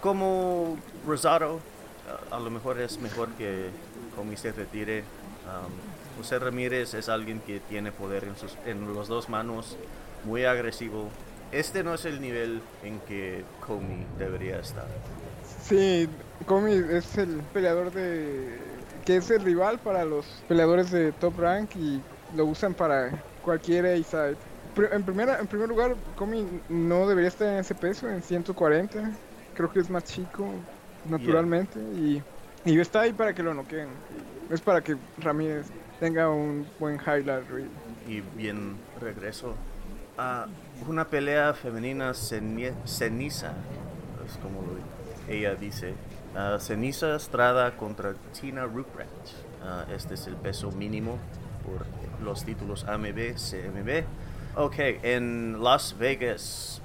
Como 0.00 0.76
Rosado, 1.06 1.60
a, 2.30 2.36
a 2.36 2.40
lo 2.40 2.50
mejor 2.50 2.80
es 2.80 2.98
mejor 2.98 3.28
que 3.30 3.70
Comey 4.16 4.36
se 4.36 4.52
retire. 4.52 5.00
Um, 5.00 6.18
José 6.18 6.38
Ramírez 6.40 6.94
es 6.94 7.08
alguien 7.08 7.40
que 7.40 7.60
tiene 7.60 7.92
poder 7.92 8.24
en, 8.24 8.36
sus, 8.36 8.56
en 8.66 8.92
las 8.94 9.06
dos 9.06 9.28
manos, 9.28 9.76
muy 10.24 10.44
agresivo. 10.44 11.08
Este 11.52 11.82
no 11.82 11.94
es 11.94 12.04
el 12.04 12.20
nivel 12.20 12.60
en 12.82 13.00
que 13.00 13.44
Comey 13.66 14.06
debería 14.18 14.58
estar. 14.58 14.86
Sí, 15.62 16.08
Comi 16.46 16.72
es 16.72 17.16
el 17.18 17.42
peleador 17.52 17.92
de. 17.92 18.58
que 19.04 19.16
es 19.16 19.30
el 19.30 19.42
rival 19.42 19.78
para 19.78 20.04
los 20.04 20.26
peleadores 20.48 20.90
de 20.90 21.12
top 21.12 21.38
rank 21.38 21.76
y 21.76 22.00
lo 22.36 22.46
usan 22.46 22.74
para 22.74 23.22
cualquier 23.42 23.86
A-side. 23.86 24.36
En, 24.92 25.02
primera, 25.02 25.40
en 25.40 25.46
primer 25.46 25.68
lugar, 25.68 25.96
Comi 26.16 26.46
no 26.68 27.08
debería 27.08 27.28
estar 27.28 27.48
en 27.48 27.58
ese 27.58 27.74
peso, 27.74 28.08
en 28.08 28.22
140. 28.22 29.10
Creo 29.54 29.72
que 29.72 29.80
es 29.80 29.90
más 29.90 30.04
chico, 30.04 30.48
naturalmente. 31.08 31.80
Y, 31.80 32.22
y 32.64 32.78
está 32.78 33.00
ahí 33.00 33.12
para 33.12 33.34
que 33.34 33.42
lo 33.42 33.54
noqueen. 33.54 33.88
Es 34.50 34.60
para 34.60 34.80
que 34.82 34.96
Ramírez 35.18 35.66
tenga 35.98 36.30
un 36.30 36.66
buen 36.78 36.96
highlight 36.96 37.48
reel. 37.50 37.68
y 38.06 38.20
bien 38.36 38.76
regreso 39.00 39.54
a 40.16 40.46
una 40.86 41.04
pelea 41.06 41.54
femenina 41.54 42.10
ceni- 42.12 42.72
ceniza, 42.86 43.52
es 44.26 44.36
como 44.38 44.62
lo 44.62 45.32
ella 45.32 45.54
dice. 45.54 45.94
Ah, 46.34 46.58
ceniza 46.60 47.16
Estrada 47.16 47.76
contra 47.76 48.14
Tina 48.38 48.64
Ruprecht. 48.64 49.08
Ah, 49.62 49.84
este 49.94 50.14
es 50.14 50.26
el 50.26 50.36
peso 50.36 50.70
mínimo 50.72 51.18
por 51.64 51.84
los 52.24 52.44
títulos 52.44 52.84
AMB, 52.84 53.34
CMB. 53.36 54.04
Ok, 54.56 54.74
en 55.02 55.62
Las 55.62 55.96
Vegas, 55.98 56.80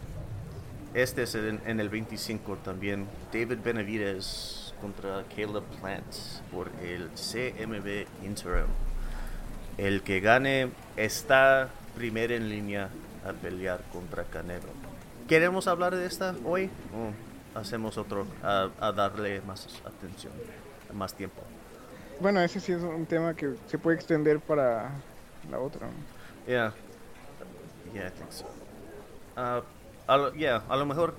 este 0.94 1.24
es 1.24 1.36
en, 1.36 1.62
en 1.66 1.80
el 1.80 1.90
25 1.90 2.58
también. 2.58 3.08
David 3.32 3.60
Benavides 3.64 4.74
contra 4.82 5.24
Caleb 5.36 5.64
Plant 5.82 6.06
por 6.52 6.70
el 6.84 7.10
CMB 7.12 8.06
Interim. 8.26 8.66
El 9.78 10.02
que 10.04 10.20
gane 10.20 10.70
está 10.98 11.70
primero 11.96 12.34
en 12.36 12.50
línea 12.50 12.90
a 13.26 13.34
pelear 13.34 13.82
contra 13.92 14.24
Canelo. 14.26 14.68
¿Queremos 15.28 15.68
hablar 15.68 15.96
de 15.96 16.06
esta 16.06 16.36
hoy? 16.46 16.70
¿O 16.94 17.60
hacemos 17.60 17.98
otro 17.98 18.28
a, 18.44 18.70
a 18.80 18.92
darle 18.92 19.42
más 19.42 19.68
atención, 19.86 20.34
más 20.94 21.14
tiempo? 21.14 21.42
Bueno, 22.20 22.40
ese 22.42 22.60
sí 22.60 22.72
es 22.72 22.82
un 22.82 23.06
tema 23.06 23.34
que 23.34 23.56
se 23.68 23.78
puede 23.78 23.98
extender 23.98 24.40
para 24.40 24.92
la 25.50 25.60
otra. 25.60 25.88
¿no? 25.88 25.94
Yeah. 26.48 26.74
Yeah, 27.94 28.08
I 28.08 28.12
think 28.12 28.32
so. 28.32 28.46
Ah, 29.36 29.62
a 30.08 30.18
lo, 30.18 30.34
yeah, 30.34 30.64
a 30.68 30.76
lo 30.76 30.86
mejor 30.86 31.16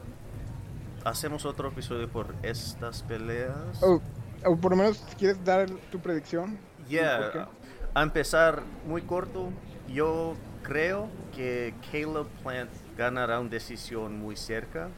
hacemos 1.05 1.44
otro 1.44 1.68
episodio 1.68 2.09
por 2.09 2.34
estas 2.42 3.02
peleas. 3.02 3.82
O, 3.82 4.00
o 4.44 4.57
por 4.57 4.72
lo 4.72 4.76
menos 4.76 5.02
quieres 5.18 5.42
dar 5.44 5.70
tu 5.90 5.98
predicción. 6.00 6.59
Yeah, 6.88 7.48
a 7.94 8.02
empezar 8.02 8.62
muy 8.86 9.02
corto, 9.02 9.50
yo 9.88 10.34
creo 10.64 11.08
que 11.36 11.74
Caleb 11.92 12.26
Plant 12.42 12.70
ganará 12.96 13.38
una 13.38 13.50
decisión 13.50 14.18
muy 14.18 14.34
cerca, 14.34 14.88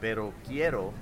pero 0.00 0.32
quiero 0.46 0.92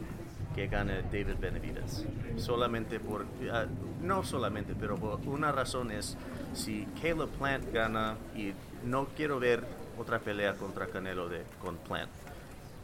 que 0.55 0.69
gane 0.69 1.03
David 1.03 1.37
Benavides. 1.39 2.07
Solamente 2.37 2.99
por, 2.99 3.27
ah, 3.53 3.67
no 4.01 4.25
solamente, 4.25 4.75
pero 4.79 4.97
por 4.97 5.21
una 5.27 5.53
razón 5.53 5.91
es 5.91 6.17
si 6.55 6.87
Caleb 7.03 7.29
Plant 7.31 7.73
gana 7.73 8.17
y 8.35 8.55
no 8.85 9.09
quiero 9.17 9.39
ver 9.39 9.65
otra 9.99 10.21
pelea 10.21 10.55
contra 10.55 10.87
Canelo 10.87 11.29
de 11.29 11.43
con 11.61 11.77
Plant. 11.77 12.11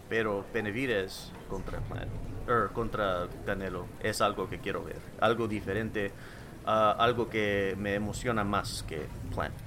Pero 0.09 0.45
Benavides 0.53 1.33
contra 1.49 1.81
Plant, 1.81 2.11
er, 2.49 2.71
contra 2.73 3.29
Canelo 3.45 3.87
es 4.03 4.21
algo 4.21 4.49
que 4.49 4.59
quiero 4.59 4.85
ver, 4.85 5.01
algo 5.21 5.49
diferente, 5.49 6.13
ah, 6.67 6.97
algo 6.99 7.29
que 7.29 7.75
me 7.79 7.95
emociona 7.95 8.45
más 8.45 8.83
que 8.83 9.07
Plant. 9.35 9.66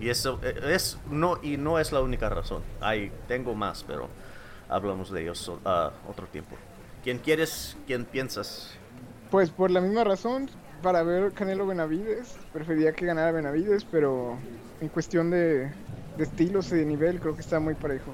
Y 0.00 0.08
eso 0.08 0.40
eh, 0.42 0.58
es 0.74 0.98
no 1.10 1.38
y 1.42 1.56
no 1.56 1.78
es 1.78 1.92
la 1.92 2.00
única 2.00 2.28
razón. 2.28 2.62
Hay 2.80 3.12
tengo 3.28 3.54
más, 3.54 3.84
pero 3.84 4.08
hablamos 4.68 5.12
de 5.12 5.22
ellos 5.22 5.52
ah, 5.64 5.90
otro 6.08 6.26
tiempo. 6.26 6.56
¿Quién 7.04 7.18
quieres? 7.18 7.76
¿Quién 7.86 8.04
piensas? 8.04 8.72
Pues 9.30 9.50
por 9.50 9.70
la 9.70 9.80
misma 9.80 10.04
razón, 10.04 10.50
para 10.82 11.02
ver 11.02 11.32
Canelo 11.32 11.66
Benavides, 11.66 12.36
preferiría 12.52 12.92
que 12.92 13.06
ganara 13.06 13.30
Benavides, 13.30 13.84
pero 13.84 14.38
en 14.80 14.88
cuestión 14.88 15.30
de, 15.30 15.70
de 16.16 16.24
estilos 16.24 16.72
y 16.72 16.76
de 16.76 16.84
nivel, 16.84 17.20
creo 17.20 17.34
que 17.34 17.42
está 17.42 17.60
muy 17.60 17.74
parejo. 17.74 18.10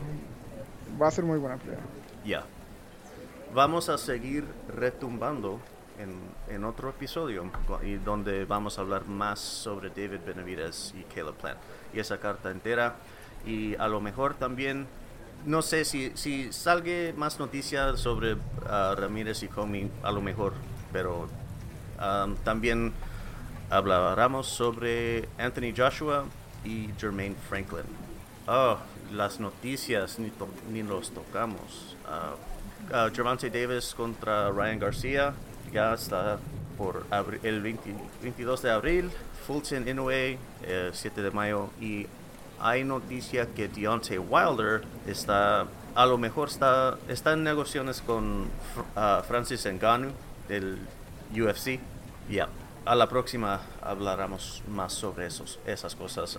Va 1.01 1.09
a 1.09 1.11
ser 1.11 1.25
muy 1.25 1.39
buena 1.39 1.57
pelea. 1.57 1.79
Ya. 2.25 2.45
Vamos 3.55 3.89
a 3.89 3.97
seguir 3.97 4.45
retumbando 4.69 5.61
en, 5.99 6.15
en 6.49 6.65
otro 6.65 6.91
episodio 6.91 7.45
y 7.83 7.95
donde 7.97 8.45
vamos 8.45 8.79
a 8.79 8.83
hablar 8.83 9.07
más 9.07 9.39
sobre 9.41 9.91
David 9.91 10.21
Benavides 10.27 10.95
y 10.99 11.03
Caleb 11.15 11.35
Plant 11.35 11.59
y 11.93 11.99
esa 12.01 12.19
carta 12.19 12.51
entera. 12.51 12.97
Y 13.45 13.75
a 13.77 13.87
lo 13.89 14.01
mejor 14.01 14.35
también 14.35 14.87
no 15.45 15.63
sé 15.63 15.85
si, 15.85 16.11
si 16.15 16.53
salga 16.53 17.13
más 17.17 17.39
noticias 17.39 18.01
sobre 18.01 18.37
ah, 18.69 18.95
Ramírez 18.99 19.43
y 19.43 19.49
Comey 19.49 19.91
a 20.03 20.11
lo 20.11 20.21
mejor 20.21 20.55
pero 20.93 21.29
ah, 21.99 22.27
también 22.43 22.93
hablaremos 23.71 24.47
sobre 24.47 25.29
Anthony 25.39 25.73
Joshua 25.77 26.25
y 26.65 26.89
Jermaine 26.99 27.37
Franklin. 27.49 27.85
Oh, 28.49 28.77
las 29.13 29.39
noticias 29.41 30.19
ni, 30.19 30.31
to- 30.31 30.49
ni 30.73 30.83
los 30.83 31.11
tocamos. 31.13 31.97
Ah, 32.09 32.35
ah, 32.93 33.11
Gervonta 33.15 33.49
Davis 33.49 33.95
contra 33.95 34.51
Ryan 34.51 34.79
García 34.79 35.35
ya 35.73 35.95
está 35.95 36.39
por 36.79 37.05
el 37.43 37.63
20 37.63 37.95
22 38.23 38.63
de 38.63 38.71
abril. 38.71 39.11
Fulton 39.47 39.89
Inoue 39.89 40.39
el 40.67 40.91
7 40.93 41.23
de 41.23 41.31
mayo 41.31 41.71
y 41.81 42.07
hay 42.61 42.85
noticia 42.85 43.47
que 43.55 43.69
Deontay 43.69 44.19
Wilder 44.19 44.83
está 45.07 45.67
a 45.95 46.07
lo 46.07 46.19
mejor 46.19 46.49
está 46.49 46.99
está 47.09 47.33
en 47.33 47.45
negociaciones 47.45 48.03
con 48.03 48.49
Fr- 48.95 49.23
Francis 49.25 49.65
Ngannou 49.67 50.11
del 50.49 50.79
UFC. 51.33 51.79
Ya. 52.29 52.49
A 52.85 52.95
la 52.95 53.09
próxima 53.09 53.61
hablaremos 53.83 54.63
más 54.69 54.93
sobre 54.93 55.27
esos, 55.27 55.59
esas 55.67 55.95
cosas. 55.97 56.39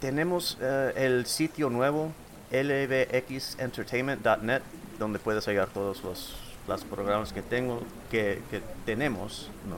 Tenemos 0.00 0.58
eh, 0.60 0.92
el 0.96 1.24
sitio 1.26 1.70
nuevo, 1.70 2.12
lbxentertainment.net, 2.52 4.62
donde 4.98 5.18
puedes 5.18 5.46
hallar 5.46 5.68
todos 5.68 6.02
los, 6.04 6.34
los 6.68 6.84
programas 6.84 7.32
que 7.32 7.42
tengo, 7.42 7.80
que, 8.10 8.42
que 8.50 8.60
tenemos. 8.84 9.50
¿no? 9.68 9.76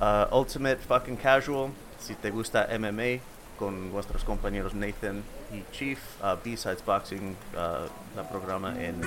Ah, 0.00 0.28
Ultimate 0.32 0.78
Fucking 0.78 1.16
Casual, 1.16 1.70
si 2.00 2.14
te 2.14 2.30
gusta 2.30 2.68
MMA, 2.78 3.22
con 3.58 3.92
nuestros 3.92 4.24
compañeros 4.24 4.74
Nathan 4.74 5.22
y 5.52 5.62
Chief. 5.72 5.98
ah, 6.22 6.36
B-Sides 6.42 6.84
Boxing, 6.84 7.36
ah, 7.56 7.86
la 8.16 8.28
programa 8.28 8.74
en 8.82 9.00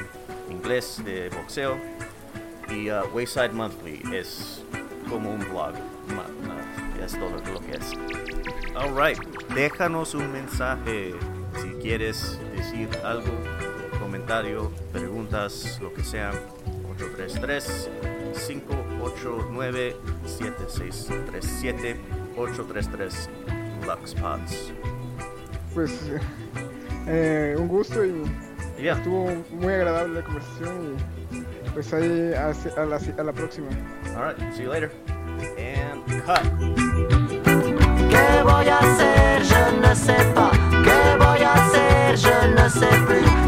inglés 0.49 1.01
de 1.03 1.29
boxeo. 1.29 1.77
Y 2.69 2.89
ah, 2.89 3.03
Wayside 3.13 3.49
Monthly 3.49 4.01
es 4.13 4.61
como 5.09 5.31
un 5.31 5.39
blog. 5.39 5.73
Es 7.03 7.13
todo 7.13 7.29
lo 7.53 7.59
que 7.61 7.71
es. 7.71 7.93
Alright, 8.75 9.19
déjanos 9.53 10.13
un 10.13 10.31
mensaje 10.31 11.15
si 11.61 11.69
quieres 11.81 12.37
decir 12.53 12.89
algo, 13.03 13.31
comentario, 13.99 14.71
preguntas, 14.91 15.79
lo 15.81 15.93
que 15.93 16.03
sea. 16.03 16.31
833 16.97 17.89
589 18.47 19.95
7637 20.25 21.95
833 22.35 23.29
LuxPods. 23.85 24.73
Pues 25.73 25.91
eh, 27.07 27.55
un 27.57 27.67
gusto 27.67 28.03
y 28.03 28.87
estuvo 28.87 29.31
muy 29.51 29.73
agradable 29.73 30.15
la 30.15 30.23
conversación 30.23 30.95
y 31.31 31.69
pues 31.71 31.93
ahí 31.93 32.33
a, 32.33 32.53
la, 32.85 32.97
a 32.97 33.23
la 33.23 33.33
próxima. 33.33 33.67
Alright, 34.15 34.53
see 34.53 34.63
you 34.63 34.69
later. 34.69 34.91
And 35.57 36.03
cut. 36.25 36.41
¿Qué 38.09 38.43
voy 38.43 38.67
a 38.67 38.77
hacer? 38.77 39.43
Je 39.43 39.77
ne 39.81 39.95
sais 39.95 40.25
pas. 40.33 40.51
¿Qué 40.83 41.17
voy 41.17 41.43
a 41.43 41.53
hacer? 41.53 42.17
Je 42.17 42.47
ne 42.55 42.69
sais 42.69 43.05
plus. 43.05 43.47